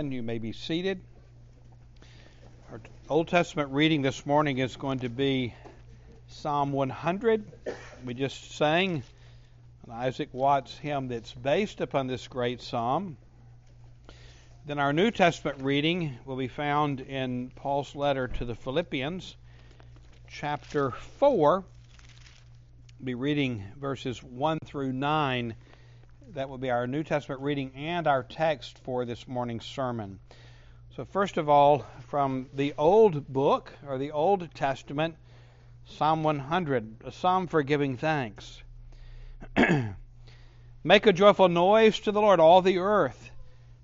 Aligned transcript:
in, 0.00 0.12
you 0.12 0.22
may 0.22 0.38
be 0.38 0.52
seated. 0.52 0.98
Our 2.72 2.80
Old 3.10 3.28
Testament 3.28 3.70
reading 3.70 4.00
this 4.00 4.24
morning 4.24 4.56
is 4.56 4.76
going 4.76 5.00
to 5.00 5.10
be 5.10 5.52
Psalm 6.26 6.72
100. 6.72 7.44
We 8.06 8.14
just 8.14 8.52
sang 8.52 9.02
an 9.86 9.92
Isaac 9.92 10.30
Watts 10.32 10.78
hymn 10.78 11.08
that's 11.08 11.34
based 11.34 11.82
upon 11.82 12.06
this 12.06 12.28
great 12.28 12.62
psalm. 12.62 13.18
Then 14.64 14.78
our 14.78 14.94
New 14.94 15.10
Testament 15.10 15.58
reading 15.60 16.16
will 16.24 16.36
be 16.36 16.48
found 16.48 17.00
in 17.02 17.52
Paul's 17.54 17.94
letter 17.94 18.26
to 18.26 18.46
the 18.46 18.54
Philippians, 18.54 19.36
chapter 20.30 20.92
4. 20.92 21.62
We'll 22.98 23.04
be 23.04 23.14
reading 23.14 23.64
verses 23.78 24.22
1 24.22 24.60
through 24.64 24.94
9 24.94 25.54
that 26.34 26.48
will 26.48 26.58
be 26.58 26.70
our 26.70 26.86
New 26.86 27.02
Testament 27.02 27.40
reading 27.40 27.72
and 27.74 28.06
our 28.06 28.22
text 28.22 28.78
for 28.84 29.04
this 29.04 29.26
morning's 29.26 29.64
sermon. 29.64 30.20
So, 30.94 31.04
first 31.04 31.38
of 31.38 31.48
all, 31.48 31.84
from 32.06 32.48
the 32.54 32.72
Old 32.78 33.26
Book, 33.26 33.72
or 33.86 33.98
the 33.98 34.12
Old 34.12 34.54
Testament, 34.54 35.16
Psalm 35.84 36.22
100, 36.22 37.02
a 37.04 37.10
psalm 37.10 37.48
for 37.48 37.62
giving 37.62 37.96
thanks. 37.96 38.62
Make 40.84 41.06
a 41.06 41.12
joyful 41.12 41.48
noise 41.48 41.98
to 42.00 42.12
the 42.12 42.20
Lord, 42.20 42.38
all 42.38 42.62
the 42.62 42.78
earth. 42.78 43.32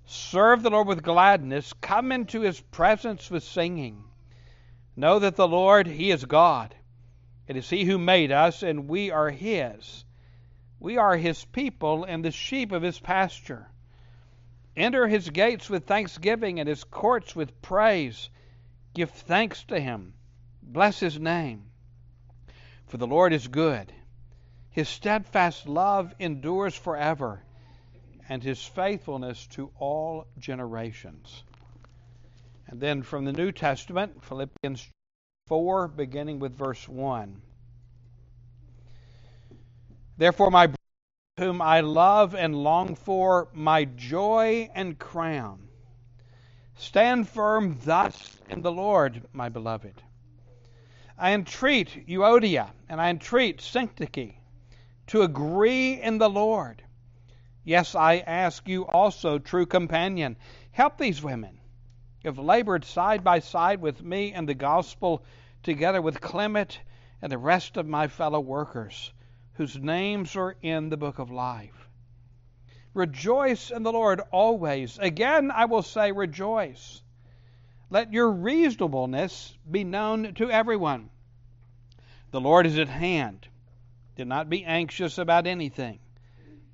Serve 0.05 0.63
the 0.63 0.69
Lord 0.69 0.87
with 0.87 1.03
gladness. 1.03 1.73
Come 1.81 2.13
into 2.13 2.41
his 2.41 2.61
presence 2.61 3.29
with 3.29 3.43
singing. 3.43 4.05
Know 4.95 5.19
that 5.19 5.35
the 5.35 5.47
Lord, 5.47 5.85
he 5.85 6.11
is 6.11 6.23
God. 6.23 6.73
It 7.45 7.57
is 7.57 7.69
he 7.69 7.83
who 7.83 7.97
made 7.97 8.31
us, 8.31 8.63
and 8.63 8.87
we 8.87 9.11
are 9.11 9.29
his. 9.29 10.05
We 10.79 10.97
are 10.97 11.17
his 11.17 11.43
people 11.45 12.03
and 12.03 12.23
the 12.23 12.31
sheep 12.31 12.71
of 12.71 12.83
his 12.83 12.99
pasture. 12.99 13.69
Enter 14.75 15.07
his 15.07 15.29
gates 15.29 15.69
with 15.69 15.87
thanksgiving 15.87 16.59
and 16.59 16.69
his 16.69 16.83
courts 16.83 17.35
with 17.35 17.61
praise. 17.61 18.29
Give 18.93 19.09
thanks 19.09 19.63
to 19.65 19.79
him. 19.79 20.13
Bless 20.61 20.99
his 20.99 21.19
name. 21.19 21.71
For 22.85 22.97
the 22.97 23.07
Lord 23.07 23.33
is 23.33 23.47
good. 23.47 23.91
His 24.69 24.87
steadfast 24.87 25.67
love 25.67 26.13
endures 26.19 26.75
forever, 26.75 27.41
and 28.29 28.43
his 28.43 28.63
faithfulness 28.63 29.47
to 29.47 29.71
all 29.79 30.27
generations. 30.37 31.43
And 32.67 32.79
then 32.79 33.01
from 33.01 33.25
the 33.25 33.33
New 33.33 33.51
Testament, 33.51 34.23
Philippians 34.23 34.87
4, 35.47 35.87
beginning 35.87 36.37
with 36.39 36.55
verse 36.55 36.87
1. 36.87 37.41
Therefore, 40.17 40.49
my 40.49 40.71
whom 41.37 41.61
I 41.61 41.81
love 41.81 42.33
and 42.33 42.55
long 42.55 42.95
for, 42.95 43.49
my 43.53 43.85
joy 43.85 44.67
and 44.73 44.97
crown. 44.97 45.67
Stand 46.75 47.29
firm 47.29 47.77
thus 47.83 48.41
in 48.49 48.63
the 48.63 48.71
Lord, 48.71 49.21
my 49.31 49.47
beloved. 49.49 50.01
I 51.15 51.33
entreat 51.33 52.07
Euodia 52.07 52.71
and 52.89 52.99
I 52.99 53.11
entreat 53.11 53.59
Syntyche 53.59 54.33
to 55.07 55.21
agree 55.21 56.01
in 56.01 56.17
the 56.17 56.29
Lord. 56.29 56.81
Yes, 57.63 57.93
I 57.93 58.17
ask 58.17 58.67
you 58.67 58.87
also, 58.87 59.37
true 59.37 59.67
companion, 59.67 60.37
help 60.71 60.97
these 60.97 61.21
women 61.21 61.59
who 62.23 62.29
have 62.29 62.39
labored 62.39 62.83
side 62.83 63.23
by 63.23 63.37
side 63.37 63.79
with 63.79 64.01
me 64.01 64.33
in 64.33 64.47
the 64.47 64.55
gospel, 64.55 65.23
together 65.61 66.01
with 66.01 66.21
Clement 66.21 66.79
and 67.21 67.31
the 67.31 67.37
rest 67.37 67.77
of 67.77 67.85
my 67.85 68.07
fellow 68.07 68.39
workers 68.39 69.11
whose 69.57 69.77
names 69.77 70.35
are 70.35 70.55
in 70.61 70.89
the 70.89 70.97
book 70.97 71.19
of 71.19 71.31
life. 71.31 71.89
Rejoice 72.93 73.71
in 73.71 73.83
the 73.83 73.91
Lord 73.91 74.21
always. 74.31 74.97
Again, 74.99 75.51
I 75.51 75.65
will 75.65 75.81
say, 75.81 76.11
rejoice. 76.11 77.01
Let 77.89 78.13
your 78.13 78.31
reasonableness 78.31 79.57
be 79.69 79.83
known 79.83 80.33
to 80.35 80.51
everyone. 80.51 81.09
The 82.31 82.41
Lord 82.41 82.67
is 82.67 82.77
at 82.77 82.87
hand. 82.87 83.47
Do 84.15 84.25
not 84.25 84.49
be 84.49 84.63
anxious 84.63 85.17
about 85.17 85.47
anything, 85.47 85.99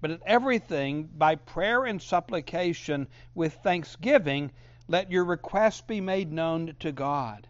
but 0.01 0.11
in 0.11 0.19
everything, 0.25 1.09
by 1.13 1.35
prayer 1.35 1.85
and 1.85 2.01
supplication 2.01 3.07
with 3.35 3.53
thanksgiving, 3.55 4.51
let 4.87 5.11
your 5.11 5.23
requests 5.23 5.81
be 5.81 6.01
made 6.01 6.31
known 6.31 6.75
to 6.79 6.91
God. 6.91 7.47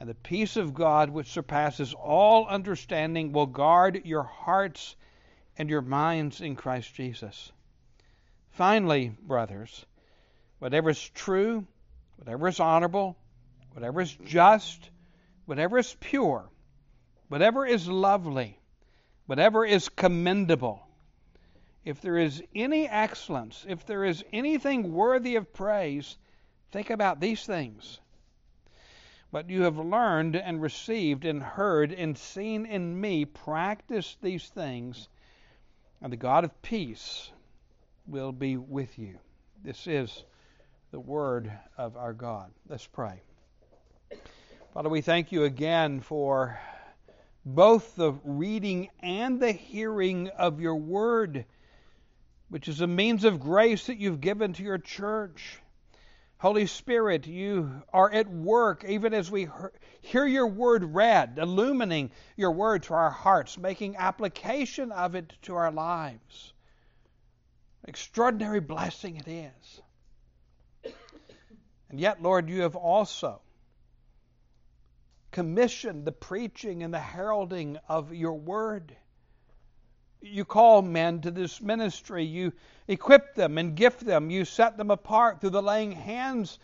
And 0.00 0.08
the 0.08 0.14
peace 0.14 0.56
of 0.56 0.74
God, 0.74 1.10
which 1.10 1.30
surpasses 1.30 1.94
all 1.94 2.46
understanding, 2.46 3.32
will 3.32 3.46
guard 3.46 4.04
your 4.04 4.24
hearts 4.24 4.96
and 5.56 5.70
your 5.70 5.82
minds 5.82 6.40
in 6.40 6.56
Christ 6.56 6.94
Jesus. 6.94 7.52
Finally, 8.50 9.16
brothers, 9.22 9.86
whatever 10.58 10.90
is 10.90 11.08
true, 11.10 11.66
whatever 12.16 12.48
is 12.48 12.60
honorable, 12.60 13.16
whatever 13.72 14.00
is 14.00 14.16
just, 14.24 14.90
whatever 15.46 15.78
is 15.78 15.96
pure, 16.00 16.48
whatever 17.28 17.64
is 17.64 17.88
lovely, 17.88 18.58
whatever 19.26 19.64
is 19.64 19.88
commendable, 19.88 20.86
if 21.84 22.00
there 22.00 22.18
is 22.18 22.42
any 22.54 22.88
excellence, 22.88 23.64
if 23.68 23.86
there 23.86 24.04
is 24.04 24.24
anything 24.32 24.92
worthy 24.92 25.36
of 25.36 25.52
praise, 25.52 26.16
think 26.72 26.90
about 26.90 27.20
these 27.20 27.44
things 27.44 28.00
what 29.34 29.50
you 29.50 29.62
have 29.62 29.78
learned 29.78 30.36
and 30.36 30.62
received 30.62 31.24
and 31.24 31.42
heard 31.42 31.90
and 31.92 32.16
seen 32.16 32.64
in 32.64 33.00
me, 33.00 33.24
practice 33.24 34.16
these 34.22 34.46
things, 34.46 35.08
and 36.00 36.12
the 36.12 36.16
God 36.16 36.44
of 36.44 36.62
peace 36.62 37.32
will 38.06 38.30
be 38.30 38.56
with 38.56 38.96
you. 38.96 39.18
This 39.64 39.88
is 39.88 40.22
the 40.92 41.00
word 41.00 41.50
of 41.76 41.96
our 41.96 42.12
God. 42.12 42.52
Let's 42.68 42.86
pray. 42.86 43.22
Father, 44.72 44.88
we 44.88 45.00
thank 45.00 45.32
you 45.32 45.42
again 45.42 45.98
for 45.98 46.56
both 47.44 47.96
the 47.96 48.12
reading 48.22 48.88
and 49.00 49.40
the 49.40 49.50
hearing 49.50 50.28
of 50.28 50.60
your 50.60 50.76
word, 50.76 51.44
which 52.50 52.68
is 52.68 52.82
a 52.82 52.86
means 52.86 53.24
of 53.24 53.40
grace 53.40 53.88
that 53.88 53.98
you've 53.98 54.20
given 54.20 54.52
to 54.52 54.62
your 54.62 54.78
church. 54.78 55.58
Holy 56.44 56.66
Spirit, 56.66 57.26
you 57.26 57.70
are 57.90 58.12
at 58.12 58.28
work 58.28 58.84
even 58.86 59.14
as 59.14 59.30
we 59.30 59.48
hear 60.02 60.26
your 60.26 60.46
word 60.46 60.84
read, 60.94 61.38
illumining 61.38 62.10
your 62.36 62.50
word 62.50 62.82
to 62.82 62.92
our 62.92 63.08
hearts, 63.08 63.56
making 63.56 63.96
application 63.96 64.92
of 64.92 65.14
it 65.14 65.32
to 65.40 65.54
our 65.54 65.72
lives. 65.72 66.52
Extraordinary 67.88 68.60
blessing 68.60 69.16
it 69.16 69.26
is. 69.26 70.92
And 71.88 71.98
yet, 71.98 72.20
Lord, 72.20 72.50
you 72.50 72.60
have 72.60 72.76
also 72.76 73.40
commissioned 75.30 76.04
the 76.04 76.12
preaching 76.12 76.82
and 76.82 76.92
the 76.92 76.98
heralding 76.98 77.78
of 77.88 78.12
your 78.12 78.34
word 78.34 78.94
you 80.24 80.44
call 80.44 80.82
men 80.82 81.20
to 81.20 81.30
this 81.30 81.60
ministry. 81.60 82.24
You 82.24 82.52
equip 82.88 83.34
them 83.34 83.58
and 83.58 83.74
gift 83.74 84.04
them. 84.04 84.30
You 84.30 84.44
set 84.44 84.76
them 84.76 84.90
apart 84.90 85.40
through 85.40 85.50
the 85.50 85.62
laying 85.62 85.92
hands, 85.92 86.58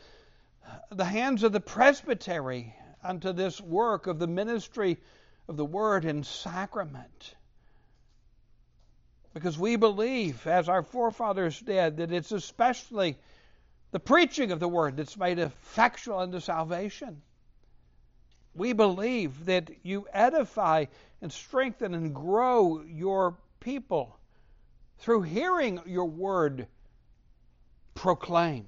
the 0.91 1.04
hands 1.04 1.43
of 1.43 1.53
the 1.53 1.60
presbytery 1.60 2.75
unto 3.03 3.32
this 3.32 3.60
work 3.60 4.06
of 4.06 4.19
the 4.19 4.26
ministry 4.26 4.99
of 5.49 5.56
the 5.56 5.65
word 5.65 6.04
and 6.04 6.25
sacrament. 6.25 7.34
Because 9.32 9.59
we 9.59 9.76
believe, 9.76 10.47
as 10.47 10.69
our 10.69 10.82
forefathers 10.82 11.60
did, 11.60 11.99
that 11.99 12.12
it's 12.12 12.32
especially 12.32 13.16
the 13.93 14.00
preaching 14.00 14.50
of 14.53 14.60
the 14.60 14.69
word 14.69 14.97
that's 14.97 15.16
made 15.16 15.38
effectual 15.38 16.19
unto 16.19 16.41
salvation. 16.41 17.22
We 18.54 18.72
believe 18.72 19.47
that 19.47 19.70
you 19.82 20.06
edify 20.12 20.87
and 21.22 21.32
strengthen 21.32 21.94
and 21.94 22.15
grow 22.15 22.82
your 22.82 23.37
people 23.60 24.19
through 24.98 25.22
hearing 25.22 25.81
your 25.87 26.06
word 26.06 26.66
proclaimed. 27.94 28.66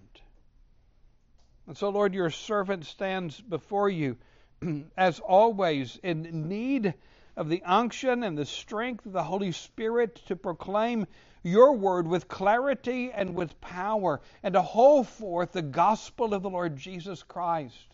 And 1.67 1.77
so, 1.77 1.89
Lord, 1.89 2.15
your 2.15 2.31
servant 2.31 2.85
stands 2.87 3.41
before 3.41 3.89
you, 3.89 4.17
as 4.97 5.21
always, 5.21 5.99
in 6.03 6.49
need 6.49 6.95
of 7.37 7.49
the 7.49 7.63
unction 7.65 8.23
and 8.23 8.37
the 8.37 8.45
strength 8.45 9.07
of 9.07 9.13
the 9.13 9.23
Holy 9.23 9.53
Spirit 9.53 10.17
to 10.27 10.37
proclaim 10.37 11.07
your 11.43 11.73
word 11.73 12.07
with 12.07 12.29
clarity 12.29 13.11
and 13.11 13.35
with 13.35 13.61
power, 13.61 14.21
and 14.43 14.55
to 14.55 14.63
hold 14.63 15.09
forth 15.09 15.53
the 15.53 15.63
gospel 15.63 16.35
of 16.35 16.43
the 16.43 16.51
Lord 16.51 16.77
Jesus 16.77 17.23
Christ 17.23 17.92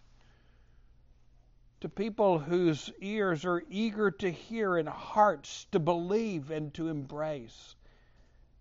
to 1.81 1.89
people 1.89 2.39
whose 2.39 2.91
ears 3.01 3.45
are 3.45 3.63
eager 3.71 4.11
to 4.11 4.31
hear 4.31 4.77
and 4.77 4.89
hearts 4.89 5.67
to 5.73 5.79
believe 5.79 6.51
and 6.51 6.75
to 6.75 6.89
embrace 6.89 7.77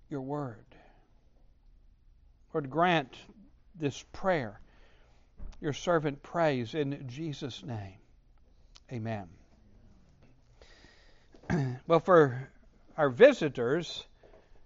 your 0.10 0.22
word. 0.22 0.66
Lord, 2.54 2.70
grant 2.70 3.16
this 3.76 4.04
prayer. 4.14 4.60
Your 5.60 5.74
servant 5.74 6.22
prays 6.22 6.76
in 6.76 7.08
Jesus' 7.08 7.64
name. 7.64 7.98
Amen. 8.92 9.28
Well, 11.88 12.02
for 12.02 12.50
our 12.98 13.10
visitors, 13.10 14.04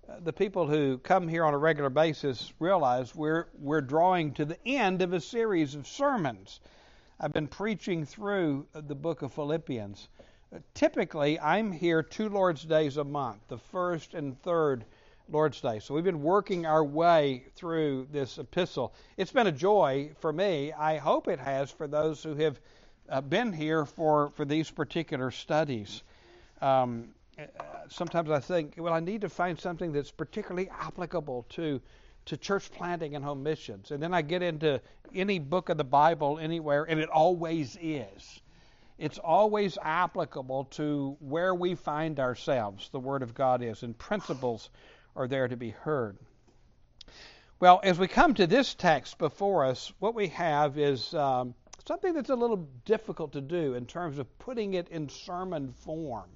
uh, 0.10 0.16
the 0.24 0.34
people 0.34 0.66
who 0.68 0.98
come 0.98 1.28
here 1.28 1.46
on 1.46 1.54
a 1.54 1.58
regular 1.58 1.92
basis 1.92 2.52
realize 2.60 3.14
we're 3.14 3.48
we're 3.60 3.82
drawing 3.82 4.34
to 4.34 4.46
the 4.46 4.58
end 4.66 5.04
of 5.04 5.14
a 5.14 5.22
series 5.22 5.76
of 5.76 5.88
sermons. 5.88 6.60
I've 7.24 7.34
been 7.34 7.48
preaching 7.48 8.04
through 8.04 8.66
the 8.74 8.96
book 8.96 9.22
of 9.22 9.32
Philippians. 9.32 10.10
Typically, 10.74 11.40
I'm 11.40 11.72
here 11.72 12.02
two 12.02 12.30
Lord's 12.30 12.64
days 12.64 12.98
a 12.98 13.04
month, 13.04 13.42
the 13.48 13.60
first 13.60 14.16
and 14.16 14.42
third 14.42 14.86
Lord's 15.30 15.62
Day. 15.62 15.78
So 15.78 15.94
we've 15.94 16.04
been 16.04 16.24
working 16.24 16.66
our 16.66 16.84
way 16.84 17.44
through 17.56 18.08
this 18.12 18.40
epistle. 18.40 18.96
It's 19.18 19.32
been 19.32 19.46
a 19.46 19.52
joy 19.52 20.10
for 20.20 20.34
me. 20.34 20.74
I 20.74 20.98
hope 20.98 21.28
it 21.28 21.38
has 21.38 21.70
for 21.70 21.88
those 21.88 22.24
who 22.24 22.34
have 22.38 22.60
uh, 23.08 23.22
been 23.22 23.54
here 23.54 23.86
for, 23.86 24.32
for 24.36 24.44
these 24.44 24.72
particular 24.72 25.30
studies. 25.30 26.02
Um, 26.60 27.10
sometimes 27.88 28.32
I 28.32 28.40
think, 28.40 28.74
well, 28.80 28.96
I 28.96 29.00
need 29.00 29.22
to 29.22 29.30
find 29.30 29.60
something 29.60 29.92
that's 29.92 30.10
particularly 30.10 30.72
applicable 30.72 31.46
to 31.50 31.82
to 32.26 32.38
church 32.38 32.72
planting 32.72 33.16
and 33.16 33.24
home 33.24 33.44
missions. 33.44 33.92
And 33.92 34.02
then 34.02 34.14
I 34.14 34.22
get 34.22 34.42
into 34.42 34.82
any 35.14 35.40
book 35.40 35.70
of 35.70 35.78
the 35.78 35.84
Bible 35.84 36.40
anywhere, 36.40 36.84
and 36.84 37.00
it 37.00 37.10
always 37.10 37.78
is. 37.82 38.42
It's 38.98 39.18
always 39.18 39.78
applicable 39.82 40.66
to 40.66 41.18
where 41.20 41.56
we 41.56 41.76
find 41.76 42.20
ourselves, 42.20 42.90
the 42.90 43.00
Word 43.00 43.24
of 43.24 43.34
God 43.34 43.64
is, 43.64 43.84
and 43.84 43.98
principles 43.98 44.70
are 45.16 45.28
there 45.28 45.48
to 45.48 45.58
be 45.58 45.72
heard. 45.72 46.18
Well, 47.60 47.80
as 47.84 48.00
we 48.00 48.08
come 48.08 48.34
to 48.36 48.48
this 48.48 48.74
text 48.74 49.18
before 49.18 49.66
us, 49.66 49.92
what 50.00 50.16
we 50.16 50.28
have 50.30 50.78
is 50.78 51.14
um, 51.14 51.54
something 51.88 52.14
that's 52.14 52.30
a 52.30 52.36
little 52.36 52.68
difficult 52.86 53.34
to 53.34 53.42
do 53.42 53.74
in 53.76 53.86
terms 53.86 54.18
of 54.18 54.40
putting 54.40 54.74
it 54.74 54.90
in 54.90 55.10
sermon 55.10 55.74
form. 55.74 56.30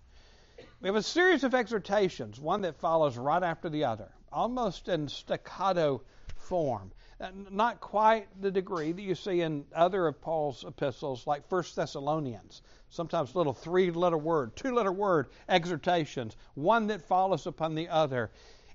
We 0.81 0.87
have 0.87 0.95
a 0.95 1.03
series 1.03 1.43
of 1.43 1.55
exhortations, 1.55 2.39
one 2.39 2.61
that 2.61 2.75
follows 2.75 3.17
right 3.17 3.41
after 3.41 3.69
the 3.69 3.85
other, 3.85 4.11
almost 4.35 4.89
in 4.89 5.07
staccato 5.07 6.01
form. 6.35 6.91
Uh, 7.19 7.29
not 7.49 7.79
quite 7.79 8.27
the 8.41 8.51
degree 8.51 8.91
that 8.91 9.01
you 9.01 9.15
see 9.15 9.39
in 9.39 9.63
other 9.73 10.05
of 10.05 10.19
Paul's 10.21 10.65
epistles, 10.67 11.25
like 11.25 11.49
1 11.49 11.63
Thessalonians. 11.73 12.61
Sometimes 12.89 13.33
little 13.33 13.53
three 13.53 13.89
letter 13.91 14.17
word, 14.17 14.55
two 14.57 14.75
letter 14.75 14.91
word 14.91 15.29
exhortations, 15.47 16.35
one 16.55 16.87
that 16.87 17.01
follows 17.01 17.47
upon 17.47 17.73
the 17.75 17.87
other 17.87 18.31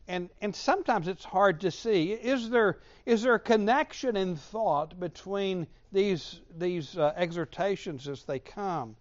and 0.08 0.28
and 0.40 0.56
sometimes 0.56 1.06
it's 1.06 1.24
hard 1.24 1.60
to 1.60 1.70
see 1.70 2.12
is 2.12 2.50
there 2.50 2.78
is 3.06 3.22
there 3.22 3.34
a 3.34 3.40
connection 3.40 4.16
in 4.16 4.34
thought 4.34 4.98
between 4.98 5.68
these 5.92 6.40
these 6.58 6.98
uh, 6.98 7.12
exhortations 7.16 8.08
as 8.08 8.24
they 8.24 8.40
come 8.40 8.96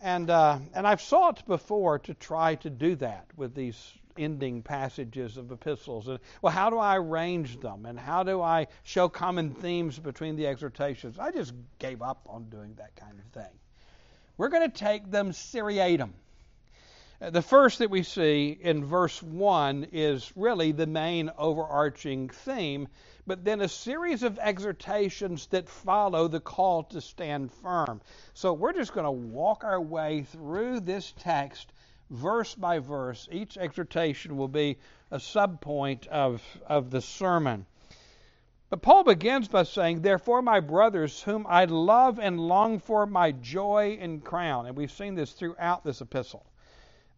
and 0.00 0.30
uh, 0.30 0.58
and 0.74 0.86
I've 0.86 1.00
sought 1.00 1.44
before 1.46 1.98
to 2.00 2.14
try 2.14 2.54
to 2.56 2.70
do 2.70 2.94
that 2.96 3.26
with 3.36 3.54
these 3.54 3.92
ending 4.18 4.62
passages 4.62 5.36
of 5.36 5.50
epistles. 5.52 6.08
And 6.08 6.18
well 6.42 6.52
how 6.52 6.68
do 6.68 6.78
I 6.78 6.96
arrange 6.96 7.60
them? 7.60 7.86
And 7.86 7.98
how 7.98 8.22
do 8.22 8.42
I 8.42 8.66
show 8.82 9.08
common 9.08 9.54
themes 9.54 9.98
between 9.98 10.36
the 10.36 10.46
exhortations? 10.46 11.18
I 11.18 11.30
just 11.30 11.54
gave 11.78 12.02
up 12.02 12.26
on 12.28 12.50
doing 12.50 12.74
that 12.76 12.96
kind 12.96 13.18
of 13.18 13.24
thing. 13.42 13.52
We're 14.36 14.48
going 14.48 14.70
to 14.70 14.76
take 14.76 15.10
them 15.10 15.32
seriatim. 15.32 16.12
Uh, 17.20 17.30
the 17.30 17.42
first 17.42 17.80
that 17.80 17.90
we 17.90 18.04
see 18.04 18.56
in 18.60 18.84
verse 18.84 19.20
1 19.20 19.88
is 19.90 20.32
really 20.36 20.70
the 20.70 20.86
main 20.86 21.30
overarching 21.36 22.28
theme, 22.28 22.86
but 23.26 23.44
then 23.44 23.60
a 23.60 23.68
series 23.68 24.22
of 24.22 24.38
exhortations 24.38 25.46
that 25.48 25.68
follow 25.68 26.28
the 26.28 26.38
call 26.38 26.84
to 26.84 27.00
stand 27.00 27.52
firm. 27.52 28.00
So 28.34 28.52
we're 28.52 28.72
just 28.72 28.92
going 28.92 29.04
to 29.04 29.10
walk 29.10 29.64
our 29.64 29.80
way 29.80 30.22
through 30.22 30.80
this 30.80 31.12
text 31.18 31.72
verse 32.10 32.54
by 32.54 32.78
verse. 32.78 33.28
Each 33.30 33.56
exhortation 33.56 34.36
will 34.36 34.48
be 34.48 34.78
a 35.10 35.18
subpoint 35.18 36.06
of, 36.08 36.42
of 36.66 36.90
the 36.90 37.00
sermon. 37.00 37.66
But 38.70 38.82
Paul 38.82 39.04
begins 39.04 39.48
by 39.48 39.62
saying, 39.62 40.02
Therefore, 40.02 40.42
my 40.42 40.60
brothers, 40.60 41.22
whom 41.22 41.46
I 41.48 41.64
love 41.64 42.18
and 42.18 42.38
long 42.38 42.78
for, 42.78 43.06
my 43.06 43.32
joy 43.32 43.96
and 44.00 44.22
crown. 44.22 44.66
And 44.66 44.76
we've 44.76 44.92
seen 44.92 45.14
this 45.14 45.32
throughout 45.32 45.84
this 45.84 46.00
epistle 46.00 46.44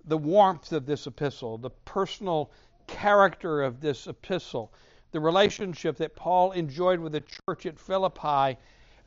the 0.04 0.16
warmth 0.16 0.72
of 0.72 0.86
this 0.86 1.06
epistle, 1.06 1.58
the 1.58 1.70
personal 1.70 2.50
character 2.86 3.62
of 3.62 3.80
this 3.80 4.06
epistle, 4.06 4.72
the 5.12 5.20
relationship 5.20 5.96
that 5.96 6.16
Paul 6.16 6.52
enjoyed 6.52 7.00
with 7.00 7.12
the 7.12 7.22
church 7.22 7.66
at 7.66 7.78
Philippi 7.78 8.58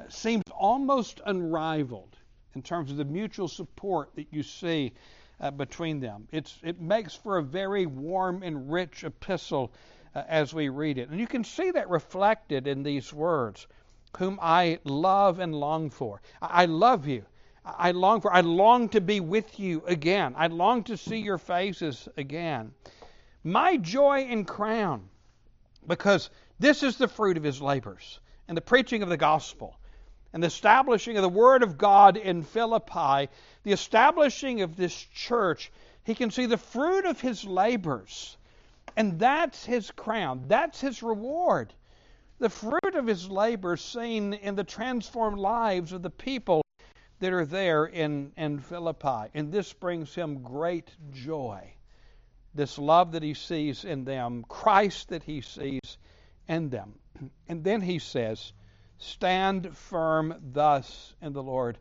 seems 0.10 0.44
almost 0.52 1.22
unrivaled 1.26 2.18
in 2.56 2.62
terms 2.62 2.92
of 2.92 2.98
the 2.98 3.06
mutual 3.06 3.48
support 3.48 4.12
that 4.16 4.28
you 4.32 4.44
see 4.44 4.94
uh, 5.40 5.52
between 5.52 6.00
them. 6.00 6.28
It's, 6.32 6.58
it 6.64 6.80
makes 6.80 7.14
for 7.16 7.38
a 7.38 7.44
very 7.44 7.86
warm 7.86 8.44
and 8.44 8.72
rich 8.72 9.04
epistle 9.04 9.74
uh, 10.16 10.24
as 10.28 10.54
we 10.54 10.70
read 10.70 10.98
it. 10.98 11.10
And 11.10 11.20
you 11.20 11.28
can 11.28 11.44
see 11.44 11.72
that 11.72 11.90
reflected 11.90 12.68
in 12.68 12.84
these 12.84 13.12
words, 13.12 13.68
whom 14.18 14.40
I 14.42 14.80
love 14.84 15.40
and 15.40 15.54
long 15.56 15.90
for. 15.90 16.22
I, 16.42 16.64
I 16.64 16.66
love 16.66 17.08
you. 17.08 17.26
I 17.66 17.92
long 17.92 18.22
for. 18.22 18.34
I 18.34 18.42
long 18.42 18.90
to 18.90 19.02
be 19.02 19.20
with 19.22 19.60
you 19.60 19.84
again. 19.88 20.34
I 20.38 20.48
long 20.48 20.84
to 20.86 20.98
see 20.98 21.20
your 21.20 21.38
faces 21.38 22.10
again. 22.18 22.74
My 23.44 23.78
joy 23.78 24.28
and 24.30 24.48
crown, 24.48 25.10
because 25.88 26.30
this 26.60 26.84
is 26.84 26.98
the 26.98 27.08
fruit 27.08 27.38
of 27.38 27.44
his 27.44 27.62
labors 27.62 28.20
and 28.48 28.58
the 28.58 28.62
preaching 28.62 29.02
of 29.02 29.10
the 29.10 29.18
gospel 29.18 29.78
and 30.34 30.42
the 30.42 30.48
establishing 30.48 31.16
of 31.16 31.22
the 31.22 31.30
word 31.30 31.62
of 31.62 31.78
God 31.78 32.18
in 32.18 32.42
Philippi, 32.42 33.30
the 33.64 33.72
establishing 33.72 34.62
of 34.62 34.76
this 34.76 34.96
church. 35.14 35.72
He 36.04 36.16
can 36.16 36.32
see 36.32 36.48
the 36.48 36.58
fruit 36.58 37.06
of 37.06 37.22
his 37.22 37.46
labors, 37.46 38.36
and 38.98 39.20
that's 39.20 39.64
his 39.64 39.92
crown. 39.92 40.46
That's 40.48 40.82
his 40.82 41.04
reward. 41.04 41.74
The 42.40 42.50
fruit 42.50 42.96
of 42.96 43.06
his 43.06 43.30
labors 43.30 43.82
seen 43.82 44.34
in 44.34 44.56
the 44.56 44.64
transformed 44.64 45.38
lives 45.38 45.94
of 45.94 46.02
the 46.02 46.10
people 46.10 46.64
that 47.20 47.32
are 47.32 47.46
there 47.46 47.86
in, 47.86 48.34
in 48.36 48.60
Philippi. 48.60 49.30
And 49.34 49.52
this 49.52 49.72
brings 49.72 50.14
him 50.14 50.42
great 50.42 50.92
joy. 51.14 51.74
This 52.54 52.78
love 52.78 53.14
that 53.14 53.24
he 53.24 53.34
sees 53.34 53.86
in 53.86 54.04
them, 54.04 54.44
Christ 54.50 55.10
that 55.10 55.24
he 55.24 55.42
sees 55.42 55.98
in 56.48 56.70
them. 56.70 56.96
And 57.48 57.64
then 57.64 57.82
he 57.82 58.00
says, 58.00 58.52
Stand 58.98 59.76
firm 59.76 60.36
thus 60.54 61.14
in 61.22 61.34
the 61.34 61.44
Lord, 61.44 61.78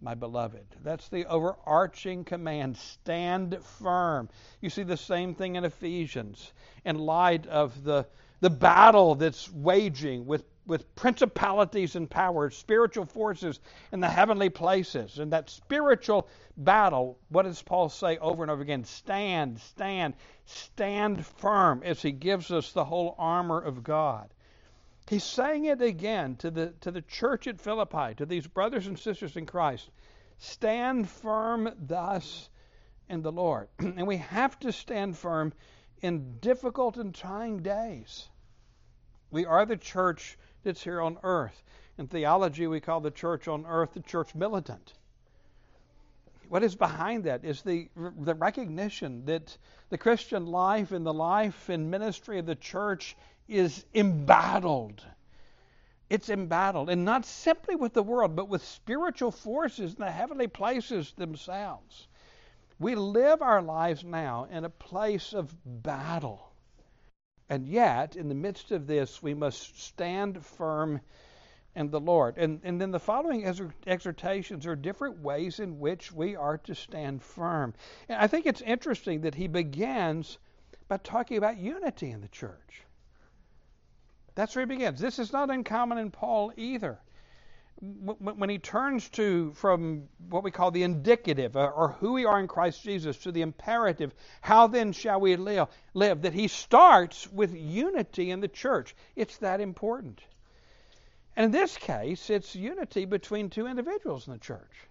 my 0.00 0.14
beloved. 0.14 0.66
That's 0.82 1.08
the 1.08 1.26
overarching 1.26 2.24
command. 2.24 2.76
Stand 2.76 3.58
firm. 3.80 4.28
You 4.60 4.70
see 4.70 4.82
the 4.82 4.96
same 4.96 5.34
thing 5.34 5.56
in 5.56 5.64
Ephesians 5.64 6.52
in 6.84 6.98
light 6.98 7.46
of 7.46 7.84
the, 7.84 8.06
the 8.40 8.50
battle 8.50 9.14
that's 9.14 9.50
waging 9.50 10.26
with 10.26 10.44
with 10.66 10.94
principalities 10.94 11.96
and 11.96 12.08
powers, 12.08 12.56
spiritual 12.56 13.04
forces 13.04 13.60
in 13.90 14.00
the 14.00 14.08
heavenly 14.08 14.48
places. 14.48 15.18
And 15.18 15.32
that 15.32 15.50
spiritual 15.50 16.28
battle, 16.56 17.18
what 17.30 17.42
does 17.42 17.62
Paul 17.62 17.88
say 17.88 18.18
over 18.18 18.44
and 18.44 18.50
over 18.50 18.62
again? 18.62 18.84
Stand, 18.84 19.58
stand, 19.60 20.14
stand 20.44 21.24
firm 21.26 21.82
as 21.84 22.00
he 22.00 22.12
gives 22.12 22.50
us 22.50 22.72
the 22.72 22.84
whole 22.84 23.14
armor 23.18 23.60
of 23.60 23.82
God. 23.82 24.32
He's 25.08 25.24
saying 25.24 25.64
it 25.64 25.82
again 25.82 26.36
to 26.36 26.50
the, 26.50 26.74
to 26.80 26.90
the 26.90 27.02
church 27.02 27.46
at 27.46 27.60
Philippi, 27.60 28.14
to 28.16 28.26
these 28.26 28.46
brothers 28.46 28.86
and 28.86 28.98
sisters 28.98 29.36
in 29.36 29.46
Christ. 29.46 29.90
Stand 30.38 31.08
firm 31.08 31.70
thus 31.78 32.48
in 33.08 33.22
the 33.22 33.32
Lord. 33.32 33.68
and 33.78 34.06
we 34.06 34.18
have 34.18 34.58
to 34.60 34.72
stand 34.72 35.16
firm 35.16 35.52
in 36.00 36.38
difficult 36.40 36.96
and 36.96 37.14
trying 37.14 37.58
days. 37.58 38.28
We 39.30 39.46
are 39.46 39.66
the 39.66 39.76
church 39.76 40.38
that's 40.62 40.82
here 40.82 41.00
on 41.00 41.18
earth. 41.22 41.62
In 41.98 42.06
theology, 42.06 42.66
we 42.66 42.80
call 42.80 43.00
the 43.00 43.10
church 43.10 43.48
on 43.48 43.66
earth 43.66 43.94
the 43.94 44.00
church 44.00 44.34
militant. 44.34 44.94
What 46.48 46.62
is 46.62 46.74
behind 46.74 47.24
that 47.24 47.44
is 47.44 47.62
the, 47.62 47.88
the 47.96 48.34
recognition 48.34 49.24
that 49.24 49.56
the 49.88 49.98
Christian 49.98 50.46
life 50.46 50.92
and 50.92 51.04
the 51.06 51.12
life 51.12 51.68
and 51.68 51.90
ministry 51.90 52.38
of 52.38 52.46
the 52.46 52.54
church 52.54 53.16
is 53.48 53.84
embattled. 53.94 55.02
It's 56.08 56.28
embattled, 56.28 56.90
and 56.90 57.04
not 57.04 57.24
simply 57.24 57.74
with 57.74 57.94
the 57.94 58.02
world, 58.02 58.36
but 58.36 58.48
with 58.48 58.62
spiritual 58.62 59.30
forces 59.30 59.94
in 59.94 60.00
the 60.00 60.10
heavenly 60.10 60.46
places 60.46 61.12
themselves. 61.16 62.06
We 62.78 62.94
live 62.94 63.40
our 63.40 63.62
lives 63.62 64.04
now 64.04 64.46
in 64.50 64.64
a 64.64 64.70
place 64.70 65.32
of 65.32 65.54
battle. 65.64 66.52
And 67.48 67.66
yet, 67.66 68.16
in 68.16 68.28
the 68.28 68.34
midst 68.34 68.72
of 68.72 68.86
this, 68.86 69.22
we 69.22 69.34
must 69.34 69.80
stand 69.80 70.44
firm 70.44 71.00
in 71.74 71.90
the 71.90 72.00
Lord. 72.00 72.36
And, 72.36 72.60
and 72.64 72.80
then 72.80 72.90
the 72.90 72.98
following 72.98 73.46
exhortations 73.86 74.66
are 74.66 74.76
different 74.76 75.20
ways 75.20 75.60
in 75.60 75.78
which 75.78 76.12
we 76.12 76.36
are 76.36 76.58
to 76.58 76.74
stand 76.74 77.22
firm. 77.22 77.74
And 78.08 78.18
I 78.18 78.26
think 78.26 78.46
it's 78.46 78.60
interesting 78.60 79.22
that 79.22 79.34
he 79.34 79.48
begins 79.48 80.38
by 80.88 80.98
talking 80.98 81.38
about 81.38 81.56
unity 81.56 82.10
in 82.10 82.20
the 82.20 82.28
church. 82.28 82.82
That's 84.34 84.54
where 84.54 84.64
he 84.64 84.74
begins. 84.74 85.00
This 85.00 85.18
is 85.18 85.32
not 85.32 85.50
uncommon 85.50 85.98
in 85.98 86.10
Paul 86.10 86.52
either. 86.56 86.98
when 87.80 88.48
he 88.48 88.58
turns 88.58 89.08
to 89.10 89.52
from 89.54 90.08
what 90.28 90.44
we 90.44 90.50
call 90.50 90.70
the 90.70 90.84
indicative 90.84 91.56
or, 91.56 91.70
or, 91.70 91.88
who 91.88 92.12
we 92.12 92.24
are 92.24 92.38
in 92.38 92.46
Christ 92.46 92.82
Jesus 92.82 93.18
to 93.18 93.32
the 93.32 93.42
imperative, 93.42 94.14
how 94.40 94.68
then 94.68 94.92
shall 94.92 95.20
we? 95.20 95.36
Live 95.36 96.22
that 96.22 96.32
he 96.32 96.48
starts 96.48 97.30
with 97.32 97.54
unity 97.54 98.30
in 98.30 98.40
the 98.40 98.48
church. 98.48 98.94
It's 99.16 99.36
that 99.38 99.60
important. 99.60 100.20
And 101.34 101.46
in 101.46 101.50
this 101.50 101.76
case, 101.76 102.30
it's 102.30 102.54
unity 102.54 103.04
between 103.04 103.50
two 103.50 103.66
individuals 103.66 104.26
in 104.26 104.34
the 104.34 104.38
church. 104.38 104.86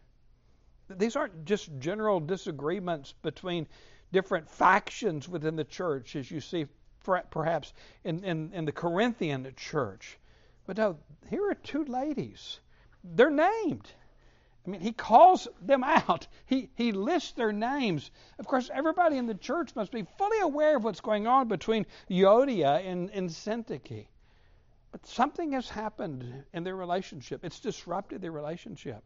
These 0.90 1.16
aren't 1.16 1.46
just 1.46 1.70
general 1.80 2.20
disagreements 2.20 3.14
between 3.22 3.68
different 4.12 4.50
factions 4.50 5.30
within 5.30 5.56
the 5.56 5.64
church, 5.64 6.16
as 6.16 6.30
you 6.30 6.42
see 6.42 6.66
perhaps 7.04 7.74
in, 8.04 8.24
in, 8.24 8.52
in 8.54 8.66
the 8.66 8.72
Corinthian 8.72 9.52
church. 9.56 10.18
But 10.66 10.78
no, 10.78 10.98
here 11.30 11.50
are 11.50 11.56
two 11.56 11.86
ladies 11.86 12.60
they're 13.04 13.32
named. 13.32 13.88
I 14.66 14.70
mean, 14.70 14.82
he 14.82 14.92
calls 14.92 15.48
them 15.62 15.84
out. 15.84 16.28
He, 16.46 16.70
he 16.76 16.92
lists 16.92 17.32
their 17.32 17.52
names. 17.52 18.12
Of 18.38 18.46
course, 18.46 18.70
everybody 18.72 19.18
in 19.18 19.26
the 19.26 19.34
church 19.34 19.76
must 19.76 19.92
be 19.92 20.06
fully 20.18 20.40
aware 20.40 20.78
of 20.78 20.84
what's 20.84 21.02
going 21.02 21.26
on 21.26 21.48
between 21.48 21.88
Euodia 22.10 22.86
and, 22.86 23.10
and 23.10 23.30
Syntyche. 23.30 24.06
But 24.92 25.06
something 25.08 25.54
has 25.54 25.68
happened 25.70 26.44
in 26.54 26.64
their 26.64 26.76
relationship. 26.76 27.44
It's 27.44 27.60
disrupted 27.60 28.22
their 28.22 28.32
relationship. 28.32 29.04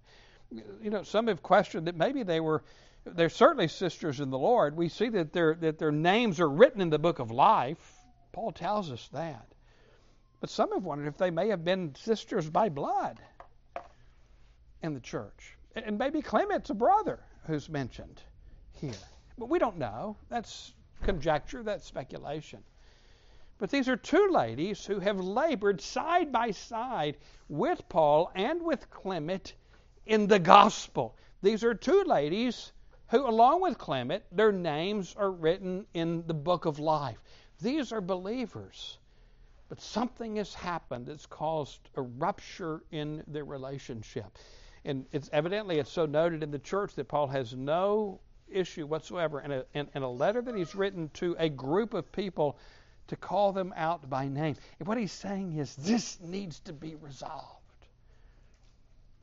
You 0.52 0.90
know, 0.90 1.04
some 1.04 1.28
have 1.28 1.42
questioned 1.42 1.88
that 1.88 1.96
maybe 1.96 2.24
they 2.24 2.40
were, 2.40 2.64
they're 3.06 3.30
certainly 3.30 3.68
sisters 3.68 4.20
in 4.20 4.30
the 4.30 4.38
Lord. 4.38 4.76
We 4.76 4.90
see 4.90 5.10
that 5.10 5.32
their, 5.32 5.56
that 5.56 5.78
their 5.78 5.92
names 5.92 6.40
are 6.40 6.50
written 6.50 6.82
in 6.82 6.90
the 6.90 7.00
book 7.00 7.20
of 7.20 7.32
life. 7.32 7.94
Paul 8.32 8.52
tells 8.52 8.92
us 8.92 9.08
that. 9.14 9.46
But 10.42 10.50
some 10.50 10.72
have 10.72 10.84
wondered 10.84 11.08
if 11.08 11.18
they 11.18 11.32
may 11.32 11.50
have 11.50 11.64
been 11.64 11.96
sisters 11.96 12.50
by 12.50 12.70
blood 12.70 13.20
in 14.82 14.94
the 14.94 15.00
church. 15.00 15.58
And 15.76 15.98
maybe 15.98 16.22
Clement's 16.22 16.70
a 16.70 16.74
brother 16.74 17.20
who's 17.48 17.70
mentioned 17.70 18.22
here. 18.74 18.94
But 19.38 19.50
we 19.50 19.60
don't 19.60 19.78
know. 19.78 20.18
That's 20.30 20.74
conjecture, 21.04 21.64
that's 21.64 21.86
speculation. 21.86 22.64
But 23.58 23.70
these 23.70 23.88
are 23.88 23.96
two 23.96 24.30
ladies 24.32 24.86
who 24.86 25.00
have 25.00 25.20
labored 25.20 25.80
side 25.80 26.32
by 26.32 26.52
side 26.52 27.18
with 27.48 27.88
Paul 27.88 28.32
and 28.36 28.62
with 28.64 28.90
Clement 28.90 29.54
in 30.06 30.28
the 30.28 30.40
gospel. 30.40 31.16
These 31.42 31.64
are 31.64 31.74
two 31.74 32.04
ladies 32.06 32.74
who, 33.10 33.28
along 33.28 33.62
with 33.62 33.78
Clement, 33.78 34.24
their 34.32 34.52
names 34.52 35.16
are 35.18 35.32
written 35.32 35.86
in 35.94 36.26
the 36.28 36.34
book 36.34 36.66
of 36.66 36.80
life. 36.80 37.22
These 37.62 37.92
are 37.92 38.02
believers. 38.02 38.98
But 39.70 39.82
something 39.82 40.36
has 40.36 40.54
happened 40.54 41.08
that's 41.08 41.26
caused 41.26 41.80
a 41.96 42.02
rupture 42.02 42.84
in 42.92 43.24
their 43.28 43.46
relationship 43.46 44.38
and 44.86 45.06
it's 45.12 45.30
evidently 45.34 45.80
it's 45.80 45.92
so 45.92 46.06
noted 46.06 46.44
in 46.44 46.52
the 46.52 46.60
church 46.60 46.94
that 46.96 47.08
Paul 47.08 47.28
has 47.28 47.56
no 47.56 48.22
issue 48.48 48.86
whatsoever 48.86 49.42
in 49.42 49.52
a, 49.52 49.66
in, 49.74 49.90
in 49.96 50.04
a 50.04 50.10
letter 50.10 50.42
that 50.42 50.56
he's 50.56 50.76
written 50.76 51.10
to 51.16 51.36
a 51.40 51.50
group 51.50 51.96
of 51.96 52.12
people 52.12 52.58
to 53.08 53.16
call 53.16 53.52
them 53.52 53.74
out 53.76 54.08
by 54.08 54.28
name. 54.28 54.56
And 54.80 54.88
what 54.88 55.00
he's 55.00 55.12
saying 55.12 55.58
is 55.58 55.76
this 55.76 56.20
needs 56.22 56.60
to 56.62 56.74
be 56.74 56.94
resolved. 56.96 57.62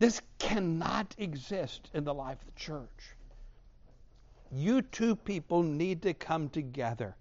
This 0.01 0.21
cannot 0.39 1.15
exist 1.17 1.89
in 1.95 2.03
the 2.03 2.13
life 2.13 2.41
of 2.41 2.47
the 2.47 2.61
church. 2.61 3.17
You 4.55 4.83
two 4.83 5.17
people 5.17 5.63
need 5.63 6.03
to 6.03 6.13
come 6.13 6.51
together. 6.51 7.17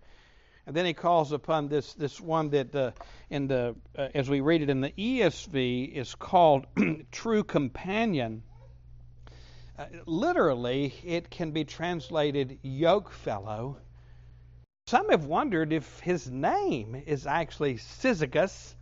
And 0.67 0.75
then 0.75 0.85
he 0.85 0.93
calls 0.93 1.31
upon 1.31 1.69
this 1.69 1.93
this 1.93 2.19
one 2.19 2.49
that 2.49 2.75
uh, 2.75 2.91
in 3.29 3.47
the 3.47 3.75
uh, 3.97 4.09
as 4.13 4.29
we 4.29 4.41
read 4.41 4.61
it 4.61 4.69
in 4.69 4.81
the 4.81 4.91
ESV 4.91 5.93
is 5.93 6.13
called 6.13 6.67
true 7.11 7.43
companion. 7.43 8.43
Uh, 9.79 9.85
literally, 10.05 10.93
it 11.03 11.29
can 11.29 11.51
be 11.51 11.63
translated 11.63 12.59
yoke 12.61 13.11
fellow. 13.11 13.77
Some 14.87 15.09
have 15.09 15.25
wondered 15.25 15.71
if 15.71 16.01
his 16.01 16.29
name 16.29 17.01
is 17.05 17.25
actually 17.25 17.75
Syzygus, 17.75 18.75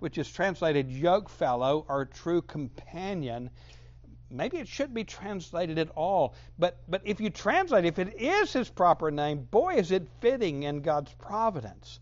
which 0.00 0.18
is 0.18 0.30
translated 0.30 0.90
yoke 0.90 1.30
fellow 1.30 1.86
or 1.88 2.04
true 2.04 2.42
companion 2.42 3.50
maybe 4.30 4.58
it 4.58 4.68
shouldn't 4.68 4.94
be 4.94 5.04
translated 5.04 5.78
at 5.78 5.90
all. 5.90 6.34
But, 6.58 6.78
but 6.88 7.02
if 7.04 7.20
you 7.20 7.30
translate, 7.30 7.84
if 7.84 7.98
it 7.98 8.20
is 8.20 8.52
his 8.52 8.68
proper 8.68 9.10
name, 9.10 9.46
boy, 9.50 9.74
is 9.74 9.90
it 9.90 10.08
fitting 10.20 10.64
in 10.64 10.82
God's 10.82 11.12
providence. 11.14 12.00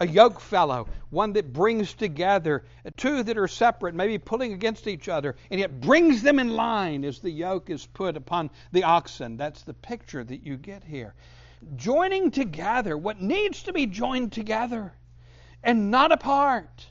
A 0.00 0.06
yoke 0.08 0.40
fellow, 0.40 0.88
one 1.10 1.34
that 1.34 1.52
brings 1.52 1.94
together 1.94 2.64
two 2.96 3.22
that 3.22 3.38
are 3.38 3.46
separate, 3.46 3.94
maybe 3.94 4.18
pulling 4.18 4.52
against 4.52 4.88
each 4.88 5.08
other, 5.08 5.36
and 5.50 5.60
yet 5.60 5.80
brings 5.80 6.20
them 6.20 6.40
in 6.40 6.50
line 6.50 7.04
as 7.04 7.20
the 7.20 7.30
yoke 7.30 7.70
is 7.70 7.86
put 7.86 8.16
upon 8.16 8.50
the 8.72 8.82
oxen. 8.82 9.36
That's 9.36 9.62
the 9.62 9.74
picture 9.74 10.24
that 10.24 10.44
you 10.44 10.56
get 10.56 10.82
here. 10.82 11.14
Joining 11.76 12.32
together 12.32 12.98
what 12.98 13.22
needs 13.22 13.62
to 13.64 13.72
be 13.72 13.86
joined 13.86 14.32
together 14.32 14.92
and 15.62 15.92
not 15.92 16.10
apart. 16.10 16.88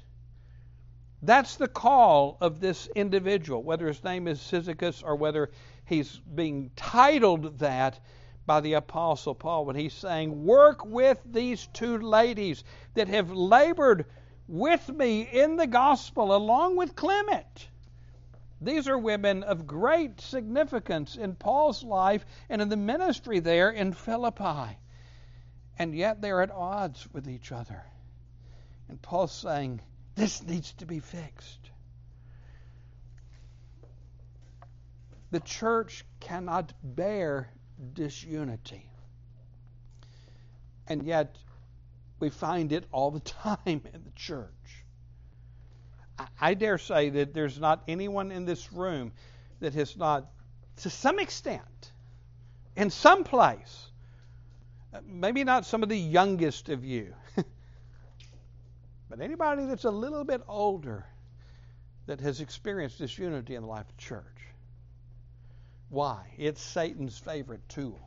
That's 1.26 1.56
the 1.56 1.70
call 1.70 2.38
of 2.42 2.60
this 2.60 2.88
individual, 2.96 3.64
whether 3.64 3.88
his 3.88 4.04
name 4.04 4.28
is 4.28 4.40
Syzygus 4.40 5.02
or 5.02 5.16
whether 5.16 5.52
he's 5.86 6.20
being 6.20 6.70
titled 6.76 7.60
that 7.60 8.02
by 8.46 8.60
the 8.60 8.74
Apostle 8.74 9.34
Paul 9.34 9.66
when 9.66 9.78
he's 9.78 9.94
saying, 9.94 10.44
Work 10.44 10.86
with 10.86 11.22
these 11.26 11.68
two 11.68 11.98
ladies 11.98 12.66
that 12.96 13.08
have 13.08 13.32
labored 13.32 14.06
with 14.50 14.90
me 14.90 15.22
in 15.22 15.56
the 15.56 15.66
gospel 15.66 16.36
along 16.36 16.76
with 16.76 16.94
Clement. 16.94 17.70
These 18.60 18.90
are 18.90 18.98
women 18.98 19.44
of 19.44 19.66
great 19.66 20.20
significance 20.20 21.16
in 21.16 21.36
Paul's 21.36 21.86
life 21.86 22.26
and 22.50 22.62
in 22.62 22.68
the 22.68 22.76
ministry 22.76 23.40
there 23.40 23.70
in 23.70 23.94
Philippi. 23.94 24.78
And 25.80 25.96
yet 25.96 26.22
they're 26.22 26.42
at 26.42 26.52
odds 26.52 27.08
with 27.14 27.30
each 27.30 27.54
other. 27.54 27.82
And 28.90 29.02
Paul's 29.02 29.32
saying, 29.32 29.80
this 30.16 30.44
needs 30.44 30.74
to 30.74 30.86
be 30.86 31.00
fixed. 31.00 31.60
The 35.32 35.40
church 35.40 36.06
cannot 36.20 36.74
bear 36.84 37.50
disunity. 37.94 38.88
And 40.88 41.04
yet, 41.04 41.38
we 42.20 42.30
find 42.30 42.72
it 42.72 42.86
all 42.92 43.12
the 43.12 43.20
time 43.44 43.60
in 43.66 44.04
the 44.04 44.12
church. 44.16 44.50
I 46.40 46.54
dare 46.54 46.78
say 46.78 47.10
that 47.10 47.34
there's 47.34 47.60
not 47.60 47.84
anyone 47.88 48.32
in 48.32 48.46
this 48.46 48.72
room 48.72 49.12
that 49.60 49.74
has 49.74 49.98
not, 49.98 50.28
to 50.78 50.90
some 50.90 51.18
extent, 51.20 51.92
in 52.76 52.90
some 52.90 53.24
place, 53.24 53.92
uh, 54.94 55.00
maybe 55.06 55.44
not 55.44 55.66
some 55.66 55.82
of 55.82 55.90
the 55.90 55.98
youngest 55.98 56.70
of 56.70 56.86
you, 56.86 57.14
but 59.16 59.24
anybody 59.24 59.68
that's 59.68 59.84
a 59.84 59.92
little 59.92 60.24
bit 60.24 60.42
older 60.48 61.06
that 62.08 62.20
has 62.20 62.42
experienced 62.42 62.98
disunity 62.98 63.54
in 63.54 63.62
the 63.62 63.68
life 63.68 63.88
of 63.88 63.96
the 63.96 64.02
church. 64.02 64.48
Why? 65.90 66.34
It's 66.36 66.60
Satan's 66.60 67.20
favorite 67.20 67.62
tool. 67.70 68.00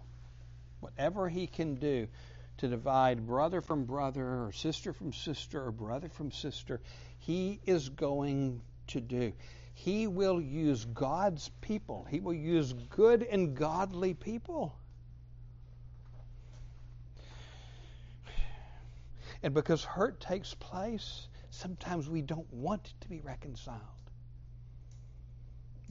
Whatever 0.81 1.29
he 1.29 1.47
can 1.47 1.77
do 1.77 2.09
to 2.57 2.67
divide 2.67 3.25
brother 3.25 3.61
from 3.61 3.85
brother, 3.85 4.27
or 4.27 4.51
sister 4.51 4.93
from 4.93 5.13
sister, 5.13 5.67
or 5.67 5.71
brother 5.71 6.09
from 6.09 6.33
sister, 6.33 6.81
he 7.21 7.61
is 7.67 7.89
going 7.89 8.61
to 8.89 9.01
do. 9.01 9.33
He 9.75 10.09
will 10.09 10.41
use 10.41 10.85
God's 10.87 11.49
people, 11.61 12.05
he 12.11 12.19
will 12.19 12.35
use 12.35 12.73
good 12.73 13.23
and 13.23 13.55
godly 13.55 14.15
people 14.15 14.77
And 19.43 19.55
because 19.55 19.85
hurt 19.85 20.21
takes 20.21 20.55
place, 20.55 21.29
sometimes 21.51 22.09
we 22.09 22.23
don't 22.23 22.53
want 22.53 22.95
to 23.01 23.09
be 23.09 23.21
reconciled. 23.21 23.81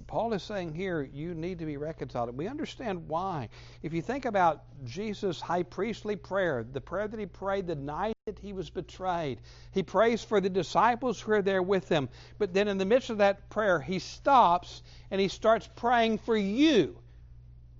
Paul 0.07 0.33
is 0.33 0.43
saying 0.43 0.73
here, 0.73 1.01
you 1.01 1.33
need 1.33 1.59
to 1.59 1.65
be 1.65 1.77
reconciled. 1.77 2.35
We 2.37 2.47
understand 2.47 3.07
why. 3.07 3.49
If 3.81 3.91
you 3.91 4.01
think 4.01 4.25
about 4.25 4.63
Jesus' 4.83 5.41
high 5.41 5.63
priestly 5.63 6.15
prayer, 6.15 6.63
the 6.63 6.81
prayer 6.81 7.07
that 7.07 7.19
he 7.19 7.25
prayed 7.25 7.65
the 7.65 7.75
night 7.75 8.15
that 8.27 8.37
he 8.37 8.53
was 8.53 8.69
betrayed, 8.69 9.39
he 9.71 9.81
prays 9.81 10.23
for 10.23 10.39
the 10.39 10.49
disciples 10.49 11.19
who 11.19 11.31
are 11.31 11.41
there 11.41 11.63
with 11.63 11.89
him. 11.89 12.09
But 12.37 12.53
then 12.53 12.67
in 12.67 12.77
the 12.77 12.85
midst 12.85 13.09
of 13.09 13.17
that 13.17 13.49
prayer, 13.49 13.79
he 13.79 13.97
stops 13.97 14.83
and 15.09 15.19
he 15.19 15.27
starts 15.27 15.67
praying 15.75 16.19
for 16.19 16.37
you. 16.37 16.99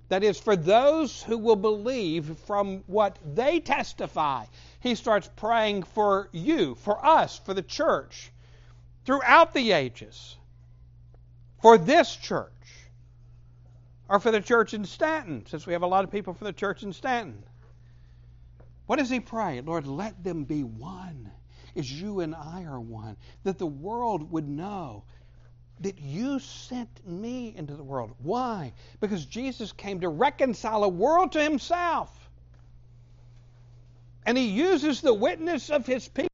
That 0.10 0.24
is, 0.24 0.40
for 0.40 0.56
those 0.56 1.24
who 1.24 1.38
will 1.38 1.56
believe 1.56 2.38
from 2.40 2.84
what 2.86 3.18
they 3.26 3.60
testify 3.60 4.46
he 4.80 4.94
starts 4.94 5.30
praying 5.36 5.84
for 5.84 6.30
you, 6.32 6.76
for 6.76 7.04
us, 7.04 7.40
for 7.40 7.54
the 7.54 7.64
church, 7.64 8.32
throughout 9.06 9.54
the 9.54 9.72
ages, 9.72 10.36
for 11.62 11.78
this 11.78 12.16
church, 12.16 12.52
or 14.08 14.20
for 14.20 14.30
the 14.30 14.42
church 14.42 14.76
in 14.76 14.86
Stanton, 14.86 15.44
since 15.48 15.66
we 15.66 15.74
have 15.74 15.82
a 15.82 15.88
lot 15.88 16.04
of 16.04 16.12
people 16.12 16.34
from 16.34 16.46
the 16.46 16.54
church 16.54 16.84
in 16.84 16.94
Stanton. 16.94 17.44
What 18.86 19.00
does 19.00 19.10
he 19.10 19.20
pray? 19.20 19.62
Lord, 19.62 19.88
let 19.88 20.24
them 20.24 20.44
be 20.44 20.64
one 20.64 21.32
as 21.76 21.92
you 21.92 22.22
and 22.22 22.34
I 22.34 22.64
are 22.64 22.80
one, 22.80 23.18
that 23.44 23.58
the 23.58 23.66
world 23.66 24.32
would 24.32 24.48
know 24.48 25.04
that 25.82 26.00
you 26.00 26.40
sent 26.40 27.06
me 27.06 27.54
into 27.56 27.76
the 27.76 27.84
world. 27.84 28.16
Why? 28.20 28.74
Because 29.00 29.26
Jesus 29.26 29.72
came 29.72 30.02
to 30.02 30.10
reconcile 30.10 30.84
a 30.84 30.90
world 30.90 31.34
to 31.34 31.44
himself. 31.44 32.12
And 34.26 34.38
he 34.38 34.48
uses 34.48 35.02
the 35.02 35.14
witness 35.14 35.70
of 35.70 35.86
his 35.86 36.08
people 36.08 36.30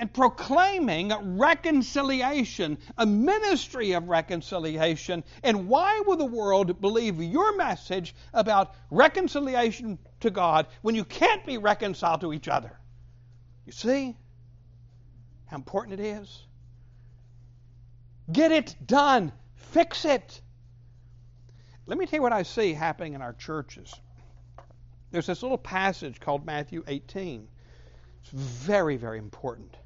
and 0.00 0.12
proclaiming 0.12 1.12
reconciliation, 1.36 2.78
a 2.96 3.04
ministry 3.04 3.92
of 3.92 4.08
reconciliation. 4.08 5.22
And 5.42 5.68
why 5.68 6.02
will 6.06 6.16
the 6.16 6.24
world 6.24 6.80
believe 6.80 7.20
your 7.20 7.54
message 7.56 8.14
about 8.32 8.74
reconciliation 8.90 9.98
to 10.20 10.30
God 10.30 10.68
when 10.80 10.94
you 10.94 11.04
can't 11.04 11.44
be 11.44 11.58
reconciled 11.58 12.22
to 12.22 12.32
each 12.32 12.48
other? 12.48 12.72
You 13.66 13.72
see 13.72 14.16
how 15.46 15.56
important 15.56 16.00
it 16.00 16.04
is? 16.04 16.46
Get 18.32 18.52
it 18.52 18.76
done. 18.86 19.32
Fix 19.54 20.04
it. 20.04 20.40
Let 21.86 21.98
me 21.98 22.06
tell 22.06 22.18
you 22.18 22.22
what 22.22 22.32
I 22.32 22.42
see 22.42 22.72
happening 22.72 23.14
in 23.14 23.22
our 23.22 23.32
churches. 23.32 23.92
There's 25.10 25.26
this 25.26 25.42
little 25.42 25.58
passage 25.58 26.20
called 26.20 26.46
Matthew 26.46 26.84
18. 26.86 27.48
It's 28.22 28.30
very, 28.30 28.96
very 28.96 29.18
important. 29.18 29.76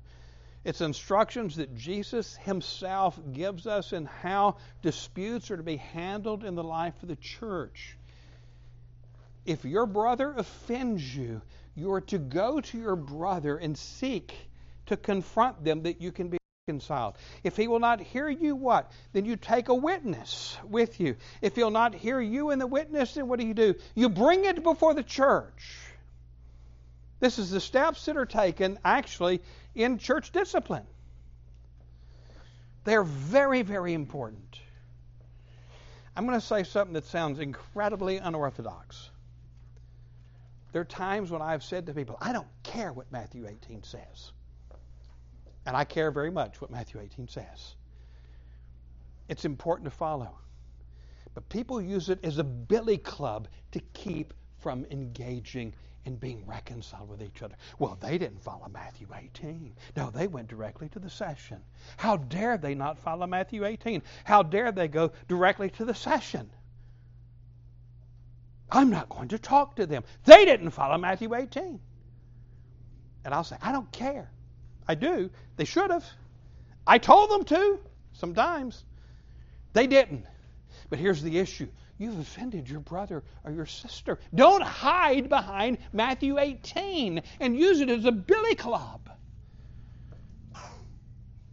It's 0.64 0.80
instructions 0.80 1.56
that 1.56 1.74
Jesus 1.74 2.36
himself 2.36 3.18
gives 3.32 3.66
us 3.66 3.92
in 3.92 4.06
how 4.06 4.56
disputes 4.82 5.50
are 5.50 5.56
to 5.56 5.62
be 5.62 5.76
handled 5.76 6.44
in 6.44 6.54
the 6.54 6.64
life 6.64 7.02
of 7.02 7.08
the 7.08 7.16
church. 7.16 7.96
If 9.44 9.64
your 9.64 9.86
brother 9.86 10.32
offends 10.36 11.14
you, 11.14 11.42
you 11.74 11.92
are 11.92 12.00
to 12.02 12.18
go 12.18 12.60
to 12.60 12.78
your 12.78 12.96
brother 12.96 13.56
and 13.56 13.76
seek 13.76 14.34
to 14.86 14.96
confront 14.96 15.62
them 15.64 15.82
that 15.82 16.00
you 16.00 16.12
can 16.12 16.28
be 16.28 16.38
reconciled. 16.66 17.14
If 17.42 17.58
he 17.58 17.68
will 17.68 17.78
not 17.78 18.00
hear 18.00 18.26
you, 18.26 18.56
what? 18.56 18.90
Then 19.12 19.26
you 19.26 19.36
take 19.36 19.68
a 19.68 19.74
witness 19.74 20.56
with 20.64 20.98
you. 20.98 21.16
If 21.42 21.56
he'll 21.56 21.70
not 21.70 21.94
hear 21.94 22.18
you 22.18 22.50
and 22.50 22.60
the 22.60 22.66
witness, 22.66 23.14
then 23.14 23.28
what 23.28 23.38
do 23.38 23.46
you 23.46 23.52
do? 23.52 23.74
You 23.94 24.08
bring 24.08 24.46
it 24.46 24.62
before 24.62 24.94
the 24.94 25.02
church. 25.02 25.76
This 27.20 27.38
is 27.38 27.50
the 27.50 27.60
steps 27.60 28.06
that 28.06 28.16
are 28.16 28.24
taken 28.24 28.78
actually 28.82 29.42
in 29.74 29.98
church 29.98 30.32
discipline. 30.32 30.86
They're 32.84 33.04
very, 33.04 33.60
very 33.60 33.92
important. 33.92 34.58
I'm 36.16 36.24
going 36.26 36.40
to 36.40 36.46
say 36.46 36.62
something 36.62 36.94
that 36.94 37.04
sounds 37.04 37.40
incredibly 37.40 38.16
unorthodox. 38.16 39.10
There 40.72 40.80
are 40.80 40.86
times 40.86 41.30
when 41.30 41.42
I've 41.42 41.62
said 41.62 41.86
to 41.86 41.92
people, 41.92 42.16
I 42.22 42.32
don't 42.32 42.48
care 42.62 42.90
what 42.90 43.12
Matthew 43.12 43.46
18 43.46 43.82
says. 43.82 44.32
And 45.66 45.76
I 45.76 45.84
care 45.84 46.10
very 46.10 46.30
much 46.30 46.60
what 46.60 46.70
Matthew 46.70 47.00
18 47.00 47.28
says. 47.28 47.76
It's 49.28 49.44
important 49.44 49.86
to 49.86 49.90
follow. 49.90 50.38
But 51.34 51.48
people 51.48 51.80
use 51.80 52.10
it 52.10 52.24
as 52.24 52.38
a 52.38 52.44
billy 52.44 52.98
club 52.98 53.48
to 53.72 53.80
keep 53.92 54.34
from 54.58 54.86
engaging 54.90 55.74
in 56.04 56.16
being 56.16 56.44
reconciled 56.46 57.08
with 57.08 57.22
each 57.22 57.42
other. 57.42 57.56
Well, 57.78 57.96
they 58.00 58.18
didn't 58.18 58.42
follow 58.42 58.68
Matthew 58.68 59.08
18. 59.14 59.74
No, 59.96 60.10
they 60.10 60.26
went 60.26 60.48
directly 60.48 60.88
to 60.90 60.98
the 60.98 61.08
session. 61.08 61.60
How 61.96 62.18
dare 62.18 62.58
they 62.58 62.74
not 62.74 62.98
follow 62.98 63.26
Matthew 63.26 63.64
18? 63.64 64.02
How 64.24 64.42
dare 64.42 64.70
they 64.70 64.88
go 64.88 65.12
directly 65.28 65.70
to 65.70 65.84
the 65.84 65.94
session? 65.94 66.50
I'm 68.70 68.90
not 68.90 69.08
going 69.08 69.28
to 69.28 69.38
talk 69.38 69.76
to 69.76 69.86
them. 69.86 70.04
They 70.24 70.44
didn't 70.44 70.70
follow 70.70 70.98
Matthew 70.98 71.34
18. 71.34 71.80
And 73.24 73.34
I'll 73.34 73.44
say, 73.44 73.56
I 73.62 73.72
don't 73.72 73.90
care. 73.90 74.30
I 74.86 74.94
do. 74.94 75.30
They 75.56 75.64
should 75.64 75.90
have. 75.90 76.04
I 76.86 76.98
told 76.98 77.30
them 77.30 77.44
to 77.44 77.80
sometimes. 78.12 78.84
They 79.72 79.86
didn't. 79.86 80.26
But 80.90 80.98
here's 80.98 81.22
the 81.22 81.38
issue 81.38 81.68
You've 81.96 82.18
offended 82.18 82.68
your 82.68 82.80
brother 82.80 83.22
or 83.44 83.52
your 83.52 83.66
sister. 83.66 84.18
Don't 84.34 84.62
hide 84.62 85.28
behind 85.28 85.78
Matthew 85.92 86.38
18 86.38 87.22
and 87.38 87.56
use 87.56 87.80
it 87.80 87.88
as 87.88 88.04
a 88.04 88.12
billy 88.12 88.56
club. 88.56 89.08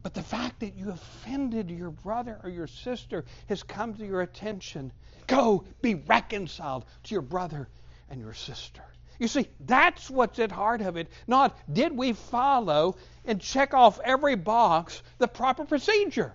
But 0.01 0.15
the 0.15 0.23
fact 0.23 0.61
that 0.61 0.75
you 0.75 0.89
offended 0.89 1.69
your 1.69 1.91
brother 1.91 2.39
or 2.43 2.49
your 2.49 2.65
sister 2.65 3.23
has 3.49 3.61
come 3.61 3.93
to 3.93 4.05
your 4.05 4.21
attention. 4.21 4.91
Go 5.27 5.63
be 5.83 5.93
reconciled 5.93 6.85
to 7.03 7.13
your 7.13 7.21
brother 7.21 7.69
and 8.09 8.19
your 8.19 8.33
sister. 8.33 8.81
You 9.21 9.29
see, 9.29 9.47
that's 9.59 10.09
what's 10.09 10.39
at 10.39 10.51
heart 10.51 10.81
of 10.81 10.97
it. 10.97 11.07
Not 11.27 11.57
did 11.71 11.95
we 11.95 12.11
follow 12.13 12.97
and 13.23 13.39
check 13.39 13.73
off 13.73 13.99
every 14.03 14.35
box 14.35 15.01
the 15.19 15.27
proper 15.27 15.63
procedure 15.63 16.33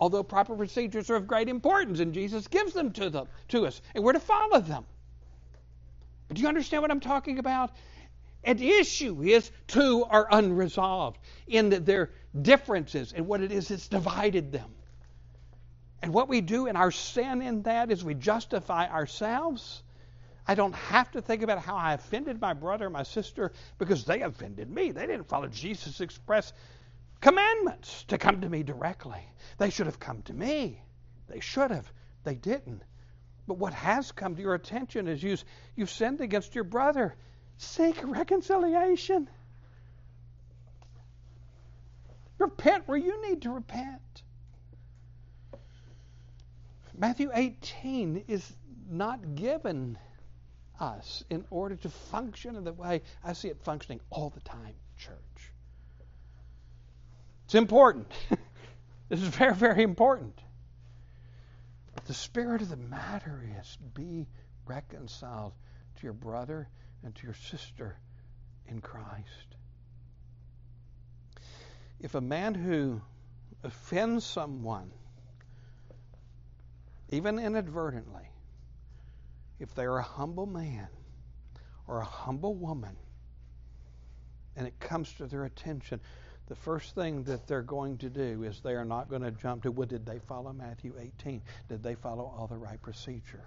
although 0.00 0.22
proper 0.22 0.56
procedures 0.56 1.08
are 1.08 1.16
of 1.16 1.26
great 1.26 1.48
importance, 1.48 2.00
and 2.00 2.12
Jesus 2.12 2.48
gives 2.48 2.72
them 2.72 2.92
to 2.92 3.10
them 3.10 3.26
to 3.48 3.66
us, 3.66 3.80
and 3.94 4.02
we're 4.02 4.12
to 4.12 4.20
follow 4.20 4.60
them. 4.60 4.84
But 6.28 6.36
do 6.36 6.42
you 6.42 6.48
understand 6.48 6.82
what 6.82 6.90
I'm 6.90 7.00
talking 7.00 7.38
about? 7.38 7.70
An 8.42 8.58
issue 8.58 9.22
is 9.22 9.50
two 9.66 10.04
are 10.08 10.26
unresolved 10.30 11.18
in 11.46 11.70
their 11.70 12.10
differences 12.40 13.12
and 13.12 13.26
what 13.26 13.40
it 13.40 13.52
is 13.52 13.68
that's 13.68 13.88
divided 13.88 14.52
them. 14.52 14.74
And 16.02 16.12
what 16.12 16.28
we 16.28 16.42
do 16.42 16.66
in 16.66 16.76
our 16.76 16.90
sin 16.90 17.40
in 17.40 17.62
that 17.62 17.90
is 17.90 18.04
we 18.04 18.14
justify 18.14 18.86
ourselves. 18.86 19.82
I 20.46 20.54
don't 20.54 20.74
have 20.74 21.10
to 21.12 21.22
think 21.22 21.42
about 21.42 21.58
how 21.58 21.76
I 21.76 21.94
offended 21.94 22.40
my 22.40 22.52
brother 22.52 22.86
or 22.86 22.90
my 22.90 23.02
sister 23.02 23.52
because 23.78 24.04
they 24.04 24.20
offended 24.20 24.70
me. 24.70 24.90
They 24.90 25.06
didn't 25.06 25.28
follow 25.28 25.48
Jesus' 25.48 26.00
express 26.00 26.52
commandments 27.20 28.04
to 28.08 28.18
come 28.18 28.42
to 28.42 28.48
me 28.48 28.62
directly. 28.62 29.26
They 29.56 29.70
should 29.70 29.86
have 29.86 29.98
come 29.98 30.22
to 30.22 30.34
me. 30.34 30.82
They 31.28 31.40
should 31.40 31.70
have. 31.70 31.90
They 32.24 32.34
didn't. 32.34 32.82
But 33.46 33.58
what 33.58 33.72
has 33.72 34.12
come 34.12 34.36
to 34.36 34.42
your 34.42 34.54
attention 34.54 35.08
is 35.08 35.22
you, 35.22 35.36
you've 35.76 35.90
sinned 35.90 36.20
against 36.20 36.54
your 36.54 36.64
brother. 36.64 37.14
Seek 37.56 37.96
reconciliation. 38.02 39.28
Repent 42.38 42.86
where 42.86 42.98
you 42.98 43.28
need 43.28 43.42
to 43.42 43.50
repent. 43.50 44.00
Matthew 46.96 47.30
18 47.32 48.24
is 48.28 48.52
not 48.88 49.34
given 49.34 49.98
us 50.80 51.24
in 51.30 51.44
order 51.50 51.76
to 51.76 51.88
function 51.88 52.56
in 52.56 52.64
the 52.64 52.72
way 52.72 53.02
I 53.22 53.32
see 53.32 53.48
it 53.48 53.60
functioning 53.62 54.00
all 54.10 54.30
the 54.30 54.40
time, 54.40 54.74
church. 54.98 55.52
It's 57.44 57.54
important. 57.54 58.10
this 59.08 59.20
is 59.20 59.28
very, 59.28 59.54
very 59.54 59.82
important. 59.82 60.38
But 61.94 62.06
the 62.06 62.14
spirit 62.14 62.62
of 62.62 62.70
the 62.70 62.76
matter 62.76 63.44
is 63.60 63.78
be 63.94 64.26
reconciled 64.66 65.52
to 65.96 66.02
your 66.02 66.12
brother 66.12 66.68
and 67.02 67.14
to 67.14 67.26
your 67.26 67.34
sister 67.34 67.96
in 68.66 68.80
Christ. 68.80 69.56
If 72.00 72.14
a 72.14 72.20
man 72.20 72.54
who 72.54 73.00
offends 73.62 74.24
someone, 74.24 74.90
even 77.10 77.38
inadvertently, 77.38 78.28
if 79.60 79.74
they're 79.74 79.98
a 79.98 80.02
humble 80.02 80.46
man 80.46 80.88
or 81.86 82.00
a 82.00 82.04
humble 82.04 82.54
woman, 82.54 82.96
and 84.56 84.66
it 84.66 84.78
comes 84.80 85.12
to 85.14 85.26
their 85.26 85.44
attention, 85.44 86.00
the 86.46 86.54
first 86.54 86.94
thing 86.94 87.24
that 87.24 87.46
they're 87.46 87.62
going 87.62 87.98
to 87.98 88.10
do 88.10 88.42
is 88.44 88.60
they 88.60 88.74
are 88.74 88.84
not 88.84 89.08
going 89.08 89.22
to 89.22 89.30
jump 89.30 89.62
to, 89.62 89.70
well, 89.70 89.86
did 89.86 90.04
they 90.04 90.18
follow 90.18 90.52
Matthew 90.52 90.94
18? 90.98 91.42
Did 91.68 91.82
they 91.82 91.94
follow 91.94 92.24
all 92.24 92.46
the 92.46 92.56
right 92.56 92.80
procedure? 92.80 93.44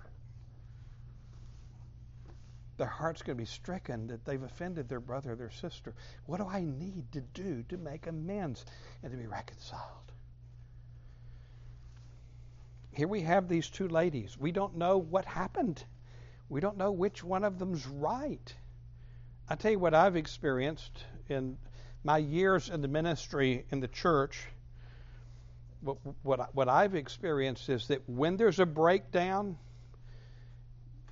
Their 2.78 2.88
heart's 2.88 3.22
going 3.22 3.38
to 3.38 3.42
be 3.42 3.48
stricken 3.48 4.08
that 4.08 4.24
they've 4.26 4.42
offended 4.42 4.88
their 4.88 5.00
brother 5.00 5.32
or 5.32 5.36
their 5.36 5.52
sister. 5.52 5.96
What 6.26 6.38
do 6.38 6.48
I 6.48 6.64
need 6.64 7.12
to 7.14 7.22
do 7.22 7.64
to 7.70 7.78
make 7.78 8.08
amends 8.08 8.66
and 9.02 9.12
to 9.12 9.18
be 9.18 9.28
reconciled? 9.28 10.12
Here 12.92 13.08
we 13.08 13.22
have 13.22 13.48
these 13.48 13.70
two 13.70 13.88
ladies. 13.88 14.38
We 14.40 14.52
don't 14.52 14.78
know 14.78 14.98
what 14.98 15.26
happened. 15.26 15.84
We 16.50 16.62
don't 16.62 16.78
know 16.78 16.92
which 16.92 17.24
one 17.24 17.44
of 17.44 17.60
them's 17.60 17.86
right. 17.86 18.56
I 19.50 19.56
tell 19.56 19.72
you 19.72 19.80
what 19.80 19.94
I've 19.94 20.16
experienced 20.16 21.04
in 21.30 21.58
my 22.04 22.18
years 22.18 22.70
in 22.70 22.82
the 22.82 22.88
ministry 22.88 23.66
in 23.70 23.80
the 23.80 23.88
church, 23.88 24.46
what, 25.82 25.98
what, 26.24 26.56
what 26.56 26.70
I've 26.70 26.96
experienced 26.96 27.70
is 27.70 27.88
that 27.88 28.08
when 28.08 28.38
there's 28.38 28.60
a 28.60 28.66
breakdown, 28.66 29.58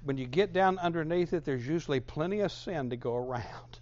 when 0.04 0.18
you 0.18 0.26
get 0.26 0.54
down 0.54 0.80
underneath 0.80 1.34
it, 1.34 1.46
there's 1.46 1.68
usually 1.68 2.00
plenty 2.00 2.42
of 2.42 2.52
sin 2.52 2.90
to 2.92 2.96
go 2.96 3.16
around 3.16 3.80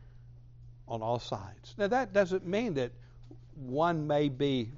on 0.88 1.02
all 1.02 1.18
sides. 1.18 1.74
Now, 1.76 1.88
that 1.88 2.12
doesn't 2.12 2.46
mean 2.46 2.74
that 2.74 2.92
one 3.54 4.06
may 4.06 4.28
be 4.28 4.72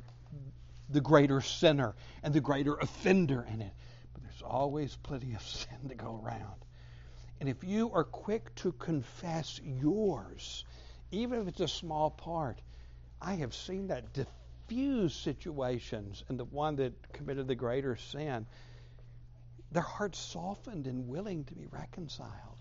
the 0.88 1.00
greater 1.00 1.40
sinner 1.40 1.94
and 2.22 2.33
the 2.33 2.40
greater 2.40 2.74
offender 2.74 3.46
in 3.52 3.62
it, 3.62 3.72
there's 4.38 4.51
always 4.51 4.96
plenty 4.96 5.35
of 5.35 5.42
sin 5.46 5.88
to 5.88 5.94
go 5.94 6.20
around. 6.24 6.64
And 7.40 7.48
if 7.48 7.62
you 7.62 7.92
are 7.92 8.05
quick 8.05 8.55
to 8.57 8.72
confess 8.72 9.61
yours, 9.62 10.64
even 11.11 11.40
if 11.40 11.48
it's 11.48 11.61
a 11.61 11.68
small 11.68 12.11
part. 12.11 12.61
I 13.20 13.35
have 13.37 13.55
seen 13.55 13.88
that 13.88 14.12
diffuse 14.12 15.14
situations 15.14 16.22
and 16.29 16.38
the 16.38 16.44
one 16.44 16.77
that 16.77 17.12
committed 17.12 17.48
the 17.48 17.55
greater 17.55 17.96
sin, 17.96 18.46
their 19.72 19.83
hearts 19.83 20.18
softened 20.18 20.87
and 20.87 21.09
willing 21.09 21.44
to 21.44 21.55
be 21.55 21.66
reconciled. 21.66 22.58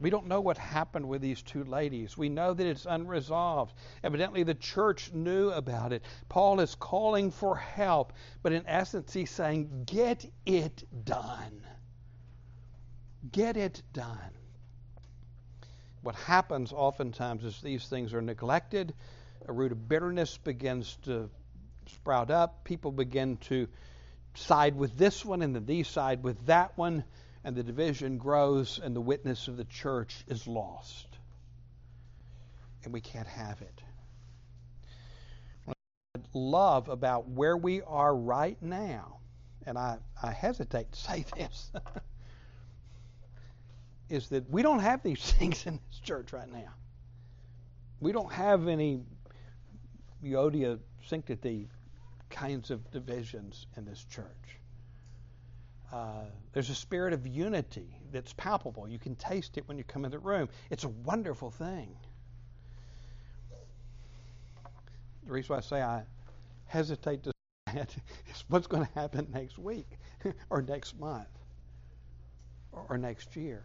We 0.00 0.08
don't 0.08 0.26
know 0.26 0.40
what 0.40 0.56
happened 0.56 1.06
with 1.08 1.20
these 1.20 1.42
two 1.42 1.62
ladies. 1.62 2.16
We 2.16 2.30
know 2.30 2.54
that 2.54 2.66
it's 2.66 2.86
unresolved. 2.86 3.74
Evidently, 4.02 4.42
the 4.44 4.54
church 4.54 5.12
knew 5.12 5.50
about 5.50 5.92
it. 5.92 6.02
Paul 6.30 6.60
is 6.60 6.74
calling 6.74 7.30
for 7.30 7.54
help, 7.54 8.14
but 8.42 8.52
in 8.52 8.66
essence, 8.66 9.12
he's 9.12 9.30
saying, 9.30 9.84
Get 9.84 10.24
it 10.46 10.84
done. 11.04 11.66
Get 13.30 13.58
it 13.58 13.82
done. 13.92 14.30
What 16.02 16.14
happens 16.14 16.72
oftentimes 16.72 17.44
is 17.44 17.60
these 17.60 17.86
things 17.86 18.14
are 18.14 18.22
neglected, 18.22 18.94
a 19.46 19.52
root 19.52 19.72
of 19.72 19.86
bitterness 19.86 20.38
begins 20.38 20.96
to 21.02 21.28
sprout 21.86 22.30
up, 22.30 22.64
people 22.64 22.90
begin 22.90 23.36
to 23.36 23.68
side 24.32 24.76
with 24.76 24.96
this 24.96 25.24
one, 25.24 25.42
and 25.42 25.54
then 25.54 25.66
these 25.66 25.88
side 25.88 26.22
with 26.22 26.46
that 26.46 26.78
one 26.78 27.04
and 27.44 27.56
the 27.56 27.62
division 27.62 28.18
grows 28.18 28.78
and 28.82 28.94
the 28.94 29.00
witness 29.00 29.48
of 29.48 29.56
the 29.56 29.64
church 29.64 30.24
is 30.28 30.46
lost. 30.46 31.06
And 32.84 32.92
we 32.92 33.00
can't 33.00 33.26
have 33.26 33.60
it. 33.62 33.82
What 35.64 35.76
I 36.16 36.20
love 36.34 36.88
about 36.88 37.28
where 37.28 37.56
we 37.56 37.82
are 37.82 38.14
right 38.14 38.60
now, 38.60 39.18
and 39.66 39.78
I, 39.78 39.98
I 40.22 40.32
hesitate 40.32 40.92
to 40.92 40.98
say 40.98 41.24
this, 41.36 41.70
is 44.10 44.28
that 44.30 44.50
we 44.50 44.62
don't 44.62 44.80
have 44.80 45.02
these 45.02 45.20
things 45.32 45.66
in 45.66 45.78
this 45.88 46.00
church 46.00 46.32
right 46.32 46.50
now. 46.50 46.74
We 48.00 48.12
don't 48.12 48.32
have 48.32 48.68
any 48.68 49.02
Euodia 50.22 50.78
Syntyche 51.08 51.68
kinds 52.28 52.70
of 52.70 52.90
divisions 52.90 53.66
in 53.76 53.84
this 53.84 54.04
church. 54.04 54.59
Uh, 55.92 56.22
there's 56.52 56.70
a 56.70 56.74
spirit 56.74 57.12
of 57.12 57.26
unity 57.26 57.88
that's 58.12 58.32
palpable. 58.34 58.88
You 58.88 58.98
can 58.98 59.16
taste 59.16 59.58
it 59.58 59.66
when 59.66 59.76
you 59.76 59.84
come 59.84 60.04
in 60.04 60.10
the 60.10 60.18
room. 60.18 60.48
It's 60.70 60.84
a 60.84 60.88
wonderful 60.88 61.50
thing. 61.50 61.96
The 65.26 65.32
reason 65.32 65.54
why 65.54 65.58
I 65.58 65.60
say 65.60 65.82
I 65.82 66.02
hesitate 66.66 67.24
to 67.24 67.32
say 67.68 67.80
it 67.80 67.96
is 68.30 68.44
what's 68.48 68.68
going 68.68 68.86
to 68.86 68.92
happen 68.92 69.28
next 69.32 69.58
week 69.58 69.98
or 70.50 70.62
next 70.62 70.98
month 70.98 71.28
or 72.72 72.96
next 72.96 73.34
year. 73.36 73.64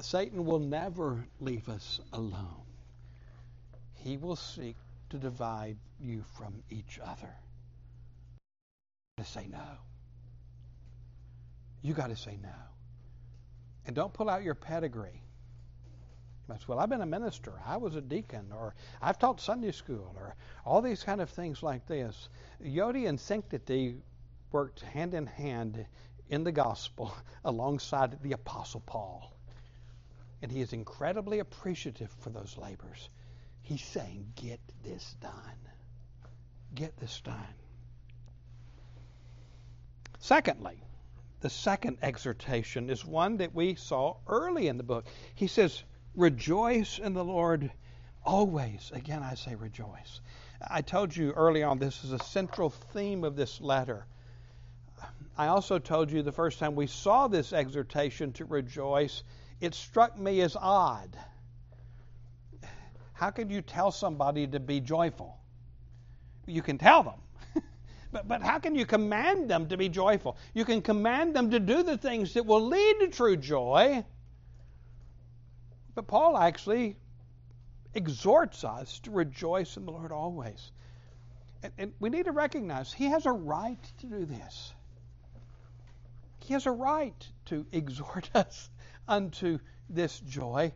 Satan 0.00 0.44
will 0.44 0.60
never 0.60 1.24
leave 1.40 1.68
us 1.68 2.00
alone. 2.12 2.62
He 3.94 4.16
will 4.16 4.36
seek 4.36 4.76
to 5.10 5.16
divide 5.16 5.76
you 6.00 6.22
from 6.36 6.62
each 6.70 7.00
other 7.04 7.34
to 9.18 9.24
say 9.24 9.46
no. 9.50 9.78
You 11.82 11.94
got 11.94 12.08
to 12.08 12.16
say 12.16 12.38
no. 12.42 12.48
And 13.86 13.94
don't 13.94 14.12
pull 14.12 14.28
out 14.28 14.42
your 14.42 14.54
pedigree. 14.54 15.22
well, 16.66 16.78
I've 16.78 16.88
been 16.88 17.00
a 17.00 17.06
minister, 17.06 17.52
I 17.64 17.76
was 17.76 17.94
a 17.94 18.00
deacon, 18.00 18.52
or 18.52 18.74
I've 19.00 19.18
taught 19.18 19.40
Sunday 19.40 19.72
school, 19.72 20.14
or 20.16 20.34
all 20.64 20.82
these 20.82 21.02
kind 21.02 21.20
of 21.20 21.30
things 21.30 21.62
like 21.62 21.86
this. 21.86 22.28
Euodia 22.62 23.08
and 23.08 23.18
Syntyche 23.18 24.00
worked 24.50 24.80
hand 24.80 25.14
in 25.14 25.26
hand 25.26 25.86
in 26.28 26.44
the 26.44 26.52
gospel 26.52 27.14
alongside 27.44 28.22
the 28.22 28.32
Apostle 28.32 28.80
Paul. 28.80 29.34
And 30.42 30.52
he 30.52 30.60
is 30.60 30.72
incredibly 30.72 31.40
appreciative 31.40 32.10
for 32.20 32.30
those 32.30 32.56
labors. 32.56 33.08
He's 33.62 33.82
saying, 33.82 34.32
Get 34.36 34.60
this 34.84 35.16
done. 35.20 35.32
Get 36.74 36.96
this 36.98 37.20
done. 37.20 37.54
Secondly, 40.18 40.82
the 41.40 41.50
second 41.50 41.98
exhortation 42.02 42.90
is 42.90 43.04
one 43.04 43.36
that 43.36 43.54
we 43.54 43.74
saw 43.74 44.16
early 44.26 44.68
in 44.68 44.76
the 44.76 44.82
book. 44.82 45.06
He 45.34 45.46
says, 45.46 45.84
Rejoice 46.14 46.98
in 46.98 47.14
the 47.14 47.24
Lord 47.24 47.70
always. 48.24 48.90
Again, 48.92 49.22
I 49.22 49.34
say 49.34 49.54
rejoice. 49.54 50.20
I 50.68 50.82
told 50.82 51.14
you 51.14 51.32
early 51.32 51.62
on 51.62 51.78
this 51.78 52.02
is 52.02 52.12
a 52.12 52.18
central 52.18 52.70
theme 52.70 53.22
of 53.22 53.36
this 53.36 53.60
letter. 53.60 54.06
I 55.36 55.46
also 55.46 55.78
told 55.78 56.10
you 56.10 56.22
the 56.22 56.32
first 56.32 56.58
time 56.58 56.74
we 56.74 56.88
saw 56.88 57.28
this 57.28 57.52
exhortation 57.52 58.32
to 58.32 58.44
rejoice, 58.44 59.22
it 59.60 59.74
struck 59.74 60.18
me 60.18 60.40
as 60.40 60.56
odd. 60.56 61.16
How 63.12 63.30
can 63.30 63.48
you 63.48 63.62
tell 63.62 63.92
somebody 63.92 64.48
to 64.48 64.58
be 64.58 64.80
joyful? 64.80 65.38
You 66.46 66.62
can 66.62 66.78
tell 66.78 67.04
them. 67.04 67.20
But, 68.10 68.26
but 68.26 68.42
how 68.42 68.58
can 68.58 68.74
you 68.74 68.86
command 68.86 69.50
them 69.50 69.68
to 69.68 69.76
be 69.76 69.88
joyful? 69.88 70.36
You 70.54 70.64
can 70.64 70.80
command 70.80 71.34
them 71.34 71.50
to 71.50 71.60
do 71.60 71.82
the 71.82 71.98
things 71.98 72.34
that 72.34 72.46
will 72.46 72.66
lead 72.66 73.00
to 73.00 73.08
true 73.08 73.36
joy. 73.36 74.04
But 75.94 76.06
Paul 76.06 76.36
actually 76.36 76.96
exhorts 77.94 78.64
us 78.64 79.00
to 79.00 79.10
rejoice 79.10 79.76
in 79.76 79.84
the 79.84 79.92
Lord 79.92 80.12
always. 80.12 80.72
And, 81.62 81.72
and 81.76 81.92
we 82.00 82.08
need 82.08 82.26
to 82.26 82.32
recognize 82.32 82.92
he 82.92 83.06
has 83.06 83.26
a 83.26 83.32
right 83.32 83.82
to 83.98 84.06
do 84.06 84.24
this. 84.24 84.72
He 86.40 86.54
has 86.54 86.66
a 86.66 86.70
right 86.70 87.28
to 87.46 87.66
exhort 87.72 88.30
us 88.34 88.70
unto 89.06 89.58
this 89.90 90.18
joy 90.20 90.72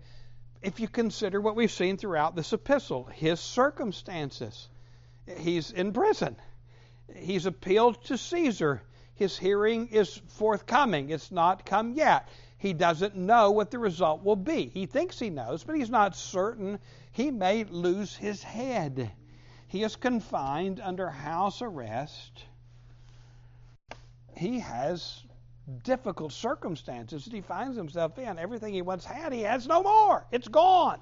if 0.61 0.81
you 0.81 0.89
consider 0.89 1.41
what 1.41 1.57
we've 1.57 1.73
seen 1.73 1.97
throughout 1.97 2.37
this 2.37 2.53
epistle 2.53 3.05
his 3.05 3.41
circumstances. 3.41 4.69
He's 5.39 5.71
in 5.71 5.93
prison 5.93 6.37
he's 7.17 7.47
appealed 7.47 8.03
to 8.05 8.19
Caesar. 8.19 8.83
His 9.15 9.39
hearing 9.39 9.89
is 9.89 10.21
forthcoming. 10.29 11.11
It's 11.11 11.31
not 11.31 11.67
come 11.67 11.93
yet. 11.95 12.29
He 12.59 12.73
doesn't 12.73 13.17
know 13.17 13.51
what 13.51 13.71
the 13.71 13.79
result 13.79 14.23
will 14.23 14.37
be. 14.37 14.69
He 14.69 14.87
thinks 14.87 15.19
he 15.19 15.31
knows, 15.31 15.65
but 15.65 15.77
he's 15.77 15.91
not 15.91 16.17
certain. 16.17 16.79
He 17.11 17.31
may 17.31 17.65
lose 17.65 18.15
his 18.15 18.43
head. 18.43 19.11
He 19.67 19.83
is 19.83 19.97
confined 19.97 20.81
under 20.81 21.09
house 21.09 21.63
arrest. 21.63 22.45
He 24.37 24.61
has 24.61 25.23
difficult 25.83 26.33
circumstances 26.33 27.25
that 27.25 27.33
he 27.33 27.41
finds 27.41 27.77
himself 27.77 28.19
in. 28.19 28.39
Everything 28.39 28.75
he 28.75 28.83
once 28.83 29.05
had, 29.05 29.33
he 29.33 29.43
has 29.43 29.67
no 29.67 29.83
more. 29.83 30.27
It's 30.31 30.49
gone. 30.49 31.01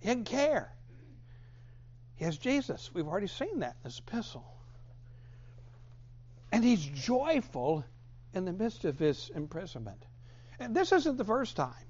He 0.00 0.08
doesn't 0.08 0.24
care. 0.24 0.72
He 2.16 2.24
has 2.24 2.36
Jesus. 2.38 2.90
We've 2.92 3.06
already 3.06 3.26
seen 3.28 3.60
that 3.60 3.76
in 3.76 3.84
this 3.84 4.00
epistle. 4.00 4.51
And 6.52 6.62
he's 6.62 6.84
joyful 6.84 7.84
in 8.34 8.44
the 8.44 8.52
midst 8.52 8.84
of 8.84 8.98
his 8.98 9.30
imprisonment. 9.34 10.04
And 10.60 10.76
this 10.76 10.92
isn't 10.92 11.16
the 11.16 11.24
first 11.24 11.56
time. 11.56 11.86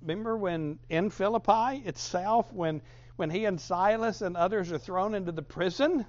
Remember 0.00 0.36
when 0.36 0.78
in 0.88 1.10
Philippi 1.10 1.82
itself, 1.84 2.50
when, 2.52 2.80
when 3.16 3.28
he 3.28 3.44
and 3.44 3.60
Silas 3.60 4.22
and 4.22 4.36
others 4.36 4.72
are 4.72 4.78
thrown 4.78 5.14
into 5.14 5.30
the 5.30 5.42
prison 5.42 6.06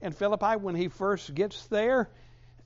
in 0.00 0.12
Philippi, 0.12 0.56
when 0.56 0.76
he 0.76 0.88
first 0.88 1.34
gets 1.34 1.66
there, 1.66 2.08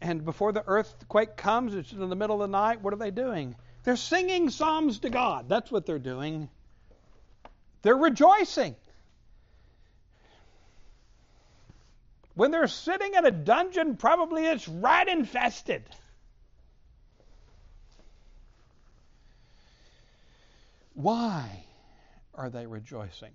and 0.02 0.24
before 0.24 0.52
the 0.52 0.64
earthquake 0.66 1.36
comes, 1.36 1.74
it's 1.74 1.92
in 1.92 2.08
the 2.08 2.16
middle 2.16 2.42
of 2.42 2.50
the 2.50 2.52
night, 2.52 2.82
what 2.82 2.92
are 2.92 2.98
they 2.98 3.10
doing? 3.10 3.56
They're 3.84 3.96
singing 3.96 4.50
psalms 4.50 5.00
to 5.00 5.10
God. 5.10 5.48
That's 5.48 5.70
what 5.70 5.86
they're 5.86 5.98
doing. 5.98 6.50
They're 7.82 7.96
rejoicing. 7.96 8.76
When 12.34 12.50
they're 12.50 12.68
sitting 12.68 13.14
in 13.14 13.26
a 13.26 13.30
dungeon, 13.30 13.96
probably 13.96 14.46
it's 14.46 14.68
rat 14.68 15.08
infested. 15.08 15.82
Why 20.94 21.64
are 22.34 22.50
they 22.50 22.66
rejoicing? 22.66 23.32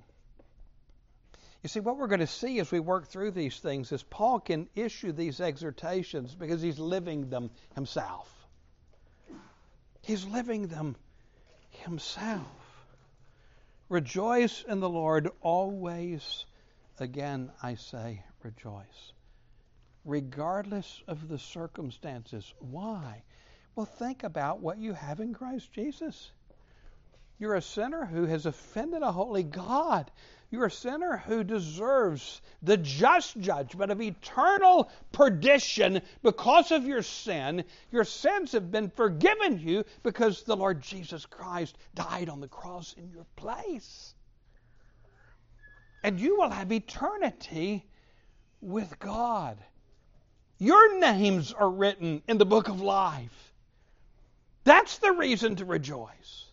You 1.63 1.69
see, 1.69 1.79
what 1.79 1.97
we're 1.97 2.07
going 2.07 2.19
to 2.19 2.27
see 2.27 2.59
as 2.59 2.71
we 2.71 2.79
work 2.79 3.07
through 3.07 3.31
these 3.31 3.57
things 3.57 3.91
is 3.91 4.03
Paul 4.03 4.39
can 4.39 4.69
issue 4.75 5.11
these 5.11 5.41
exhortations 5.41 6.35
because 6.35 6.61
he's 6.61 6.77
living 6.77 7.29
them 7.29 7.49
himself. 7.73 8.31
He's 10.03 10.25
living 10.25 10.67
them 10.67 10.95
himself. 11.69 12.45
Rejoice 13.89 14.63
in 14.67 14.79
the 14.79 14.89
Lord 14.89 15.29
always. 15.41 16.45
Again, 16.99 17.51
I 17.63 17.75
say, 17.75 18.21
rejoice, 18.45 19.13
regardless 20.05 21.03
of 21.07 21.27
the 21.27 21.39
circumstances. 21.39 22.53
Why? 22.59 23.23
Well, 23.75 23.87
think 23.87 24.23
about 24.23 24.61
what 24.61 24.77
you 24.77 24.93
have 24.93 25.19
in 25.19 25.33
Christ 25.33 25.73
Jesus. 25.73 26.31
You're 27.39 27.55
a 27.55 27.61
sinner 27.61 28.05
who 28.05 28.25
has 28.25 28.45
offended 28.45 29.01
a 29.01 29.11
holy 29.11 29.43
God. 29.43 30.09
You're 30.51 30.67
a 30.67 30.71
sinner 30.71 31.17
who 31.17 31.43
deserves 31.43 32.41
the 32.61 32.77
just 32.77 33.37
judgment 33.41 33.91
of 33.91 34.01
eternal 34.01 34.89
perdition 35.11 36.01
because 36.23 36.71
of 36.71 36.85
your 36.85 37.01
sin. 37.01 37.65
Your 37.91 38.05
sins 38.05 38.53
have 38.53 38.71
been 38.71 38.89
forgiven 38.89 39.59
you 39.59 39.83
because 40.03 40.43
the 40.43 40.55
Lord 40.55 40.81
Jesus 40.81 41.25
Christ 41.25 41.77
died 41.93 42.29
on 42.29 42.39
the 42.39 42.47
cross 42.47 42.93
in 42.93 43.09
your 43.09 43.25
place. 43.35 44.13
and 46.05 46.19
you 46.19 46.37
will 46.37 46.51
have 46.51 46.71
eternity 46.71 47.83
with 48.61 48.99
God. 48.99 49.57
Your 50.57 50.99
names 50.99 51.51
are 51.53 51.69
written 51.69 52.21
in 52.27 52.37
the 52.37 52.45
book 52.45 52.67
of 52.69 52.81
life. 52.81 53.53
That's 54.63 54.97
the 54.97 55.11
reason 55.11 55.57
to 55.57 55.65
rejoice. 55.65 56.45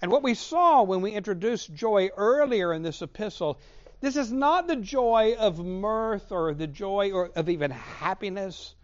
And 0.00 0.10
what 0.10 0.24
we 0.24 0.34
saw 0.34 0.82
when 0.82 1.00
we 1.00 1.12
introduced 1.12 1.72
joy 1.72 2.10
earlier 2.16 2.72
in 2.72 2.82
this 2.82 3.02
epistle, 3.02 3.60
this 4.00 4.16
is 4.16 4.32
not 4.32 4.66
the 4.66 4.76
joy 4.76 5.36
of 5.38 5.64
mirth 5.64 6.32
or 6.32 6.54
the 6.54 6.66
joy 6.66 7.12
or 7.12 7.30
of 7.36 7.48
even 7.48 7.70
happiness, 7.70 8.74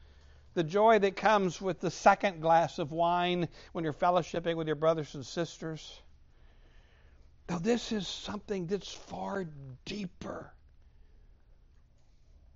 the 0.54 0.62
joy 0.62 1.00
that 1.00 1.16
comes 1.16 1.60
with 1.60 1.80
the 1.80 1.90
second 1.90 2.40
glass 2.40 2.78
of 2.78 2.92
wine 2.92 3.48
when 3.72 3.82
you're 3.82 3.92
fellowshipping 3.92 4.56
with 4.56 4.68
your 4.68 4.76
brothers 4.76 5.14
and 5.16 5.26
sisters. 5.26 6.00
Now, 7.48 7.58
this 7.58 7.90
is 7.90 8.06
something 8.06 8.66
that's 8.66 8.92
far 8.92 9.46
deeper. 9.84 10.52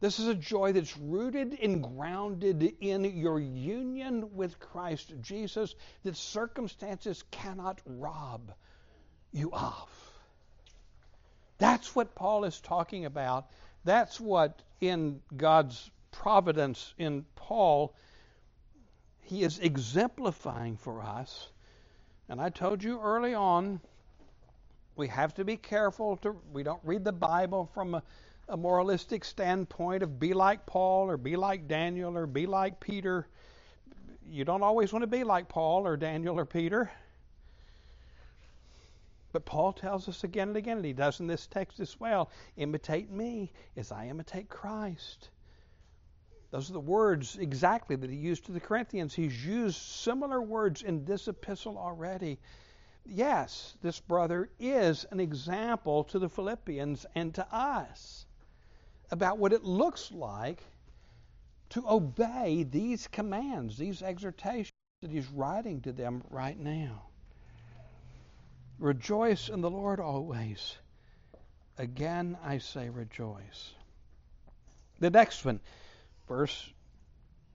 This 0.03 0.19
is 0.19 0.27
a 0.27 0.35
joy 0.35 0.73
that's 0.73 0.99
rooted 0.99 1.57
and 1.63 1.81
grounded 1.81 2.75
in 2.81 3.05
your 3.05 3.39
union 3.39 4.35
with 4.35 4.59
Christ 4.59 5.15
Jesus 5.21 5.77
that 6.03 6.17
circumstances 6.17 7.23
cannot 7.31 7.81
rob 7.87 8.53
you 9.31 9.53
of. 9.53 9.89
That's 11.59 11.95
what 11.95 12.17
Paul 12.17 12.43
is 12.43 12.61
talking 12.61 13.05
about. 13.05 13.47
That's 13.85 14.19
what, 14.19 14.61
in 14.81 15.21
God's 15.37 15.89
providence 16.11 16.95
in 16.99 17.25
Paul, 17.37 17.95
he 19.21 19.45
is 19.45 19.61
exemplifying 19.61 20.79
for 20.79 21.01
us. 21.01 21.47
And 22.29 22.41
I 22.41 22.49
told 22.49 22.83
you 22.83 23.01
early 23.01 23.35
on, 23.35 23.79
we 24.97 25.07
have 25.07 25.35
to 25.35 25.45
be 25.45 25.57
careful 25.57 26.17
to 26.19 26.35
we 26.53 26.65
don't 26.65 26.83
read 26.83 27.05
the 27.05 27.13
Bible 27.13 27.71
from 27.73 27.95
a 27.95 28.03
a 28.53 28.57
moralistic 28.57 29.25
standpoint 29.25 30.03
of 30.03 30.21
be 30.21 30.35
like 30.35 30.67
Paul 30.67 31.09
or 31.09 31.17
be 31.17 31.37
like 31.37 31.69
Daniel 31.69 32.19
or 32.19 32.27
be 32.27 32.45
like 32.45 32.81
Peter. 32.81 33.27
You 34.29 34.45
don't 34.45 34.63
always 34.63 34.93
want 34.93 35.05
to 35.05 35.07
be 35.07 35.25
like 35.25 35.49
Paul 35.49 35.87
or 35.87 35.97
Daniel 35.97 36.39
or 36.39 36.45
Peter. 36.45 36.93
But 39.33 39.47
Paul 39.47 39.73
tells 39.73 40.07
us 40.07 40.23
again 40.23 40.49
and 40.49 40.57
again, 40.59 40.77
and 40.77 40.85
he 40.85 40.93
does 40.93 41.19
in 41.19 41.27
this 41.27 41.47
text 41.47 41.81
as 41.81 41.99
well 41.99 42.31
imitate 42.59 43.11
me 43.11 43.53
as 43.75 43.91
I 43.91 44.09
imitate 44.09 44.51
Christ. 44.51 45.31
Those 46.51 46.69
are 46.69 46.75
the 46.75 46.81
words 46.81 47.39
exactly 47.39 47.97
that 47.97 48.11
he 48.11 48.17
used 48.17 48.45
to 48.45 48.53
the 48.53 48.61
Corinthians. 48.61 49.15
He's 49.15 49.47
used 49.47 49.81
similar 49.81 50.43
words 50.43 50.83
in 50.83 51.07
this 51.07 51.27
epistle 51.27 51.79
already. 51.79 52.39
Yes, 53.07 53.79
this 53.81 53.99
brother 53.99 54.51
is 54.61 55.07
an 55.11 55.21
example 55.21 56.05
to 56.05 56.19
the 56.19 56.29
Philippians 56.29 57.07
and 57.15 57.35
to 57.37 57.47
us 57.51 58.27
about 59.13 59.37
what 59.37 59.53
it 59.53 59.63
looks 59.63 60.11
like 60.11 60.65
to 61.69 61.85
obey 61.87 62.65
these 62.65 63.07
commands, 63.07 63.77
these 63.77 64.03
exhortations 64.03 64.73
that 65.03 65.11
he's 65.11 65.29
writing 65.29 65.83
to 65.83 65.93
them 65.93 66.25
right 66.31 66.59
now. 66.59 67.03
Rejoice 68.79 69.51
in 69.51 69.61
the 69.61 69.71
Lord 69.71 70.01
always. 70.01 70.77
Again, 71.77 72.39
I 72.43 72.59
say 72.59 72.89
rejoice. 72.89 73.75
The 74.99 75.11
next 75.11 75.45
one, 75.45 75.61
verse 76.27 76.73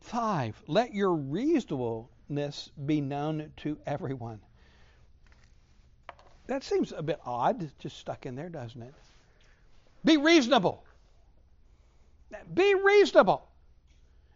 5 0.02 0.64
Let 0.68 0.94
your 0.94 1.16
reasonableness 1.16 2.70
be 2.86 3.02
known 3.02 3.52
to 3.58 3.80
everyone. 3.86 4.42
That 6.46 6.64
seems 6.64 6.92
a 6.92 7.02
bit 7.02 7.20
odd, 7.26 7.72
just 7.80 7.98
stuck 7.98 8.26
in 8.26 8.36
there, 8.36 8.50
doesn't 8.50 8.82
it? 8.82 8.94
Be 10.06 10.18
reasonable. 10.18 10.84
Be 12.54 12.76
reasonable. 12.76 13.48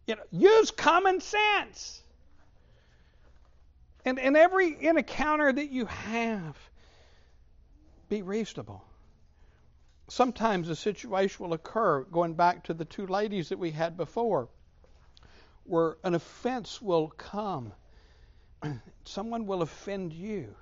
You 0.08 0.16
know, 0.16 0.24
use 0.32 0.72
common 0.72 1.22
sense. 1.22 2.02
And 4.06 4.18
in 4.18 4.36
every 4.36 4.86
encounter 4.86 5.52
that 5.52 5.70
you 5.70 5.86
have, 5.86 6.58
be 8.10 8.22
reasonable. 8.22 8.84
Sometimes 10.10 10.68
a 10.70 10.76
situation 10.76 11.46
will 11.46 11.54
occur, 11.54 12.04
going 12.04 12.34
back 12.34 12.66
to 12.66 12.74
the 12.74 12.84
two 12.84 13.08
ladies 13.08 13.50
that 13.50 13.60
we 13.60 13.72
had 13.72 13.96
before, 13.96 14.50
where 15.64 15.98
an 16.04 16.16
offense 16.16 16.82
will 16.82 17.08
come. 17.10 17.72
Someone 19.06 19.46
will 19.46 19.62
offend 19.62 20.12
you. 20.12 20.56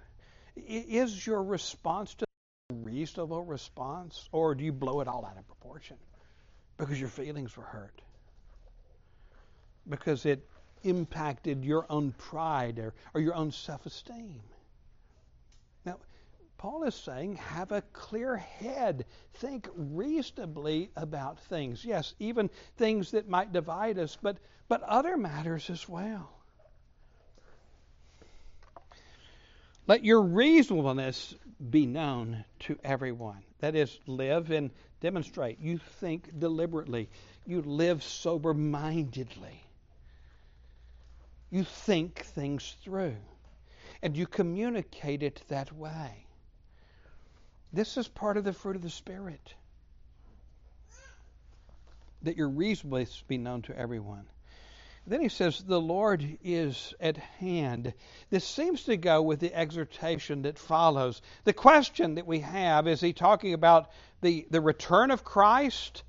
Is 0.56 1.26
your 1.26 1.42
response 1.42 2.14
to 2.16 2.26
a 2.70 2.74
reasonable 2.74 3.44
response, 3.44 4.28
or 4.32 4.54
do 4.54 4.64
you 4.64 4.74
blow 4.74 5.00
it 5.00 5.08
all 5.08 5.26
out 5.26 5.38
of 5.38 5.48
proportion? 5.48 5.98
Because 6.80 7.00
your 7.00 7.10
feelings 7.10 7.58
were 7.58 7.64
hurt. 7.64 8.02
Because 9.88 10.26
it 10.26 10.48
impacted 10.84 11.66
your 11.66 11.86
own 11.90 12.14
pride 12.14 12.80
or, 12.80 12.94
or 13.14 13.20
your 13.20 13.36
own 13.36 13.52
self 13.52 13.86
esteem. 13.86 14.40
Now, 15.86 15.98
Paul 16.58 16.84
is 16.84 16.96
saying, 16.96 17.36
have 17.36 17.74
a 17.74 17.82
clear 17.94 18.38
head. 18.38 19.06
Think 19.36 19.68
reasonably 19.76 20.90
about 20.96 21.40
things. 21.42 21.84
Yes, 21.84 22.16
even 22.18 22.50
things 22.78 23.12
that 23.12 23.28
might 23.28 23.52
divide 23.52 24.00
us, 24.00 24.18
but, 24.22 24.38
but 24.70 24.82
other 24.84 25.18
matters 25.18 25.70
as 25.70 25.88
well. 25.88 26.32
Let 29.86 30.06
your 30.06 30.22
reasonableness 30.22 31.36
be 31.70 31.86
known 31.86 32.46
to 32.60 32.80
everyone. 32.84 33.44
That 33.60 33.76
is, 33.76 34.00
live 34.08 34.52
and 34.52 34.72
demonstrate. 35.02 35.60
You 35.60 35.80
think 36.00 36.40
deliberately. 36.40 37.10
You 37.46 37.62
live 37.62 38.04
sober 38.04 38.54
mindedly. 38.54 39.64
You 41.50 41.64
think 41.64 42.20
things 42.20 42.76
through. 42.84 43.16
And 44.02 44.16
you 44.16 44.28
communicate 44.28 45.24
it 45.24 45.44
that 45.50 45.74
way. 45.74 46.26
This 47.74 47.98
is 47.98 48.08
part 48.08 48.38
of 48.38 48.44
the 48.44 48.54
fruit 48.54 48.76
of 48.76 48.82
the 48.82 48.90
Spirit. 48.90 49.54
That 52.24 52.38
your 52.38 52.50
reasonableness 52.50 53.24
be 53.28 53.38
known 53.38 53.62
to 53.64 53.78
everyone. 53.78 54.26
Then 55.10 55.22
he 55.22 55.30
says, 55.30 55.64
The 55.64 55.82
Lord 55.82 56.38
is 56.44 56.94
at 57.00 57.18
hand. 57.18 57.96
This 58.30 58.46
seems 58.46 58.84
to 58.84 58.96
go 58.96 59.24
with 59.24 59.40
the 59.40 59.54
exhortation 59.56 60.44
that 60.44 60.60
follows. 60.60 61.24
The 61.46 61.54
question 61.54 62.14
that 62.16 62.28
we 62.28 62.42
have 62.42 62.88
is 62.88 63.02
he 63.02 63.12
talking 63.12 63.54
about 63.54 63.90
the, 64.22 64.46
the 64.52 64.62
return 64.62 65.10
of 65.10 65.24
Christ? 65.24 66.04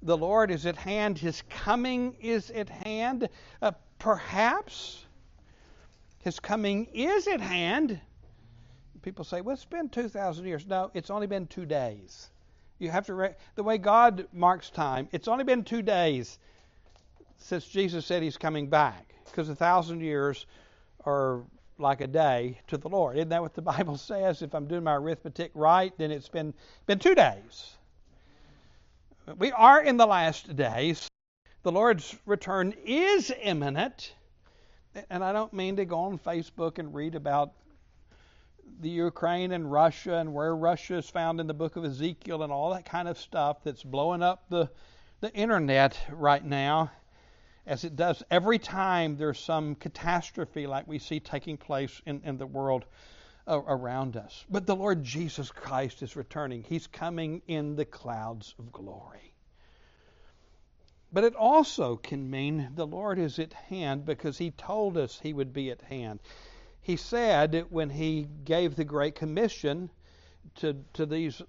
The 0.00 0.16
Lord 0.16 0.50
is 0.50 0.64
at 0.64 0.76
hand. 0.76 1.18
His 1.18 1.42
coming 1.50 2.16
is 2.20 2.50
at 2.50 2.70
hand. 2.70 3.28
Uh, 3.60 3.72
perhaps 3.98 5.04
his 6.20 6.40
coming 6.40 6.86
is 6.94 7.28
at 7.28 7.42
hand. 7.42 8.00
People 9.02 9.26
say, 9.26 9.42
well, 9.42 9.54
it's 9.54 9.66
been 9.66 9.90
2,000 9.90 10.46
years. 10.46 10.66
No, 10.66 10.90
it's 10.94 11.10
only 11.10 11.26
been 11.26 11.46
two 11.48 11.66
days. 11.66 12.30
You 12.78 12.90
have 12.90 13.04
to, 13.06 13.14
re- 13.14 13.34
the 13.56 13.62
way 13.62 13.76
God 13.76 14.26
marks 14.32 14.70
time, 14.70 15.08
it's 15.12 15.28
only 15.28 15.44
been 15.44 15.64
two 15.64 15.82
days 15.82 16.38
since 17.38 17.66
Jesus 17.66 18.04
said 18.04 18.22
he's 18.22 18.36
coming 18.36 18.68
back, 18.68 19.14
because 19.24 19.48
a 19.48 19.54
thousand 19.54 20.00
years 20.00 20.46
are 21.04 21.42
like 21.78 22.00
a 22.00 22.06
day 22.06 22.60
to 22.66 22.76
the 22.76 22.88
Lord. 22.88 23.16
Isn't 23.16 23.28
that 23.30 23.42
what 23.42 23.54
the 23.54 23.62
Bible 23.76 23.96
says? 23.96 24.42
If 24.42 24.54
I'm 24.54 24.66
doing 24.66 24.84
my 24.84 24.94
arithmetic 24.94 25.52
right, 25.54 25.92
then 25.98 26.10
it's 26.10 26.28
been 26.28 26.52
been 26.86 26.98
two 26.98 27.14
days. 27.14 27.76
We 29.38 29.52
are 29.52 29.82
in 29.82 29.96
the 29.96 30.06
last 30.06 30.56
days. 30.56 31.08
The 31.62 31.72
Lord's 31.72 32.16
return 32.24 32.74
is 32.84 33.32
imminent. 33.42 34.14
And 35.10 35.22
I 35.22 35.32
don't 35.32 35.52
mean 35.52 35.76
to 35.76 35.84
go 35.84 35.98
on 35.98 36.18
Facebook 36.18 36.78
and 36.78 36.94
read 36.94 37.14
about 37.14 37.52
the 38.80 38.88
Ukraine 38.88 39.52
and 39.52 39.70
Russia 39.70 40.16
and 40.16 40.32
where 40.32 40.56
Russia 40.56 40.96
is 40.96 41.08
found 41.10 41.40
in 41.40 41.46
the 41.46 41.54
book 41.54 41.76
of 41.76 41.84
Ezekiel 41.84 42.42
and 42.42 42.52
all 42.52 42.72
that 42.72 42.84
kind 42.84 43.06
of 43.06 43.18
stuff 43.18 43.58
that's 43.64 43.82
blowing 43.82 44.22
up 44.22 44.44
the, 44.48 44.70
the 45.20 45.32
internet 45.34 45.98
right 46.10 46.44
now 46.44 46.90
as 47.68 47.84
it 47.84 47.94
does 47.94 48.22
every 48.30 48.58
time 48.58 49.16
there's 49.16 49.38
some 49.38 49.74
catastrophe 49.74 50.66
like 50.66 50.88
we 50.88 50.98
see 50.98 51.20
taking 51.20 51.56
place 51.56 52.00
in, 52.06 52.22
in 52.24 52.38
the 52.38 52.46
world 52.46 52.86
uh, 53.46 53.60
around 53.66 54.16
us. 54.16 54.44
But 54.50 54.66
the 54.66 54.74
Lord 54.74 55.04
Jesus 55.04 55.50
Christ 55.50 56.02
is 56.02 56.16
returning. 56.16 56.64
He's 56.64 56.86
coming 56.86 57.42
in 57.46 57.76
the 57.76 57.84
clouds 57.84 58.54
of 58.58 58.72
glory. 58.72 59.34
But 61.12 61.24
it 61.24 61.34
also 61.34 61.96
can 61.96 62.30
mean 62.30 62.70
the 62.74 62.86
Lord 62.86 63.18
is 63.18 63.38
at 63.38 63.52
hand 63.52 64.04
because 64.06 64.38
He 64.38 64.50
told 64.50 64.96
us 64.96 65.20
He 65.22 65.34
would 65.34 65.52
be 65.52 65.70
at 65.70 65.82
hand. 65.82 66.20
He 66.80 66.96
said 66.96 67.66
when 67.68 67.90
He 67.90 68.28
gave 68.44 68.76
the 68.76 68.84
Great 68.84 69.14
Commission 69.14 69.90
to, 70.56 70.74
to 70.94 71.04
these 71.04 71.42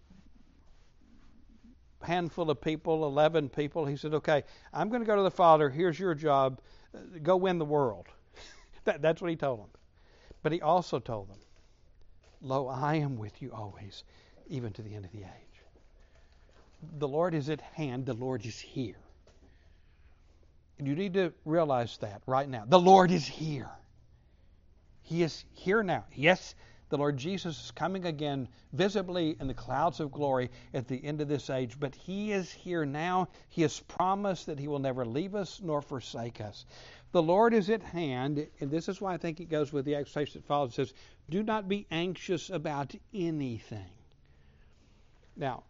handful 2.02 2.50
of 2.50 2.62
people, 2.62 3.06
11 3.06 3.50
people. 3.50 3.86
He 3.86 3.98
said, 3.98 4.14
Okay, 4.14 4.44
I'm 4.74 4.90
going 4.90 5.02
to 5.02 5.08
go 5.08 5.16
to 5.16 5.24
the 5.24 5.32
Father. 5.32 5.70
Here's 5.70 6.00
your 6.00 6.16
job. 6.16 6.60
Go 7.22 7.38
win 7.38 7.60
the 7.60 7.66
world. 7.66 8.08
that, 8.86 9.02
that's 9.02 9.22
what 9.22 9.30
he 9.30 9.36
told 9.36 9.60
them. 9.60 9.70
But 10.42 10.52
he 10.52 10.62
also 10.62 11.00
told 11.00 11.30
them, 11.30 11.40
Lo, 12.42 12.68
I 12.68 12.96
am 12.96 13.18
with 13.18 13.42
you 13.42 13.52
always, 13.54 14.04
even 14.48 14.72
to 14.74 14.82
the 14.82 14.96
end 14.96 15.06
of 15.06 15.12
the 15.12 15.20
age. 15.20 15.64
the 16.98 17.08
Lord 17.08 17.34
is 17.34 17.50
at 17.50 17.60
hand, 17.60 18.06
the 18.06 18.14
Lord 18.14 18.46
is 18.46 18.58
here. 18.58 18.96
And 20.78 20.88
you 20.88 20.96
need 20.96 21.14
to 21.16 21.34
realize 21.44 21.98
that 21.98 22.22
right 22.26 22.48
now. 22.48 22.64
The 22.66 22.80
Lord 22.80 23.12
is 23.12 23.26
here. 23.28 23.70
He 25.02 25.24
is 25.24 25.44
here 25.52 25.84
now. 25.84 26.06
Yes, 26.16 26.56
the 26.90 26.98
Lord 26.98 27.18
Jesus 27.18 27.66
is 27.66 27.72
coming 27.72 28.06
again 28.06 28.48
visibly 28.74 29.38
in 29.40 29.48
the 29.48 29.54
clouds 29.54 30.00
of 30.00 30.12
glory 30.12 30.50
at 30.74 30.88
the 30.88 31.04
end 31.04 31.22
of 31.22 31.28
this 31.28 31.50
age, 31.50 31.80
but 31.80 31.94
He 31.94 32.32
is 32.32 32.52
here 32.52 32.86
now. 32.86 33.28
He 33.50 33.62
has 33.62 33.80
promised 33.80 34.48
that 34.48 34.60
He 34.60 34.68
will 34.68 34.80
never 34.80 35.06
leave 35.06 35.36
us 35.36 35.62
nor 35.64 35.82
forsake 35.82 36.42
us. 36.42 36.66
The 37.12 37.22
Lord 37.22 37.54
is 37.54 37.70
at 37.70 37.84
hand, 37.84 38.48
and 38.60 38.70
this 38.72 38.90
is 38.90 39.00
why 39.00 39.14
I 39.14 39.18
think 39.18 39.40
it 39.40 39.50
goes 39.50 39.72
with 39.72 39.86
the 39.86 39.96
exhortation 39.96 40.42
that 40.42 40.48
follows. 40.48 40.72
It 40.72 40.76
says, 40.76 40.94
Do 41.30 41.44
not 41.44 41.68
be 41.68 41.86
anxious 41.92 42.50
about 42.50 42.94
anything. 43.14 43.92
Now, 45.36 45.64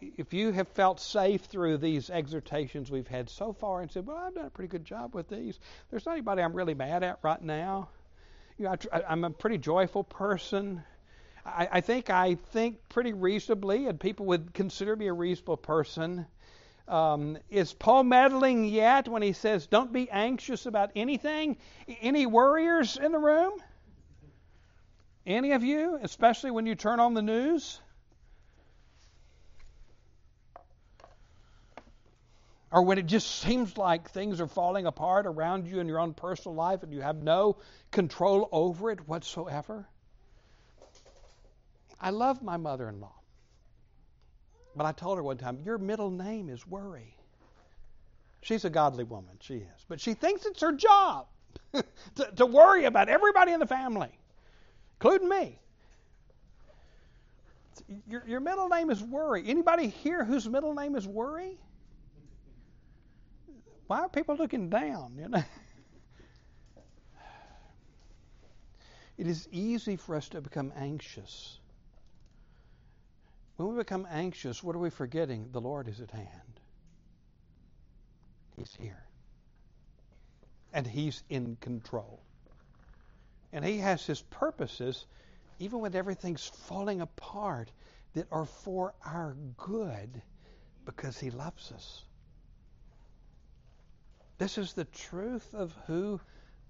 if 0.00 0.34
you 0.34 0.52
have 0.52 0.68
felt 0.68 1.00
safe 1.00 1.44
through 1.44 1.78
these 1.78 2.10
exhortations 2.10 2.90
we've 2.90 3.08
had 3.08 3.30
so 3.30 3.52
far 3.52 3.80
and 3.80 3.90
said, 3.90 4.06
Well, 4.06 4.18
I've 4.18 4.34
done 4.34 4.46
a 4.46 4.50
pretty 4.50 4.68
good 4.68 4.84
job 4.84 5.14
with 5.14 5.28
these, 5.28 5.58
there's 5.90 6.04
not 6.04 6.12
anybody 6.12 6.42
I'm 6.42 6.52
really 6.52 6.74
mad 6.74 7.02
at 7.02 7.18
right 7.22 7.40
now. 7.40 7.88
You 8.58 8.64
know, 8.64 8.76
I, 8.90 9.12
am 9.12 9.24
a 9.24 9.30
pretty 9.30 9.58
joyful 9.58 10.02
person. 10.02 10.82
I, 11.44 11.68
I, 11.72 11.80
think 11.82 12.08
I 12.08 12.36
think 12.52 12.78
pretty 12.88 13.12
reasonably, 13.12 13.86
and 13.86 14.00
people 14.00 14.26
would 14.26 14.54
consider 14.54 14.96
me 14.96 15.08
a 15.08 15.12
reasonable 15.12 15.58
person. 15.58 16.26
Um, 16.88 17.36
is 17.50 17.74
Paul 17.74 18.04
meddling 18.04 18.64
yet 18.64 19.08
when 19.08 19.20
he 19.20 19.34
says, 19.34 19.66
Don't 19.66 19.92
be 19.92 20.08
anxious 20.10 20.64
about 20.64 20.92
anything? 20.96 21.58
Any 22.00 22.24
worriers 22.24 22.96
in 22.96 23.12
the 23.12 23.18
room? 23.18 23.52
Any 25.26 25.52
of 25.52 25.62
you, 25.62 25.98
especially 26.00 26.50
when 26.50 26.64
you 26.64 26.76
turn 26.76 26.98
on 26.98 27.12
the 27.12 27.22
news? 27.22 27.80
Or 32.72 32.82
when 32.82 32.98
it 32.98 33.06
just 33.06 33.40
seems 33.40 33.76
like 33.76 34.10
things 34.10 34.40
are 34.40 34.48
falling 34.48 34.86
apart 34.86 35.26
around 35.26 35.66
you 35.66 35.80
in 35.80 35.86
your 35.86 36.00
own 36.00 36.14
personal 36.14 36.54
life 36.54 36.82
and 36.82 36.92
you 36.92 37.00
have 37.00 37.22
no 37.22 37.56
control 37.90 38.48
over 38.50 38.90
it 38.90 39.06
whatsoever. 39.08 39.86
I 42.00 42.10
love 42.10 42.42
my 42.42 42.56
mother 42.56 42.88
in 42.88 43.00
law. 43.00 43.14
But 44.74 44.84
I 44.84 44.92
told 44.92 45.16
her 45.16 45.22
one 45.22 45.38
time, 45.38 45.60
Your 45.64 45.78
middle 45.78 46.10
name 46.10 46.50
is 46.50 46.66
worry. 46.66 47.16
She's 48.42 48.64
a 48.64 48.70
godly 48.70 49.04
woman, 49.04 49.38
she 49.40 49.54
is. 49.54 49.86
But 49.88 50.00
she 50.00 50.14
thinks 50.14 50.44
it's 50.44 50.60
her 50.60 50.72
job 50.72 51.26
to, 51.72 52.30
to 52.36 52.46
worry 52.46 52.84
about 52.84 53.08
everybody 53.08 53.52
in 53.52 53.60
the 53.60 53.66
family, 53.66 54.10
including 54.96 55.28
me. 55.28 55.58
Your, 58.06 58.22
your 58.26 58.40
middle 58.40 58.68
name 58.68 58.90
is 58.90 59.02
worry. 59.02 59.44
Anybody 59.46 59.88
here 59.88 60.24
whose 60.24 60.48
middle 60.48 60.74
name 60.74 60.94
is 60.96 61.06
worry? 61.06 61.58
Why 63.86 64.00
are 64.00 64.08
people 64.08 64.36
looking 64.36 64.68
down? 64.68 65.16
You 65.18 65.28
know? 65.28 65.42
It 69.18 69.26
is 69.26 69.48
easy 69.50 69.96
for 69.96 70.14
us 70.14 70.28
to 70.30 70.42
become 70.42 70.72
anxious. 70.76 71.58
When 73.56 73.68
we 73.70 73.76
become 73.76 74.06
anxious, 74.10 74.62
what 74.62 74.76
are 74.76 74.78
we 74.78 74.90
forgetting? 74.90 75.48
The 75.52 75.60
Lord 75.60 75.88
is 75.88 76.00
at 76.02 76.10
hand. 76.10 76.60
He's 78.56 78.74
here. 78.78 79.02
And 80.74 80.86
He's 80.86 81.22
in 81.30 81.56
control. 81.56 82.20
And 83.52 83.64
He 83.64 83.78
has 83.78 84.04
His 84.04 84.20
purposes, 84.20 85.06
even 85.58 85.80
when 85.80 85.94
everything's 85.94 86.46
falling 86.46 87.00
apart, 87.00 87.70
that 88.12 88.26
are 88.30 88.44
for 88.44 88.92
our 89.04 89.34
good 89.56 90.20
because 90.84 91.18
He 91.18 91.30
loves 91.30 91.72
us. 91.72 92.05
This 94.38 94.58
is 94.58 94.72
the 94.74 94.84
truth 94.84 95.54
of 95.54 95.74
who 95.86 96.20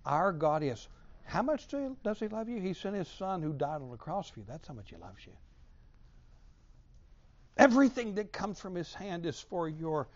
our 0.04 0.32
God 0.32 0.62
is. 0.62 0.88
How 1.24 1.42
much 1.42 1.66
does 1.68 2.20
He 2.20 2.28
love 2.28 2.48
you? 2.48 2.60
He 2.60 2.74
sent 2.74 2.94
His 2.94 3.08
Son 3.08 3.42
who 3.42 3.52
died 3.52 3.82
on 3.82 3.90
the 3.90 3.96
cross 3.96 4.30
for 4.30 4.40
you. 4.40 4.46
That's 4.48 4.68
how 4.68 4.74
much 4.74 4.90
He 4.90 4.96
loves 4.96 5.26
you. 5.26 5.32
Everything 7.56 8.14
that 8.14 8.32
comes 8.32 8.60
from 8.60 8.74
His 8.74 8.92
hand 8.94 9.26
is 9.26 9.40
for 9.40 9.68
your, 9.68 10.06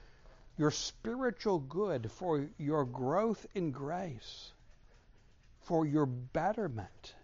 your 0.56 0.70
spiritual 0.70 1.58
good, 1.58 2.10
for 2.12 2.46
your 2.58 2.84
growth 2.84 3.44
in 3.54 3.72
grace, 3.72 4.52
for 5.62 5.84
your 5.84 6.06
betterment 6.06 7.14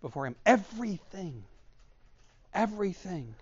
before 0.00 0.26
Him. 0.26 0.36
Everything. 0.46 1.44
Everything. 2.54 3.34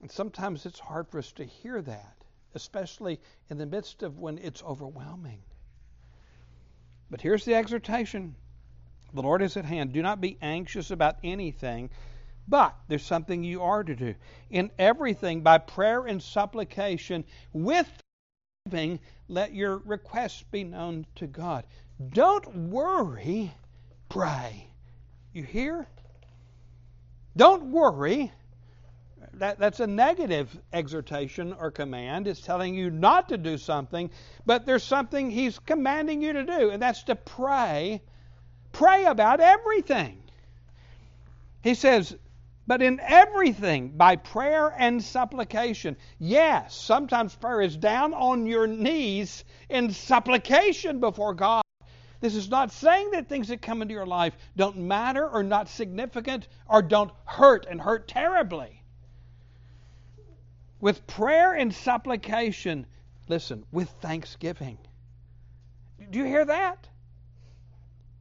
And 0.00 0.10
sometimes 0.12 0.66
it's 0.66 0.78
hard 0.78 1.08
for 1.08 1.18
us 1.18 1.32
to 1.32 1.44
hear 1.44 1.82
that 1.82 2.23
especially 2.54 3.20
in 3.50 3.58
the 3.58 3.66
midst 3.66 4.02
of 4.02 4.18
when 4.18 4.38
it's 4.38 4.62
overwhelming. 4.62 5.42
But 7.10 7.20
here's 7.20 7.44
the 7.44 7.54
exhortation 7.54 8.34
The 9.12 9.22
Lord 9.22 9.42
is 9.42 9.56
at 9.56 9.64
hand. 9.64 9.92
Do 9.92 10.02
not 10.02 10.20
be 10.20 10.38
anxious 10.40 10.90
about 10.90 11.16
anything, 11.22 11.90
but 12.48 12.74
there's 12.88 13.04
something 13.04 13.44
you 13.44 13.62
are 13.62 13.84
to 13.84 13.94
do. 13.94 14.14
In 14.50 14.70
everything, 14.78 15.42
by 15.42 15.58
prayer 15.58 16.06
and 16.06 16.22
supplication, 16.22 17.24
with 17.52 17.90
thanksgiving, 18.66 18.98
let 19.28 19.54
your 19.54 19.78
requests 19.78 20.42
be 20.50 20.64
known 20.64 21.06
to 21.16 21.26
God. 21.26 21.66
Don't 22.08 22.70
worry, 22.70 23.52
pray. 24.08 24.68
You 25.32 25.42
hear? 25.42 25.86
Don't 27.36 27.72
worry, 27.72 28.32
that, 29.38 29.58
that's 29.58 29.80
a 29.80 29.86
negative 29.86 30.56
exhortation 30.72 31.52
or 31.52 31.70
command. 31.70 32.26
It's 32.26 32.40
telling 32.40 32.74
you 32.74 32.90
not 32.90 33.28
to 33.30 33.38
do 33.38 33.58
something, 33.58 34.10
but 34.46 34.66
there's 34.66 34.82
something 34.82 35.30
he's 35.30 35.58
commanding 35.58 36.22
you 36.22 36.32
to 36.32 36.44
do, 36.44 36.70
and 36.70 36.82
that's 36.82 37.04
to 37.04 37.16
pray. 37.16 38.02
Pray 38.72 39.04
about 39.04 39.40
everything. 39.40 40.22
He 41.62 41.74
says, 41.74 42.16
but 42.66 42.82
in 42.82 42.98
everything, 43.00 43.90
by 43.90 44.16
prayer 44.16 44.74
and 44.76 45.02
supplication. 45.02 45.96
Yes, 46.18 46.74
sometimes 46.74 47.34
prayer 47.34 47.60
is 47.60 47.76
down 47.76 48.14
on 48.14 48.46
your 48.46 48.66
knees 48.66 49.44
in 49.68 49.90
supplication 49.90 51.00
before 51.00 51.34
God. 51.34 51.62
This 52.20 52.34
is 52.34 52.48
not 52.48 52.72
saying 52.72 53.10
that 53.10 53.28
things 53.28 53.48
that 53.48 53.60
come 53.60 53.82
into 53.82 53.92
your 53.92 54.06
life 54.06 54.34
don't 54.56 54.78
matter 54.78 55.28
or 55.28 55.42
not 55.42 55.68
significant 55.68 56.48
or 56.66 56.80
don't 56.80 57.10
hurt 57.26 57.66
and 57.68 57.78
hurt 57.78 58.08
terribly 58.08 58.83
with 60.84 61.06
prayer 61.06 61.54
and 61.54 61.74
supplication. 61.74 62.84
Listen, 63.26 63.64
with 63.72 63.88
thanksgiving. 64.02 64.76
Do 66.10 66.18
you 66.18 66.26
hear 66.26 66.44
that? 66.44 66.86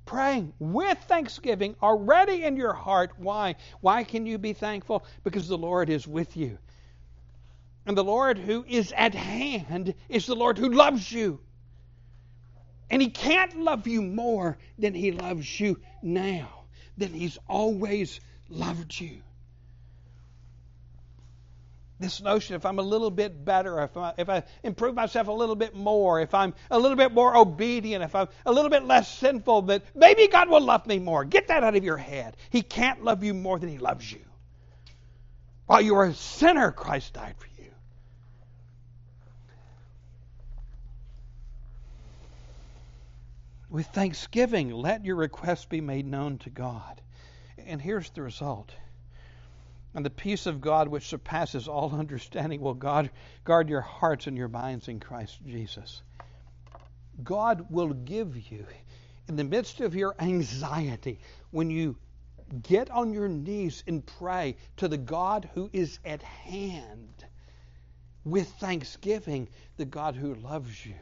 Praying 0.05 0.53
with 0.59 0.97
thanksgiving 0.99 1.75
already 1.83 2.45
in 2.45 2.55
your 2.55 2.71
heart. 2.71 3.11
Why? 3.17 3.57
Why 3.81 4.05
can 4.05 4.25
you 4.25 4.37
be 4.37 4.53
thankful? 4.53 5.03
Because 5.25 5.49
the 5.49 5.57
Lord 5.57 5.89
is 5.89 6.07
with 6.07 6.37
you. 6.37 6.57
And 7.85 7.97
the 7.97 8.03
Lord 8.03 8.37
who 8.37 8.63
is 8.65 8.93
at 8.95 9.13
hand 9.13 9.93
is 10.07 10.25
the 10.25 10.35
Lord 10.35 10.57
who 10.57 10.69
loves 10.69 11.11
you. 11.11 11.41
And 12.89 13.01
He 13.01 13.09
can't 13.09 13.59
love 13.59 13.87
you 13.87 14.01
more 14.01 14.57
than 14.79 14.93
He 14.93 15.11
loves 15.11 15.59
you 15.59 15.81
now, 16.01 16.63
than 16.97 17.11
He's 17.11 17.37
always 17.45 18.21
loved 18.47 18.97
you 19.01 19.21
this 21.99 22.21
notion 22.21 22.55
if 22.55 22.65
I'm 22.65 22.79
a 22.79 22.83
little 22.83 23.11
bit 23.11 23.45
better, 23.45 23.81
if 23.81 23.95
I, 23.95 24.13
if 24.17 24.29
I 24.29 24.43
improve 24.63 24.95
myself 24.95 25.27
a 25.27 25.31
little 25.31 25.55
bit 25.55 25.75
more, 25.75 26.19
if 26.19 26.33
I'm 26.33 26.53
a 26.69 26.77
little 26.77 26.97
bit 26.97 27.13
more 27.13 27.35
obedient, 27.35 28.03
if 28.03 28.15
I'm 28.15 28.27
a 28.45 28.51
little 28.51 28.69
bit 28.69 28.83
less 28.83 29.11
sinful, 29.17 29.63
that 29.63 29.83
maybe 29.95 30.27
God 30.27 30.49
will 30.49 30.61
love 30.61 30.85
me 30.85 30.99
more. 30.99 31.23
Get 31.23 31.47
that 31.47 31.63
out 31.63 31.75
of 31.75 31.83
your 31.83 31.97
head. 31.97 32.35
He 32.49 32.61
can't 32.61 33.03
love 33.03 33.23
you 33.23 33.33
more 33.33 33.59
than 33.59 33.69
He 33.69 33.77
loves 33.77 34.11
you. 34.11 34.21
While 35.65 35.81
you 35.81 35.95
are 35.95 36.05
a 36.05 36.13
sinner, 36.13 36.71
Christ 36.71 37.13
died 37.13 37.35
for 37.37 37.47
you. 37.47 37.71
With 43.69 43.87
thanksgiving, 43.87 44.71
let 44.71 45.05
your 45.05 45.15
requests 45.15 45.65
be 45.65 45.81
made 45.81 46.05
known 46.05 46.37
to 46.39 46.49
God. 46.49 47.01
And 47.57 47.81
here's 47.81 48.09
the 48.11 48.21
result 48.21 48.71
and 49.95 50.05
the 50.05 50.09
peace 50.09 50.45
of 50.45 50.61
God, 50.61 50.87
which 50.87 51.07
surpasses 51.07 51.67
all 51.67 51.93
understanding, 51.99 52.61
will 52.61 52.73
God 52.73 53.09
guard 53.43 53.69
your 53.69 53.81
hearts 53.81 54.27
and 54.27 54.37
your 54.37 54.47
minds 54.47 54.87
in 54.87 54.99
Christ 54.99 55.39
Jesus. 55.45 56.01
God 57.23 57.67
will 57.69 57.93
give 57.93 58.35
you, 58.51 58.65
in 59.27 59.35
the 59.35 59.43
midst 59.43 59.81
of 59.81 59.95
your 59.95 60.15
anxiety, 60.19 61.19
when 61.51 61.69
you 61.69 61.95
get 62.61 62.89
on 62.89 63.13
your 63.13 63.27
knees 63.27 63.83
and 63.87 64.05
pray 64.05 64.55
to 64.77 64.87
the 64.87 64.97
God 64.97 65.49
who 65.53 65.69
is 65.73 65.99
at 66.03 66.21
hand, 66.21 67.25
with 68.25 68.47
thanksgiving, 68.53 69.49
the 69.77 69.85
God 69.85 70.15
who 70.15 70.35
loves 70.35 70.85
you. 70.85 70.95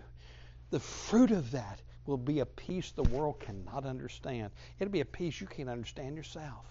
The 0.72 0.80
fruit 0.80 1.32
of 1.32 1.52
that 1.52 1.82
will 2.06 2.18
be 2.18 2.40
a 2.40 2.46
peace 2.46 2.92
the 2.92 3.04
world 3.04 3.40
cannot 3.40 3.86
understand. 3.86 4.52
It'll 4.80 4.92
be 4.92 5.02
a 5.02 5.06
peace 5.06 5.40
you 5.40 5.48
can't 5.48 5.70
understand 5.70 6.16
yourself. 6.16 6.66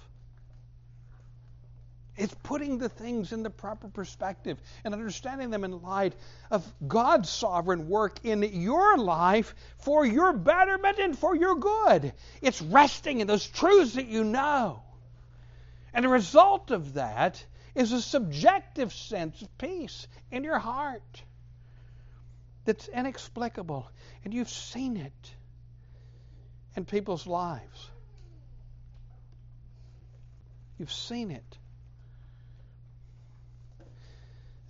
It's 2.20 2.34
putting 2.42 2.76
the 2.76 2.90
things 2.90 3.32
in 3.32 3.42
the 3.42 3.48
proper 3.48 3.88
perspective 3.88 4.60
and 4.84 4.92
understanding 4.92 5.48
them 5.48 5.64
in 5.64 5.80
light 5.80 6.14
of 6.50 6.70
God's 6.86 7.30
sovereign 7.30 7.88
work 7.88 8.18
in 8.24 8.42
your 8.42 8.98
life 8.98 9.54
for 9.78 10.04
your 10.04 10.34
betterment 10.34 10.98
and 10.98 11.18
for 11.18 11.34
your 11.34 11.54
good. 11.54 12.12
It's 12.42 12.60
resting 12.60 13.20
in 13.20 13.26
those 13.26 13.46
truths 13.46 13.94
that 13.94 14.06
you 14.06 14.22
know. 14.22 14.82
And 15.94 16.04
the 16.04 16.10
result 16.10 16.70
of 16.70 16.92
that 16.94 17.42
is 17.74 17.92
a 17.92 18.02
subjective 18.02 18.92
sense 18.92 19.40
of 19.40 19.56
peace 19.56 20.06
in 20.30 20.44
your 20.44 20.58
heart 20.58 21.22
that's 22.66 22.86
inexplicable. 22.88 23.90
And 24.26 24.34
you've 24.34 24.50
seen 24.50 24.98
it 24.98 25.34
in 26.76 26.84
people's 26.84 27.26
lives. 27.26 27.90
You've 30.78 30.92
seen 30.92 31.30
it. 31.30 31.56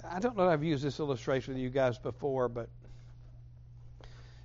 I 0.09 0.19
don't 0.19 0.37
know 0.37 0.45
if 0.45 0.53
I've 0.53 0.65
used 0.65 0.83
this 0.83 0.99
illustration 0.99 1.55
with 1.55 1.63
you 1.63 1.71
guys 1.71 1.99
before, 1.99 2.49
but 2.49 2.69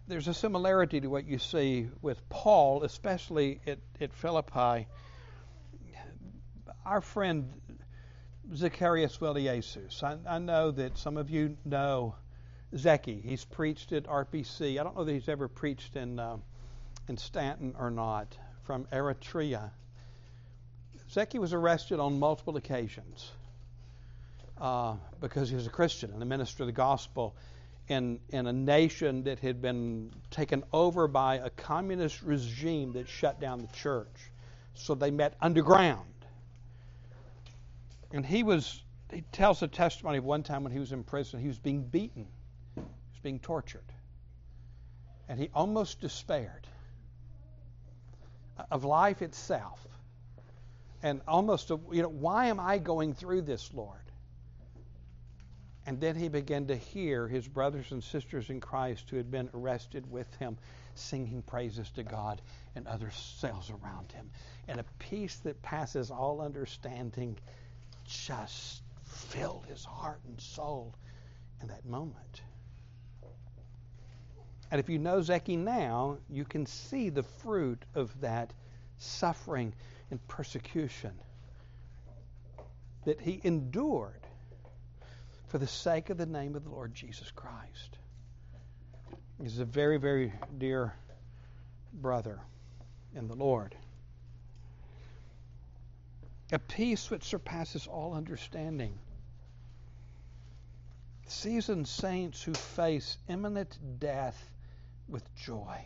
there's 0.08 0.28
a 0.28 0.34
similarity 0.34 1.02
to 1.02 1.08
what 1.08 1.26
you 1.26 1.40
see 1.40 1.88
with 2.02 2.28
Paul, 2.30 2.84
especially 2.84 3.62
at, 3.66 3.80
at 4.02 4.14
Philippi. 4.14 4.88
Our 6.86 7.02
friend 7.02 7.52
Zacharias 8.54 9.18
Veliesus, 9.18 10.04
I, 10.04 10.18
I 10.28 10.40
know 10.40 10.72
that 10.72 10.98
some 10.98 11.18
of 11.18 11.30
you 11.30 11.58
know 11.66 12.16
Zeki. 12.74 13.24
He's 13.24 13.46
preached 13.46 13.92
at 13.94 14.04
RPC. 14.04 14.80
I 14.80 14.84
don't 14.84 14.96
know 14.96 15.04
that 15.04 15.14
he's 15.14 15.30
ever 15.30 15.48
preached 15.48 15.96
in, 15.96 16.20
uh, 16.20 16.38
in 17.08 17.18
Stanton 17.18 17.76
or 17.80 17.90
not, 17.90 18.38
from 18.64 18.86
Eritrea. 18.86 19.72
Zeki 21.10 21.40
was 21.40 21.54
arrested 21.54 22.00
on 22.00 22.20
multiple 22.20 22.58
occasions 22.58 23.32
uh, 24.60 24.96
because 25.20 25.50
he 25.50 25.56
was 25.56 25.68
a 25.68 25.72
Christian 25.72 26.12
and 26.14 26.22
a 26.22 26.26
minister 26.26 26.64
of 26.64 26.68
the 26.68 26.74
gospel 26.74 27.36
in, 27.88 28.20
in 28.30 28.48
a 28.48 28.54
nation 28.54 29.24
that 29.24 29.40
had 29.40 29.62
been 29.62 30.12
taken 30.32 30.64
over 30.74 31.08
by 31.08 31.36
a 31.36 31.50
communist 31.50 32.22
regime 32.24 32.94
that 32.94 33.08
shut 33.08 33.40
down 33.40 33.62
the 33.62 33.76
church. 33.76 34.32
So 34.74 34.96
they 34.96 35.12
met 35.12 35.36
underground. 35.42 36.06
And 38.12 38.26
he 38.26 38.44
was, 38.44 38.82
he 39.12 39.22
tells 39.32 39.62
a 39.62 39.68
testimony 39.68 40.18
of 40.18 40.24
one 40.24 40.44
time 40.44 40.64
when 40.64 40.72
he 40.72 40.80
was 40.80 40.92
in 40.92 41.04
prison, 41.04 41.40
he 41.40 41.48
was 41.48 41.60
being 41.60 41.84
beaten, 41.84 42.28
he 42.76 42.82
was 42.82 43.20
being 43.22 43.40
tortured. 43.40 43.84
And 45.28 45.40
he 45.40 45.50
almost 45.54 46.02
despaired 46.02 46.68
of 48.72 48.84
life 48.84 49.22
itself. 49.22 49.86
And 51.04 51.22
almost, 51.28 51.70
you 51.70 52.02
know, 52.02 52.10
why 52.10 52.48
am 52.48 52.60
I 52.60 52.78
going 52.78 53.14
through 53.14 53.44
this, 53.44 53.72
Lord? 53.74 54.05
And 55.88 56.00
then 56.00 56.16
he 56.16 56.30
began 56.30 56.66
to 56.68 56.76
hear 56.76 57.28
his 57.28 57.48
brothers 57.48 57.92
and 57.92 58.04
sisters 58.04 58.50
in 58.50 58.60
Christ 58.60 59.10
who 59.10 59.18
had 59.18 59.30
been 59.30 59.50
arrested 59.54 60.10
with 60.10 60.34
him 60.38 60.58
singing 60.96 61.44
praises 61.44 61.90
to 61.92 62.04
God 62.04 62.42
and 62.76 62.88
other 62.88 63.12
cells 63.12 63.70
around 63.70 64.12
him. 64.12 64.30
And 64.68 64.80
a 64.80 64.86
peace 64.98 65.36
that 65.44 65.62
passes 65.62 66.10
all 66.10 66.42
understanding 66.42 67.38
just 68.06 68.82
filled 69.04 69.66
his 69.68 69.86
heart 69.86 70.22
and 70.28 70.40
soul 70.42 70.96
in 71.62 71.68
that 71.68 71.86
moment. 71.86 72.42
And 74.72 74.80
if 74.80 74.90
you 74.90 74.98
know 74.98 75.20
Zeki 75.20 75.58
now, 75.58 76.18
you 76.30 76.46
can 76.46 76.66
see 76.66 77.10
the 77.10 77.24
fruit 77.24 77.84
of 77.94 78.20
that 78.22 78.52
suffering 78.98 79.74
and 80.10 80.26
persecution 80.28 81.14
that 83.06 83.22
he 83.22 83.40
endured 83.44 84.25
for 85.56 85.60
the 85.60 85.68
sake 85.68 86.10
of 86.10 86.18
the 86.18 86.26
name 86.26 86.54
of 86.58 86.66
the 86.66 86.70
Lord 86.70 86.94
Jesus 86.94 87.32
Christ. 87.32 87.98
He's 89.42 89.58
a 89.60 89.64
very, 89.64 89.96
very 89.96 90.34
dear 90.58 90.94
brother 91.94 92.42
in 93.16 93.30
the 93.30 93.36
Lord. 93.36 93.74
A 96.52 96.60
peace 96.60 97.10
which 97.10 97.24
surpasses 97.24 97.88
all 97.88 98.16
understanding. 98.16 99.00
Seasoned 101.28 101.88
saints 101.88 102.44
who 102.44 102.54
face 102.54 103.18
imminent 103.30 103.80
death 103.98 104.52
with 105.08 105.24
joy. 105.36 105.86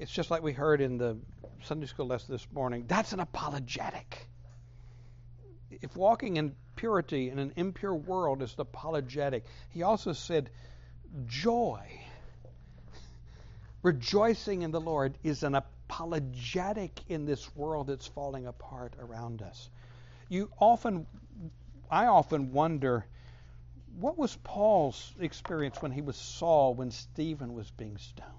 It's 0.00 0.10
just 0.10 0.32
like 0.32 0.42
we 0.42 0.52
heard 0.52 0.80
in 0.80 0.98
the 0.98 1.16
Sunday 1.62 1.86
school 1.86 2.08
lesson 2.08 2.34
this 2.34 2.48
morning. 2.52 2.86
That's 2.88 3.12
an 3.12 3.20
apologetic 3.20 4.28
if 5.70 5.96
walking 5.96 6.36
in 6.36 6.54
purity 6.76 7.30
in 7.30 7.38
an 7.38 7.52
impure 7.56 7.94
world 7.94 8.42
is 8.42 8.54
apologetic, 8.58 9.44
he 9.70 9.82
also 9.82 10.12
said 10.12 10.50
joy. 11.26 11.80
Rejoicing 13.82 14.62
in 14.62 14.70
the 14.70 14.80
Lord 14.80 15.14
is 15.22 15.42
an 15.42 15.54
apologetic 15.54 17.00
in 17.08 17.26
this 17.26 17.54
world 17.56 17.88
that's 17.88 18.06
falling 18.06 18.46
apart 18.46 18.94
around 18.98 19.42
us. 19.42 19.70
You 20.28 20.50
often, 20.58 21.06
I 21.90 22.06
often 22.06 22.52
wonder, 22.52 23.06
what 23.98 24.18
was 24.18 24.36
Paul's 24.36 25.12
experience 25.18 25.80
when 25.80 25.92
he 25.92 26.02
was 26.02 26.16
Saul 26.16 26.74
when 26.74 26.90
Stephen 26.90 27.54
was 27.54 27.70
being 27.70 27.96
stoned? 27.96 28.32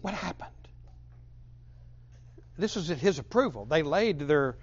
What 0.00 0.14
happened? 0.14 0.55
This 2.58 2.76
was 2.76 2.90
at 2.90 2.98
his 2.98 3.18
approval. 3.18 3.64
They 3.64 3.82
laid 3.82 4.20
their 4.20 4.56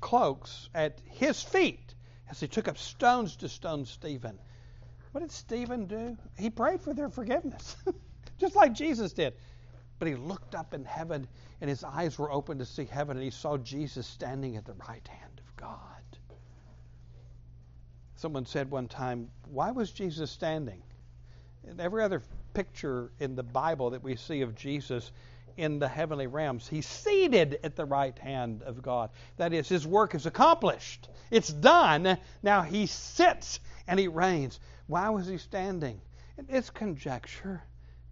cloaks 0.00 0.68
at 0.74 1.00
his 1.04 1.42
feet 1.42 1.94
as 2.30 2.40
they 2.40 2.46
took 2.46 2.68
up 2.68 2.78
stones 2.78 3.36
to 3.36 3.48
stone 3.48 3.84
Stephen. 3.86 4.38
What 5.12 5.20
did 5.20 5.30
Stephen 5.30 5.86
do? 5.86 6.16
He 6.38 6.48
prayed 6.48 6.80
for 6.80 6.94
their 6.94 7.08
forgiveness, 7.08 7.76
just 8.38 8.56
like 8.56 8.72
Jesus 8.72 9.12
did. 9.12 9.34
But 9.98 10.08
he 10.08 10.14
looked 10.14 10.54
up 10.54 10.74
in 10.74 10.84
heaven, 10.84 11.28
and 11.60 11.68
his 11.70 11.84
eyes 11.84 12.18
were 12.18 12.32
open 12.32 12.58
to 12.58 12.66
see 12.66 12.86
heaven, 12.86 13.16
and 13.16 13.24
he 13.24 13.30
saw 13.30 13.56
Jesus 13.58 14.06
standing 14.06 14.56
at 14.56 14.64
the 14.64 14.74
right 14.88 15.06
hand 15.06 15.40
of 15.46 15.56
God. 15.56 15.78
Someone 18.16 18.46
said 18.46 18.70
one 18.70 18.88
time, 18.88 19.28
Why 19.46 19.70
was 19.70 19.90
Jesus 19.90 20.30
standing? 20.30 20.82
In 21.64 21.78
every 21.78 22.02
other 22.02 22.22
picture 22.54 23.12
in 23.20 23.36
the 23.36 23.42
Bible 23.42 23.90
that 23.90 24.02
we 24.02 24.16
see 24.16 24.40
of 24.40 24.54
Jesus, 24.54 25.12
in 25.56 25.78
the 25.78 25.88
heavenly 25.88 26.26
realms. 26.26 26.68
He's 26.68 26.86
seated 26.86 27.60
at 27.62 27.76
the 27.76 27.84
right 27.84 28.18
hand 28.18 28.62
of 28.62 28.82
God. 28.82 29.10
That 29.36 29.52
is, 29.52 29.68
his 29.68 29.86
work 29.86 30.14
is 30.14 30.26
accomplished. 30.26 31.08
It's 31.30 31.52
done. 31.52 32.18
Now 32.42 32.62
he 32.62 32.86
sits 32.86 33.60
and 33.86 33.98
he 33.98 34.08
reigns. 34.08 34.60
Why 34.86 35.10
was 35.10 35.26
he 35.26 35.38
standing? 35.38 36.00
It's 36.48 36.70
conjecture, 36.70 37.62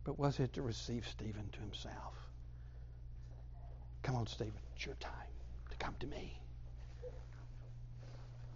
but 0.05 0.18
was 0.18 0.38
it 0.41 0.53
to 0.55 0.62
receive 0.62 1.07
Stephen 1.09 1.49
to 1.53 1.61
himself? 1.61 2.14
Come 4.03 4.16
on, 4.16 4.26
Stephen, 4.26 4.61
it's 4.76 4.86
your 4.86 4.95
time 4.97 5.12
to 5.70 5.76
come 5.76 5.95
to 6.01 6.07
me. 6.07 6.38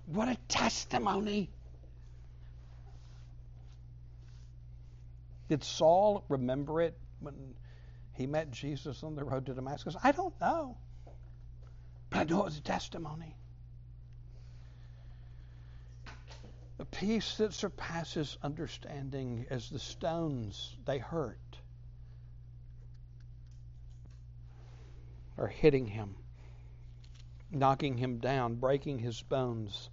What 0.06 0.28
a 0.28 0.36
testimony! 0.48 1.50
Did 5.48 5.62
Saul 5.62 6.24
remember 6.28 6.80
it 6.80 6.96
when 7.20 7.34
he 8.14 8.26
met 8.26 8.50
Jesus 8.50 9.02
on 9.02 9.14
the 9.14 9.24
road 9.24 9.46
to 9.46 9.54
Damascus? 9.54 9.96
I 10.02 10.12
don't 10.12 10.38
know. 10.40 10.76
But 12.10 12.18
I 12.18 12.24
know 12.24 12.42
it 12.42 12.44
was 12.44 12.58
a 12.58 12.62
testimony. 12.62 13.36
A 16.78 16.84
peace 16.84 17.36
that 17.38 17.52
surpasses 17.52 18.36
understanding 18.42 19.46
as 19.50 19.70
the 19.70 19.78
stones 19.78 20.76
they 20.84 20.98
hurt 20.98 21.38
are 25.36 25.48
hitting 25.48 25.86
him, 25.86 26.14
knocking 27.50 27.96
him 27.96 28.18
down, 28.18 28.54
breaking 28.54 28.98
his 28.98 29.20
bones 29.22 29.90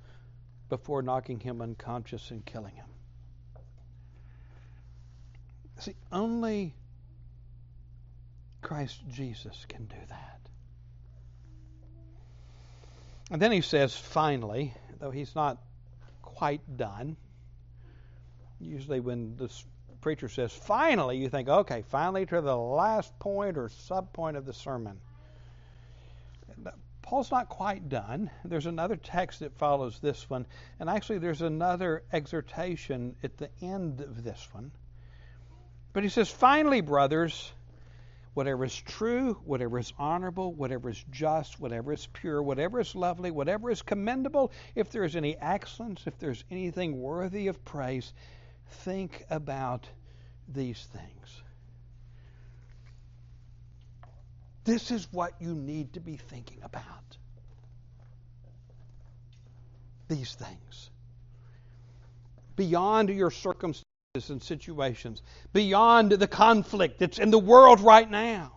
before 0.69 1.01
knocking 1.01 1.39
him 1.39 1.61
unconscious 1.61 2.31
and 2.31 2.45
killing 2.45 2.75
him. 2.75 2.85
See, 5.79 5.95
only 6.11 6.75
Christ 8.61 9.01
Jesus 9.09 9.65
can 9.67 9.85
do 9.85 9.95
that. 10.09 10.39
And 13.31 13.41
then 13.41 13.51
he 13.51 13.61
says, 13.61 13.95
finally, 13.95 14.73
though 14.99 15.11
he's 15.11 15.35
not 15.35 15.57
quite 16.21 16.77
done. 16.77 17.17
Usually, 18.59 18.99
when 18.99 19.37
the 19.37 19.49
preacher 20.01 20.27
says 20.27 20.51
finally, 20.51 21.17
you 21.17 21.29
think, 21.29 21.47
okay, 21.47 21.83
finally 21.89 22.25
to 22.25 22.41
the 22.41 22.57
last 22.57 23.17
point 23.19 23.57
or 23.57 23.69
sub 23.69 24.11
point 24.13 24.37
of 24.37 24.45
the 24.45 24.53
sermon. 24.53 24.99
Uh, 26.65 26.71
Paul's 27.01 27.31
not 27.31 27.49
quite 27.49 27.89
done. 27.89 28.29
There's 28.45 28.65
another 28.65 28.95
text 28.95 29.39
that 29.39 29.57
follows 29.57 29.99
this 29.99 30.29
one, 30.29 30.45
and 30.79 30.89
actually, 30.89 31.19
there's 31.19 31.41
another 31.41 32.03
exhortation 32.11 33.15
at 33.23 33.37
the 33.37 33.49
end 33.61 34.01
of 34.01 34.23
this 34.23 34.47
one. 34.51 34.71
But 35.93 36.03
he 36.03 36.09
says, 36.09 36.29
finally, 36.29 36.81
brothers, 36.81 37.51
whatever 38.33 38.63
is 38.63 38.75
true, 38.75 39.33
whatever 39.45 39.77
is 39.77 39.91
honorable, 39.99 40.53
whatever 40.53 40.89
is 40.89 41.03
just, 41.11 41.59
whatever 41.59 41.91
is 41.91 42.07
pure, 42.13 42.41
whatever 42.41 42.79
is 42.79 42.95
lovely, 42.95 43.31
whatever 43.31 43.69
is 43.69 43.81
commendable, 43.81 44.51
if 44.75 44.89
there 44.91 45.03
is 45.03 45.15
any 45.15 45.37
excellence, 45.37 46.03
if 46.05 46.17
there's 46.17 46.43
anything 46.49 47.01
worthy 47.01 47.47
of 47.47 47.63
praise, 47.65 48.13
think 48.67 49.25
about 49.29 49.87
these 50.47 50.87
things. 50.93 51.41
This 54.63 54.91
is 54.91 55.07
what 55.11 55.33
you 55.41 55.53
need 55.53 55.93
to 55.93 55.99
be 55.99 56.15
thinking 56.15 56.59
about. 56.63 57.17
These 60.07 60.35
things. 60.35 60.89
Beyond 62.55 63.09
your 63.09 63.31
circumstances 63.31 63.90
and 64.13 64.43
situations, 64.43 65.21
beyond 65.53 66.11
the 66.11 66.27
conflict 66.27 66.99
that's 66.99 67.17
in 67.17 67.31
the 67.31 67.39
world 67.39 67.79
right 67.79 68.11
now. 68.11 68.51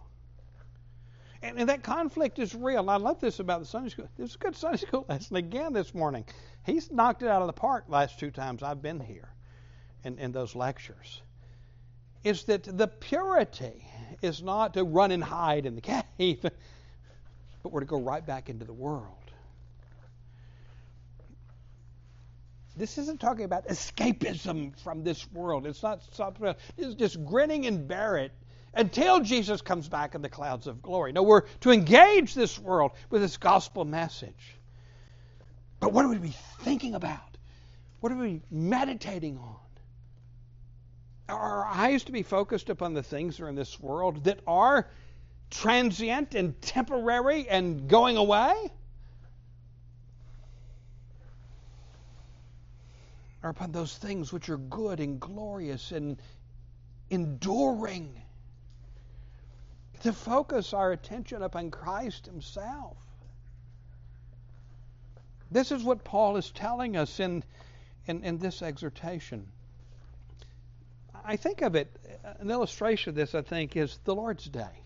And, 1.43 1.61
and, 1.61 1.69
that 1.69 1.85
conflict 1.85 2.41
is 2.41 2.57
real. 2.57 2.91
I 2.91 2.97
love 2.97 3.21
this 3.21 3.39
about 3.39 3.61
the 3.61 3.67
Sunday 3.67 3.91
school. 3.91 4.09
This 4.17 4.31
is 4.31 4.35
a 4.35 4.39
good 4.39 4.57
Sunday 4.57 4.79
school 4.79 5.07
lesson 5.09 5.37
again 5.37 5.73
this 5.73 5.95
morning. 5.95 6.25
He's 6.67 6.91
knocked 6.91 7.23
it 7.23 7.29
out 7.29 7.41
of 7.41 7.47
the 7.47 7.53
park 7.53 7.85
last 7.87 8.19
two 8.19 8.33
times 8.33 8.65
I've 8.65 8.83
been 8.83 8.99
here 8.99 9.29
in, 10.03 10.19
in 10.19 10.33
those 10.33 10.57
lectures. 10.57 11.23
Is 12.25 12.43
that 12.47 12.65
the 12.65 12.89
purity 12.89 13.87
is 14.23 14.43
not 14.43 14.75
to 14.75 14.83
run 14.83 15.13
and 15.13 15.23
hide 15.23 15.67
in 15.67 15.77
the 15.77 15.81
cave, 15.81 16.41
but 17.63 17.71
we're 17.71 17.79
to 17.79 17.87
go 17.87 18.01
right 18.01 18.27
back 18.27 18.49
into 18.49 18.65
the 18.65 18.73
world. 18.73 19.24
This 22.77 22.99
isn't 22.99 23.21
talking 23.21 23.45
about 23.45 23.69
escapism 23.69 24.79
from 24.81 25.05
this 25.05 25.31
world. 25.33 25.67
It's 25.67 25.83
not 25.83 26.03
something, 26.15 26.55
it's 26.77 26.95
just 26.95 27.25
grinning 27.25 27.67
and 27.67 27.87
bear 27.87 28.17
it 28.17 28.33
until 28.75 29.21
Jesus 29.21 29.63
comes 29.63 29.89
back 29.89 30.15
in 30.15 30.23
the 30.23 30.29
clouds 30.29 30.67
of 30.67 30.83
glory. 30.83 31.13
No, 31.13 31.23
we're 31.23 31.43
to 31.61 31.71
engage 31.71 32.35
this 32.35 32.59
world 32.59 32.93
with 33.11 33.23
this 33.23 33.37
gospel 33.37 33.85
message. 33.85 34.57
But 35.79 35.93
what 35.93 36.05
are 36.05 36.09
we 36.09 36.35
thinking 36.61 36.95
about? 36.95 37.39
What 38.01 38.11
are 38.11 38.17
we 38.17 38.43
meditating 38.51 39.39
on? 39.39 39.57
Are 41.29 41.39
our 41.39 41.67
eyes 41.67 42.05
to 42.05 42.13
be 42.13 42.23
focused 42.23 42.69
upon 42.69 42.93
the 42.93 43.03
things 43.03 43.37
that 43.37 43.45
are 43.45 43.49
in 43.49 43.55
this 43.55 43.81
world 43.81 44.25
that 44.25 44.41
are 44.47 44.89
transient 45.51 46.35
and 46.35 46.61
temporary 46.61 47.49
and 47.49 47.89
going 47.89 48.17
away? 48.17 48.53
Upon 53.51 53.73
those 53.73 53.97
things 53.97 54.33
which 54.33 54.49
are 54.49 54.59
good 54.59 55.01
and 55.01 55.21
glorious 55.21 55.93
and 55.93 56.21
enduring. 57.11 58.23
To 60.03 60.13
focus 60.13 60.75
our 60.75 60.93
attention 60.93 61.43
upon 61.43 61.71
Christ 61.71 62.27
Himself. 62.27 62.97
This 65.51 65.73
is 65.73 65.83
what 65.83 66.05
Paul 66.05 66.37
is 66.37 66.51
telling 66.51 66.97
us 66.97 67.21
in, 67.21 67.45
in, 68.07 68.25
in 68.25 68.39
this 68.39 68.61
exhortation. 68.61 69.47
I 71.25 71.37
think 71.37 71.63
of 71.63 71.75
it, 71.75 71.89
an 72.39 72.51
illustration 72.51 73.11
of 73.11 73.15
this, 73.15 73.35
I 73.35 73.43
think, 73.43 73.77
is 73.77 73.99
the 74.05 74.15
Lord's 74.15 74.47
Day. 74.47 74.83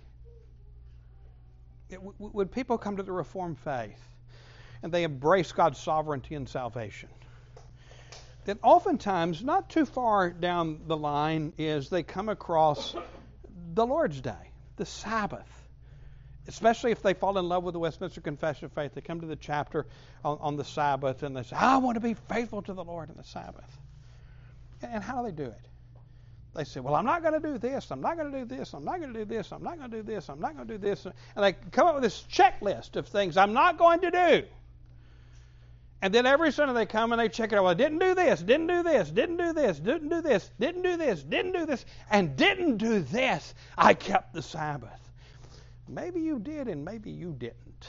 It, 1.91 1.97
when 1.97 2.49
people 2.49 2.79
come 2.79 2.99
to 2.99 3.03
the 3.03 3.13
Reformed 3.13 3.59
faith 3.59 4.01
and 4.83 4.93
they 4.93 5.05
embrace 5.05 5.51
God's 5.53 5.81
sovereignty 5.81 6.35
and 6.35 6.49
salvation, 6.49 7.09
that 8.49 8.57
oftentimes, 8.63 9.45
not 9.45 9.69
too 9.69 9.85
far 9.85 10.31
down 10.31 10.81
the 10.87 10.97
line, 10.97 11.53
is 11.59 11.91
they 11.91 12.03
come 12.03 12.31
across 12.31 12.97
the 13.75 13.85
Lord's 13.85 14.23
Day, 14.23 14.53
the 14.77 14.87
Sabbath. 14.87 15.69
Especially 16.47 16.91
if 16.91 17.03
they 17.03 17.13
fall 17.13 17.37
in 17.37 17.47
love 17.47 17.63
with 17.63 17.75
the 17.75 17.79
Westminster 17.79 18.23
Confession 18.23 18.65
of 18.65 18.73
Faith, 18.73 18.95
they 18.95 19.03
come 19.03 19.21
to 19.21 19.27
the 19.27 19.37
chapter 19.37 19.87
on, 20.25 20.39
on 20.41 20.57
the 20.57 20.65
Sabbath 20.65 21.23
and 21.25 21.37
they 21.37 21.43
say, 21.43 21.57
I 21.57 21.77
want 21.77 21.97
to 21.97 22.01
be 22.01 22.15
faithful 22.15 22.63
to 22.63 22.73
the 22.73 22.83
Lord 22.83 23.11
in 23.11 23.19
the 23.19 23.23
Sabbath. 23.23 23.79
And 24.81 25.05
how 25.05 25.21
do 25.21 25.31
they 25.31 25.37
do 25.45 25.51
it? 25.51 25.69
They 26.55 26.65
say, 26.65 26.81
Well, 26.81 26.95
I'm 26.95 27.05
not 27.05 27.21
going 27.21 27.35
to 27.35 27.47
do 27.47 27.59
this, 27.59 27.91
I'm 27.91 28.01
not 28.01 28.17
going 28.17 28.33
to 28.33 28.39
do 28.39 28.47
this, 28.47 28.73
I'm 28.73 28.83
not 28.83 28.99
going 28.99 29.13
to 29.13 29.19
do 29.19 29.27
this, 29.27 29.53
I'm 29.53 29.63
not 29.63 29.77
going 29.77 29.91
to 29.91 29.97
do 29.99 30.03
this, 30.03 30.31
I'm 30.31 30.41
not 30.41 30.57
going 30.57 30.67
to 30.69 30.79
do 30.79 30.79
this. 30.79 31.05
And 31.05 31.45
they 31.45 31.53
come 31.53 31.87
up 31.87 31.97
with 31.97 32.03
this 32.03 32.25
checklist 32.33 32.97
of 32.97 33.09
things 33.09 33.37
I'm 33.37 33.53
not 33.53 33.77
going 33.77 34.01
to 34.01 34.11
do. 34.11 34.43
And 36.01 36.15
then 36.15 36.27
every 36.27 36.53
Sunday 36.53 36.75
they 36.75 36.87
come 36.87 37.13
and 37.13 37.21
they 37.21 37.29
check 37.29 37.53
it 37.53 37.57
out. 37.57 37.65
Well, 37.65 37.73
I 37.73 37.75
didn't 37.75 37.99
do 37.99 38.15
this, 38.15 38.41
didn't 38.41 38.69
do 38.69 38.83
this, 38.85 39.11
didn't 39.11 39.37
do 39.37 39.53
this, 39.53 39.81
didn't 39.81 40.09
do 40.09 40.23
this, 40.23 40.51
didn't 40.59 40.83
do 40.83 40.97
this, 40.97 41.23
didn't 41.25 41.53
do 41.53 41.67
this, 41.67 41.85
and 42.11 42.37
didn't 42.37 42.77
do 42.77 43.01
this. 43.01 43.55
I 43.77 43.95
kept 43.95 44.33
the 44.33 44.43
Sabbath. 44.43 45.01
Maybe 45.89 46.21
you 46.21 46.39
did 46.39 46.69
and 46.69 46.85
maybe 46.85 47.11
you 47.11 47.33
didn't. 47.33 47.89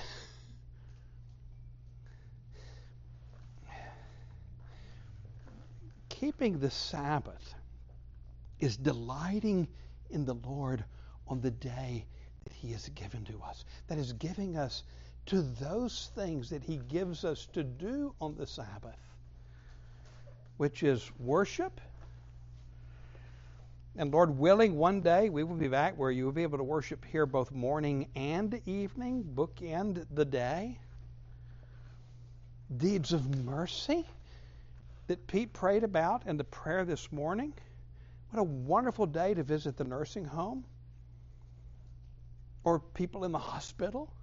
Keeping 6.10 6.60
the 6.60 6.72
Sabbath 6.72 7.54
is 8.60 8.76
delighting 8.76 9.68
in 10.10 10.26
the 10.26 10.34
Lord 10.34 10.84
on 11.28 11.42
the 11.42 11.52
day 11.52 12.06
that 12.44 12.54
He 12.54 12.72
has 12.72 12.90
given 12.90 13.24
to 13.26 13.42
us. 13.42 13.64
That 13.88 13.98
is 13.98 14.14
giving 14.14 14.58
us 14.58 14.84
to 15.28 15.42
those 15.42 16.12
things 16.16 16.50
that 16.50 16.64
He 16.64 16.78
gives 16.78 17.24
us 17.24 17.48
to 17.54 17.64
do 17.64 18.14
on 18.20 18.36
the 18.36 18.48
Sabbath, 18.48 19.00
which 20.58 20.84
is 20.84 21.10
worship. 21.20 21.80
And 23.96 24.12
Lord 24.14 24.38
willing, 24.38 24.76
one 24.76 25.02
day 25.02 25.30
we 25.30 25.44
will 25.44 25.56
be 25.56 25.68
back 25.68 25.98
where 25.98 26.12
you 26.12 26.26
will 26.26 26.32
be 26.32 26.44
able 26.44 26.58
to 26.58 26.64
worship 26.64 27.06
here 27.06 27.26
both 27.26 27.52
morning 27.52 28.08
and 28.16 28.62
evening, 28.66 29.24
bookend 29.36 30.06
the 30.12 30.26
day. 30.26 30.80
Deeds 32.76 33.14
of 33.14 33.44
mercy 33.44 34.06
that 35.08 35.26
Pete 35.28 35.52
prayed 35.52 35.84
about 35.84 36.28
in 36.28 36.38
the 36.38 36.44
prayer 36.44 36.86
this 36.86 37.12
morning. 37.12 37.54
What 38.32 38.40
a 38.40 38.44
wonderful 38.44 39.08
day 39.08 39.34
to 39.34 39.44
visit 39.44 39.76
the 39.76 39.84
nursing 39.84 40.26
home 40.26 40.64
or 42.64 42.80
people 42.80 43.26
in 43.26 43.32
the 43.32 43.40
hospital 43.40 44.14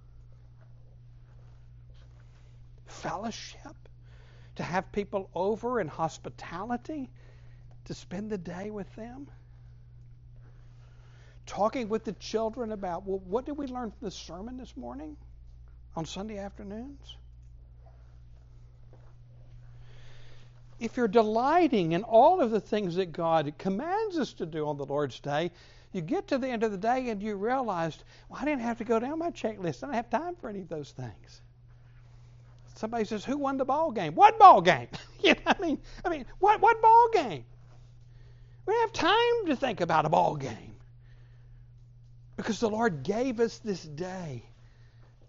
fellowship, 3.01 3.75
to 4.55 4.63
have 4.63 4.91
people 4.91 5.29
over 5.33 5.79
in 5.79 5.87
hospitality, 5.87 7.09
to 7.85 7.93
spend 7.93 8.29
the 8.29 8.37
day 8.37 8.69
with 8.69 8.93
them. 8.95 9.27
Talking 11.45 11.87
with 11.87 12.03
the 12.03 12.13
children 12.13 12.71
about, 12.71 13.05
well, 13.05 13.21
what 13.25 13.45
did 13.45 13.57
we 13.57 13.67
learn 13.67 13.91
from 13.91 14.05
the 14.05 14.11
sermon 14.11 14.57
this 14.57 14.75
morning 14.75 15.15
on 15.95 16.05
Sunday 16.05 16.37
afternoons? 16.39 17.15
If 20.79 20.97
you're 20.97 21.07
delighting 21.07 21.93
in 21.93 22.03
all 22.03 22.41
of 22.41 22.51
the 22.51 22.59
things 22.59 22.95
that 22.95 23.11
God 23.11 23.53
commands 23.57 24.17
us 24.17 24.33
to 24.33 24.45
do 24.45 24.67
on 24.67 24.77
the 24.77 24.85
Lord's 24.85 25.19
Day, 25.19 25.51
you 25.91 26.01
get 26.01 26.27
to 26.27 26.37
the 26.37 26.47
end 26.47 26.63
of 26.63 26.71
the 26.71 26.77
day 26.77 27.09
and 27.09 27.23
you 27.23 27.35
realize, 27.35 27.97
well, 28.29 28.39
I 28.41 28.45
didn't 28.45 28.61
have 28.61 28.77
to 28.79 28.83
go 28.83 28.99
down 28.99 29.17
my 29.17 29.31
checklist. 29.31 29.83
I 29.83 29.87
don't 29.87 29.95
have 29.95 30.09
time 30.09 30.35
for 30.35 30.49
any 30.49 30.59
of 30.59 30.67
those 30.67 30.91
things. 30.91 31.41
Somebody 32.77 33.05
says, 33.05 33.25
"Who 33.25 33.37
won 33.37 33.57
the 33.57 33.65
ball 33.65 33.91
game?" 33.91 34.13
What 34.13 34.37
ball 34.37 34.61
game? 34.61 34.87
you 35.19 35.33
know, 35.33 35.41
I 35.45 35.61
mean, 35.61 35.79
I 36.05 36.09
mean, 36.09 36.25
what 36.39 36.61
what 36.61 36.81
ball 36.81 37.09
game? 37.11 37.43
We 38.65 38.73
don't 38.73 38.81
have 38.81 38.93
time 38.93 39.45
to 39.47 39.55
think 39.55 39.81
about 39.81 40.05
a 40.05 40.09
ball 40.09 40.35
game 40.35 40.75
because 42.35 42.59
the 42.59 42.69
Lord 42.69 43.03
gave 43.03 43.39
us 43.39 43.57
this 43.59 43.81
day 43.81 44.43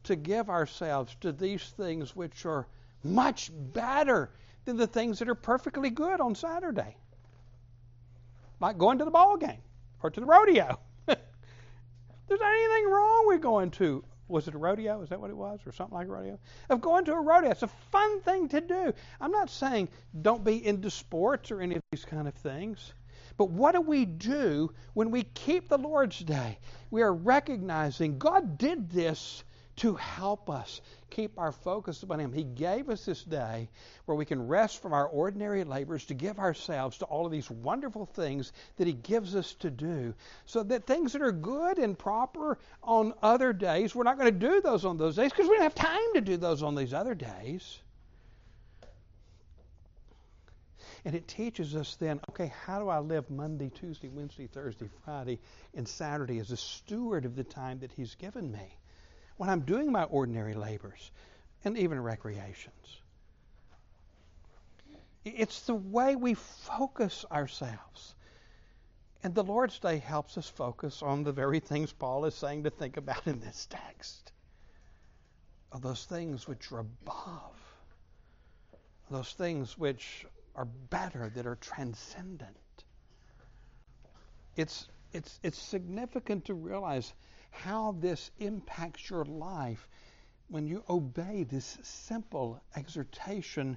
to 0.05 0.17
give 0.17 0.51
ourselves 0.51 1.15
to 1.21 1.33
these 1.33 1.63
things 1.63 2.15
which 2.15 2.45
are 2.45 2.67
much 3.03 3.51
better 3.53 4.31
than 4.65 4.77
the 4.77 4.87
things 4.87 5.21
that 5.21 5.29
are 5.29 5.35
perfectly 5.35 5.91
good 5.91 6.21
on 6.21 6.35
Saturday, 6.35 6.97
like 8.61 8.77
going 8.77 8.99
to 8.99 9.05
the 9.05 9.11
ball 9.11 9.37
game 9.37 9.63
or 10.03 10.11
to 10.11 10.21
the 10.21 10.27
rodeo. 10.27 10.79
There's 11.07 12.41
not 12.41 12.53
anything 12.53 12.91
wrong 12.91 13.27
with 13.27 13.41
going 13.41 13.71
to 13.73 14.05
was 14.29 14.49
it 14.49 14.55
a 14.55 14.59
rodeo? 14.59 15.01
Is 15.03 15.09
that 15.09 15.21
what 15.21 15.31
it 15.31 15.37
was? 15.37 15.61
Or 15.67 15.73
something 15.73 15.97
like 15.97 16.09
a 16.09 16.11
rodeo? 16.11 16.39
Of 16.69 16.81
going 16.81 17.05
to 17.07 17.15
a 17.15 17.21
rodeo. 17.21 17.51
It's 17.51 17.63
a 17.63 17.69
fun 17.91 18.21
thing 18.21 18.49
to 18.49 18.61
do. 18.61 18.93
I'm 19.21 19.31
not 19.31 19.51
saying 19.51 19.89
don't 20.21 20.45
be 20.45 20.65
into 20.65 20.91
sports 20.91 21.51
or 21.51 21.61
any 21.61 21.77
of 21.77 21.83
these 21.91 22.05
kind 22.05 22.29
of 22.29 22.35
things. 22.35 22.93
But 23.37 23.51
what 23.51 23.73
do 23.73 23.81
we 23.81 24.05
do 24.05 24.73
when 24.95 25.11
we 25.11 25.23
keep 25.23 25.69
the 25.69 25.79
Lord's 25.79 26.19
Day? 26.19 26.59
We 26.91 27.03
are 27.03 27.15
recognizing 27.15 28.19
God 28.19 28.59
did 28.59 28.91
this 28.91 29.45
to 29.79 29.95
help 29.95 30.51
us 30.51 30.81
keep 31.11 31.39
our 31.39 31.53
focus 31.53 32.03
upon 32.03 32.21
Him. 32.21 32.33
He 32.33 32.45
gave 32.45 32.89
us 32.89 33.05
this 33.05 33.23
day 33.23 33.69
where 34.05 34.17
we 34.17 34.25
can 34.25 34.47
rest 34.47 34.83
from 34.83 34.93
our 34.93 35.07
ordinary 35.07 35.65
labors 35.65 36.05
to 36.07 36.15
give 36.15 36.39
ourselves 36.39 36.99
to 36.99 37.05
all 37.07 37.27
of 37.27 37.33
these 37.33 37.51
wonderful 37.51 38.07
things 38.07 38.53
that 38.77 38.87
He 38.87 38.93
gives 38.93 39.35
us 39.35 39.55
to 39.61 39.71
do. 39.71 40.15
So 40.47 40.63
that 40.65 40.87
things 40.87 41.13
that 41.13 41.23
are 41.23 41.33
good 41.33 41.79
and 41.79 41.99
proper 41.99 42.59
on 42.83 43.15
other 43.23 43.53
days, 43.53 43.95
we're 43.95 44.05
not 44.05 44.19
going 44.19 44.33
to 44.33 44.47
do 44.47 44.61
those 44.61 44.85
on 44.85 44.99
those 44.99 45.17
days 45.17 45.31
because 45.31 45.49
we 45.49 45.55
don't 45.55 45.63
have 45.63 45.75
time 45.75 46.15
to 46.15 46.21
do 46.21 46.37
those 46.37 46.63
on 46.63 46.75
these 46.75 46.93
other 46.93 47.15
days. 47.15 47.79
And 51.05 51.15
it 51.15 51.29
teaches 51.29 51.77
us 51.77 51.95
then, 51.97 52.21
okay, 52.31 52.53
how 52.67 52.81
do 52.81 52.89
I 52.89 52.99
live 52.99 53.31
Monday, 53.31 53.71
Tuesday, 53.71 54.09
Wednesday, 54.09 54.49
Thursday, 54.49 54.89
Friday, 55.05 55.39
and 55.75 55.87
Saturday 55.87 56.39
as 56.41 56.51
a 56.51 56.57
steward 56.57 57.25
of 57.25 57.37
the 57.37 57.45
time 57.45 57.79
that 57.81 57.93
He's 57.93 58.17
given 58.17 58.51
me 58.51 58.77
when 59.39 59.49
I'm 59.49 59.61
doing 59.61 59.91
my 59.91 60.03
ordinary 60.05 60.55
labors 60.55 61.11
and 61.65 61.79
even 61.79 62.03
recreations? 62.03 63.01
It's 65.25 65.63
the 65.63 65.75
way 65.75 66.17
we 66.17 66.35
focus 66.35 67.25
ourselves. 67.31 68.15
And 69.23 69.35
the 69.35 69.45
Lord's 69.45 69.79
Day 69.79 69.99
helps 69.99 70.39
us 70.39 70.49
focus 70.49 71.03
on 71.03 71.25
the 71.25 71.33
very 71.33 71.61
things 71.61 71.93
Paul 71.93 72.25
is 72.25 72.35
saying 72.35 72.65
to 72.65 72.71
think 72.71 72.97
about 72.97 73.27
in 73.27 73.41
this 73.41 73.67
text. 73.71 74.33
Of 75.73 75.83
those 75.83 76.05
things 76.05 76.49
which 76.49 76.73
are 76.73 76.81
above, 76.81 77.57
those 79.11 79.33
things 79.33 79.77
which 79.77 80.27
are 80.55 80.65
better, 80.65 81.31
that 81.35 81.47
are 81.47 81.57
transcendent. 81.57 82.57
It's, 84.57 84.89
it's, 85.13 85.39
it's 85.43 85.59
significant 85.59 86.47
to 86.47 86.55
realize 86.55 87.13
how 87.51 87.97
this 87.99 88.31
impacts 88.39 89.11
your 89.11 89.25
life 89.25 89.89
when 90.49 90.67
you 90.67 90.83
obey 90.89 91.45
this 91.45 91.79
simple 91.83 92.61
exhortation 92.77 93.77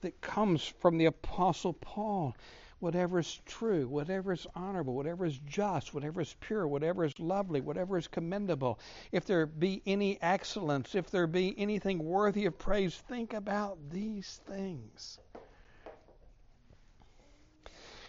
that 0.00 0.20
comes 0.20 0.64
from 0.64 0.98
the 0.98 1.06
Apostle 1.06 1.72
Paul 1.72 2.34
whatever 2.78 3.18
is 3.18 3.40
true, 3.46 3.88
whatever 3.88 4.32
is 4.32 4.46
honorable, 4.54 4.94
whatever 4.94 5.24
is 5.24 5.38
just, 5.46 5.94
whatever 5.94 6.20
is 6.20 6.34
pure, 6.40 6.68
whatever 6.68 7.04
is 7.04 7.18
lovely, 7.18 7.60
whatever 7.60 7.96
is 7.96 8.06
commendable, 8.06 8.78
if 9.12 9.24
there 9.24 9.46
be 9.46 9.82
any 9.86 10.20
excellence, 10.20 10.94
if 10.94 11.10
there 11.10 11.26
be 11.26 11.54
anything 11.58 11.98
worthy 11.98 12.44
of 12.44 12.58
praise, 12.58 12.94
think 13.08 13.32
about 13.32 13.78
these 13.90 14.40
things. 14.46 15.18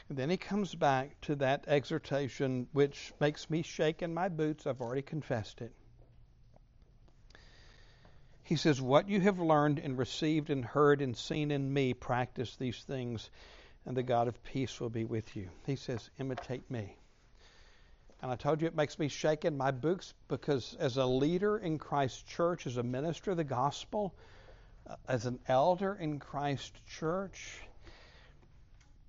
And 0.09 0.17
then 0.17 0.29
he 0.29 0.37
comes 0.37 0.73
back 0.73 1.19
to 1.21 1.35
that 1.35 1.65
exhortation 1.67 2.67
which 2.71 3.13
makes 3.19 3.49
me 3.49 3.61
shake 3.61 4.01
in 4.01 4.13
my 4.13 4.29
boots. 4.29 4.65
I've 4.65 4.81
already 4.81 5.01
confessed 5.01 5.61
it. 5.61 5.73
He 8.43 8.55
says, 8.55 8.81
What 8.81 9.09
you 9.09 9.19
have 9.19 9.39
learned 9.39 9.79
and 9.79 9.97
received 9.97 10.49
and 10.49 10.63
heard 10.63 11.01
and 11.01 11.17
seen 11.17 11.51
in 11.51 11.73
me, 11.73 11.93
practice 11.93 12.55
these 12.55 12.81
things, 12.83 13.29
and 13.85 13.97
the 13.97 14.03
God 14.03 14.29
of 14.29 14.41
peace 14.43 14.79
will 14.79 14.89
be 14.89 15.03
with 15.03 15.35
you. 15.35 15.49
He 15.65 15.75
says, 15.75 16.09
Imitate 16.17 16.71
me. 16.71 16.95
And 18.21 18.31
I 18.31 18.35
told 18.35 18.61
you 18.61 18.67
it 18.67 18.75
makes 18.75 18.97
me 18.97 19.09
shake 19.09 19.43
in 19.43 19.57
my 19.57 19.71
boots 19.71 20.13
because, 20.29 20.75
as 20.79 20.95
a 20.95 21.05
leader 21.05 21.57
in 21.57 21.77
Christ's 21.77 22.23
church, 22.23 22.65
as 22.65 22.77
a 22.77 22.83
minister 22.83 23.31
of 23.31 23.37
the 23.37 23.43
gospel, 23.43 24.15
uh, 24.89 24.95
as 25.09 25.25
an 25.25 25.39
elder 25.49 25.93
in 25.93 26.17
Christ's 26.17 26.79
church, 26.87 27.59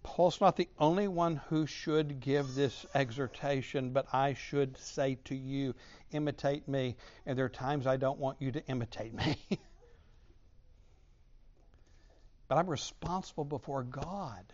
Paul's 0.09 0.41
not 0.41 0.57
the 0.57 0.69
only 0.79 1.07
one 1.07 1.37
who 1.49 1.67
should 1.67 2.19
give 2.19 2.55
this 2.55 2.87
exhortation, 2.95 3.91
but 3.91 4.07
I 4.13 4.33
should 4.35 4.79
say 4.79 5.19
to 5.27 5.37
you, 5.37 5.75
imitate 6.13 6.67
me. 6.67 6.97
And 7.27 7.39
there 7.39 7.45
are 7.45 7.51
times 7.51 7.87
I 7.87 7.99
don't 7.99 8.19
want 8.19 8.41
you 8.41 8.51
to 8.53 8.67
imitate 8.67 9.13
me. 9.13 9.37
but 12.49 12.57
I'm 12.57 12.69
responsible 12.69 13.45
before 13.45 13.83
God 13.83 14.45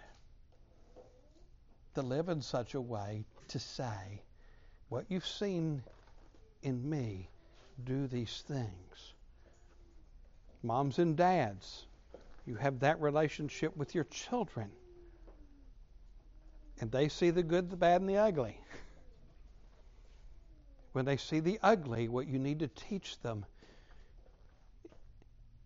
to 1.95 2.03
live 2.03 2.29
in 2.29 2.43
such 2.43 2.75
a 2.75 2.81
way 2.81 3.25
to 3.49 3.61
say, 3.61 4.23
What 4.89 5.07
you've 5.09 5.27
seen 5.27 5.85
in 6.63 6.91
me, 6.91 7.31
do 7.85 8.09
these 8.09 8.43
things. 8.49 9.15
Moms 10.65 10.99
and 10.99 11.17
dads, 11.17 11.87
you 12.45 12.57
have 12.57 12.81
that 12.81 13.01
relationship 13.01 13.77
with 13.77 13.95
your 13.95 14.05
children. 14.05 14.71
And 16.81 16.91
they 16.91 17.09
see 17.09 17.31
the 17.31 17.43
good, 17.43 17.71
the 17.71 17.77
bad, 17.77 18.01
and 18.01 18.11
the 18.11 18.17
ugly. 18.17 18.61
When 20.93 21.05
they 21.05 21.17
see 21.17 21.41
the 21.41 21.59
ugly, 21.63 22.09
what 22.09 22.27
you 22.27 22.39
need 22.39 22.61
to 22.61 22.69
teach 22.69 23.21
them 23.21 23.45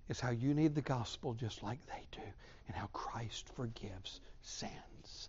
is 0.09 0.21
how 0.21 0.31
you 0.31 0.55
need 0.55 0.75
the 0.75 0.83
gospel 0.83 1.35
just 1.35 1.63
like 1.63 1.81
they 1.87 2.07
do, 2.13 2.27
and 2.67 2.77
how 2.77 2.87
Christ 2.93 3.49
forgives 3.55 4.21
sins. 4.43 5.29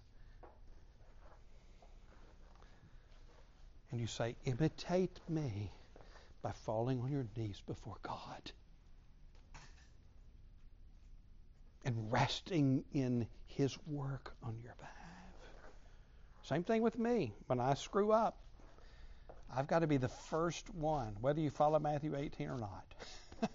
and 3.91 3.99
you 3.99 4.07
say, 4.07 4.35
Imitate 4.45 5.19
me 5.27 5.71
by 6.41 6.51
falling 6.51 7.01
on 7.01 7.11
your 7.11 7.25
knees 7.35 7.61
before 7.65 7.97
God 8.01 8.51
and 11.85 12.11
resting 12.11 12.83
in 12.93 13.27
His 13.45 13.77
work 13.87 14.33
on 14.43 14.57
your 14.63 14.75
behalf. 14.79 14.98
Same 16.49 16.63
thing 16.63 16.81
with 16.81 16.97
me. 16.97 17.31
When 17.45 17.59
I 17.59 17.75
screw 17.75 18.11
up, 18.11 18.35
I've 19.55 19.67
got 19.67 19.79
to 19.79 19.87
be 19.87 19.97
the 19.97 20.07
first 20.07 20.67
one, 20.73 21.15
whether 21.21 21.39
you 21.39 21.51
follow 21.51 21.77
Matthew 21.77 22.15
18 22.15 22.49
or 22.49 22.57
not. 22.57 22.85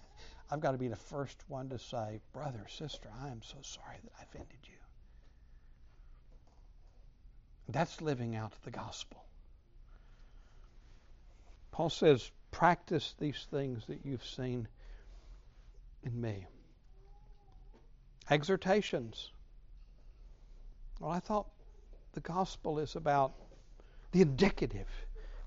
I've 0.49 0.61
got 0.61 0.71
to 0.71 0.77
be 0.77 0.87
the 0.87 0.95
first 0.95 1.37
one 1.49 1.67
to 1.69 1.77
say, 1.77 2.21
Brother, 2.31 2.65
sister, 2.69 3.09
I 3.21 3.27
am 3.27 3.41
so 3.41 3.57
sorry 3.63 3.97
that 4.01 4.11
I 4.17 4.23
offended 4.23 4.59
you. 4.63 4.77
That's 7.67 8.01
living 8.01 8.33
out 8.37 8.53
the 8.63 8.71
gospel. 8.71 9.25
Paul 11.71 11.89
says, 11.89 12.31
practice 12.51 13.13
these 13.19 13.45
things 13.51 13.85
that 13.87 14.05
you've 14.05 14.25
seen 14.25 14.69
in 16.03 16.21
me. 16.21 16.47
Exhortations. 18.29 19.33
Well, 21.01 21.11
I 21.11 21.19
thought 21.19 21.47
the 22.15 22.21
gospel 22.21 22.79
is 22.79 22.95
about 22.95 23.33
the 24.11 24.21
indicative. 24.21 24.87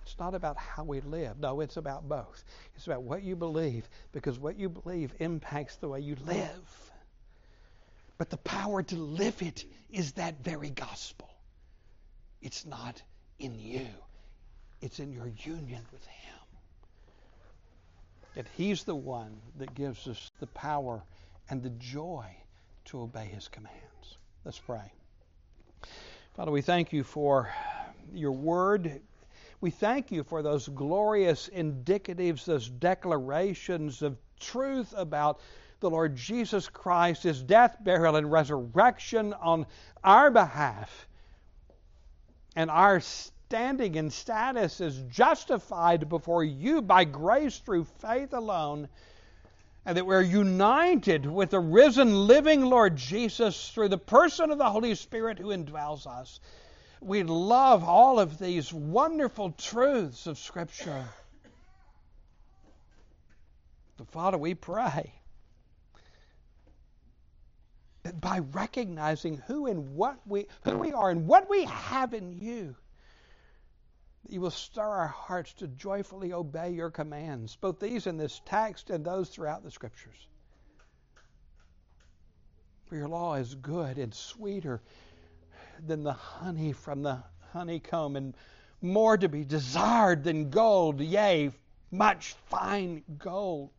It's 0.02 0.18
not 0.18 0.34
about 0.34 0.56
how 0.56 0.84
we 0.84 1.00
live. 1.00 1.38
No, 1.38 1.60
it's 1.60 1.76
about 1.76 2.08
both. 2.08 2.44
It's 2.76 2.86
about 2.86 3.02
what 3.02 3.22
you 3.22 3.36
believe, 3.36 3.88
because 4.12 4.38
what 4.38 4.58
you 4.58 4.68
believe 4.68 5.12
impacts 5.18 5.76
the 5.76 5.88
way 5.88 6.00
you 6.00 6.16
live. 6.24 6.92
But 8.16 8.30
the 8.30 8.36
power 8.36 8.82
to 8.82 8.96
live 8.96 9.42
it 9.42 9.64
is 9.90 10.12
that 10.12 10.42
very 10.42 10.70
gospel. 10.70 11.28
It's 12.40 12.64
not 12.64 13.02
in 13.38 13.54
you, 13.54 13.86
it's 14.80 14.98
in 14.98 15.12
your 15.12 15.30
union 15.44 15.82
with 15.92 16.06
Him. 16.06 16.34
That 18.34 18.46
He's 18.56 18.84
the 18.84 18.94
one 18.94 19.36
that 19.58 19.74
gives 19.74 20.06
us 20.06 20.30
the 20.40 20.46
power 20.48 21.02
and 21.50 21.62
the 21.62 21.70
joy 21.70 22.26
to 22.86 23.00
obey 23.00 23.26
His 23.26 23.48
commands. 23.48 24.18
Let's 24.44 24.58
pray. 24.58 24.92
Father, 26.38 26.52
we 26.52 26.62
thank 26.62 26.92
you 26.92 27.02
for 27.02 27.52
your 28.14 28.30
word. 28.30 29.00
We 29.60 29.72
thank 29.72 30.12
you 30.12 30.22
for 30.22 30.40
those 30.40 30.68
glorious 30.68 31.50
indicatives, 31.52 32.44
those 32.44 32.68
declarations 32.68 34.02
of 34.02 34.16
truth 34.38 34.94
about 34.96 35.40
the 35.80 35.90
Lord 35.90 36.14
Jesus 36.14 36.68
Christ, 36.68 37.24
his 37.24 37.42
death, 37.42 37.78
burial, 37.80 38.14
and 38.14 38.30
resurrection 38.30 39.32
on 39.32 39.66
our 40.04 40.30
behalf, 40.30 41.08
and 42.54 42.70
our 42.70 43.00
standing 43.00 43.96
and 43.96 44.12
status 44.12 44.80
is 44.80 45.02
justified 45.10 46.08
before 46.08 46.44
you 46.44 46.82
by 46.82 47.02
grace 47.02 47.58
through 47.58 47.82
faith 47.82 48.32
alone, 48.32 48.88
and 49.88 49.96
that 49.96 50.04
we're 50.04 50.20
united 50.20 51.24
with 51.24 51.48
the 51.48 51.58
risen, 51.58 52.26
living 52.26 52.60
Lord 52.60 52.94
Jesus 52.94 53.70
through 53.70 53.88
the 53.88 53.96
person 53.96 54.50
of 54.50 54.58
the 54.58 54.68
Holy 54.68 54.94
Spirit 54.94 55.38
who 55.38 55.46
indwells 55.46 56.06
us. 56.06 56.40
We 57.00 57.22
love 57.22 57.84
all 57.84 58.20
of 58.20 58.38
these 58.38 58.70
wonderful 58.70 59.52
truths 59.52 60.26
of 60.26 60.36
Scripture. 60.38 61.06
But 63.96 64.10
Father, 64.10 64.36
we 64.36 64.52
pray 64.52 65.10
that 68.02 68.20
by 68.20 68.40
recognizing 68.40 69.38
who 69.46 69.68
and 69.68 69.94
what 69.94 70.18
we 70.26 70.48
who 70.64 70.76
we 70.76 70.92
are 70.92 71.08
and 71.08 71.26
what 71.26 71.48
we 71.48 71.64
have 71.64 72.12
in 72.12 72.34
you, 72.38 72.76
you 74.28 74.42
will 74.42 74.50
stir 74.50 74.82
our 74.82 75.08
hearts 75.08 75.54
to 75.54 75.66
joyfully 75.68 76.34
obey 76.34 76.70
your 76.70 76.90
commands, 76.90 77.56
both 77.56 77.80
these 77.80 78.06
in 78.06 78.18
this 78.18 78.42
text 78.44 78.90
and 78.90 79.04
those 79.04 79.30
throughout 79.30 79.64
the 79.64 79.70
Scriptures. 79.70 80.26
For 82.86 82.96
your 82.96 83.08
law 83.08 83.34
is 83.34 83.54
good 83.54 83.98
and 83.98 84.14
sweeter 84.14 84.82
than 85.86 86.02
the 86.02 86.12
honey 86.12 86.72
from 86.72 87.02
the 87.02 87.22
honeycomb, 87.52 88.16
and 88.16 88.34
more 88.82 89.16
to 89.16 89.28
be 89.28 89.44
desired 89.44 90.24
than 90.24 90.50
gold, 90.50 91.00
yea, 91.00 91.50
much 91.90 92.34
fine 92.46 93.02
gold. 93.18 93.70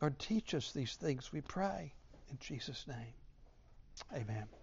Lord, 0.00 0.18
teach 0.18 0.54
us 0.54 0.72
these 0.72 0.94
things, 0.94 1.30
we 1.30 1.42
pray, 1.42 1.92
in 2.30 2.38
Jesus' 2.40 2.86
name. 2.88 3.14
Amen. 4.12 4.59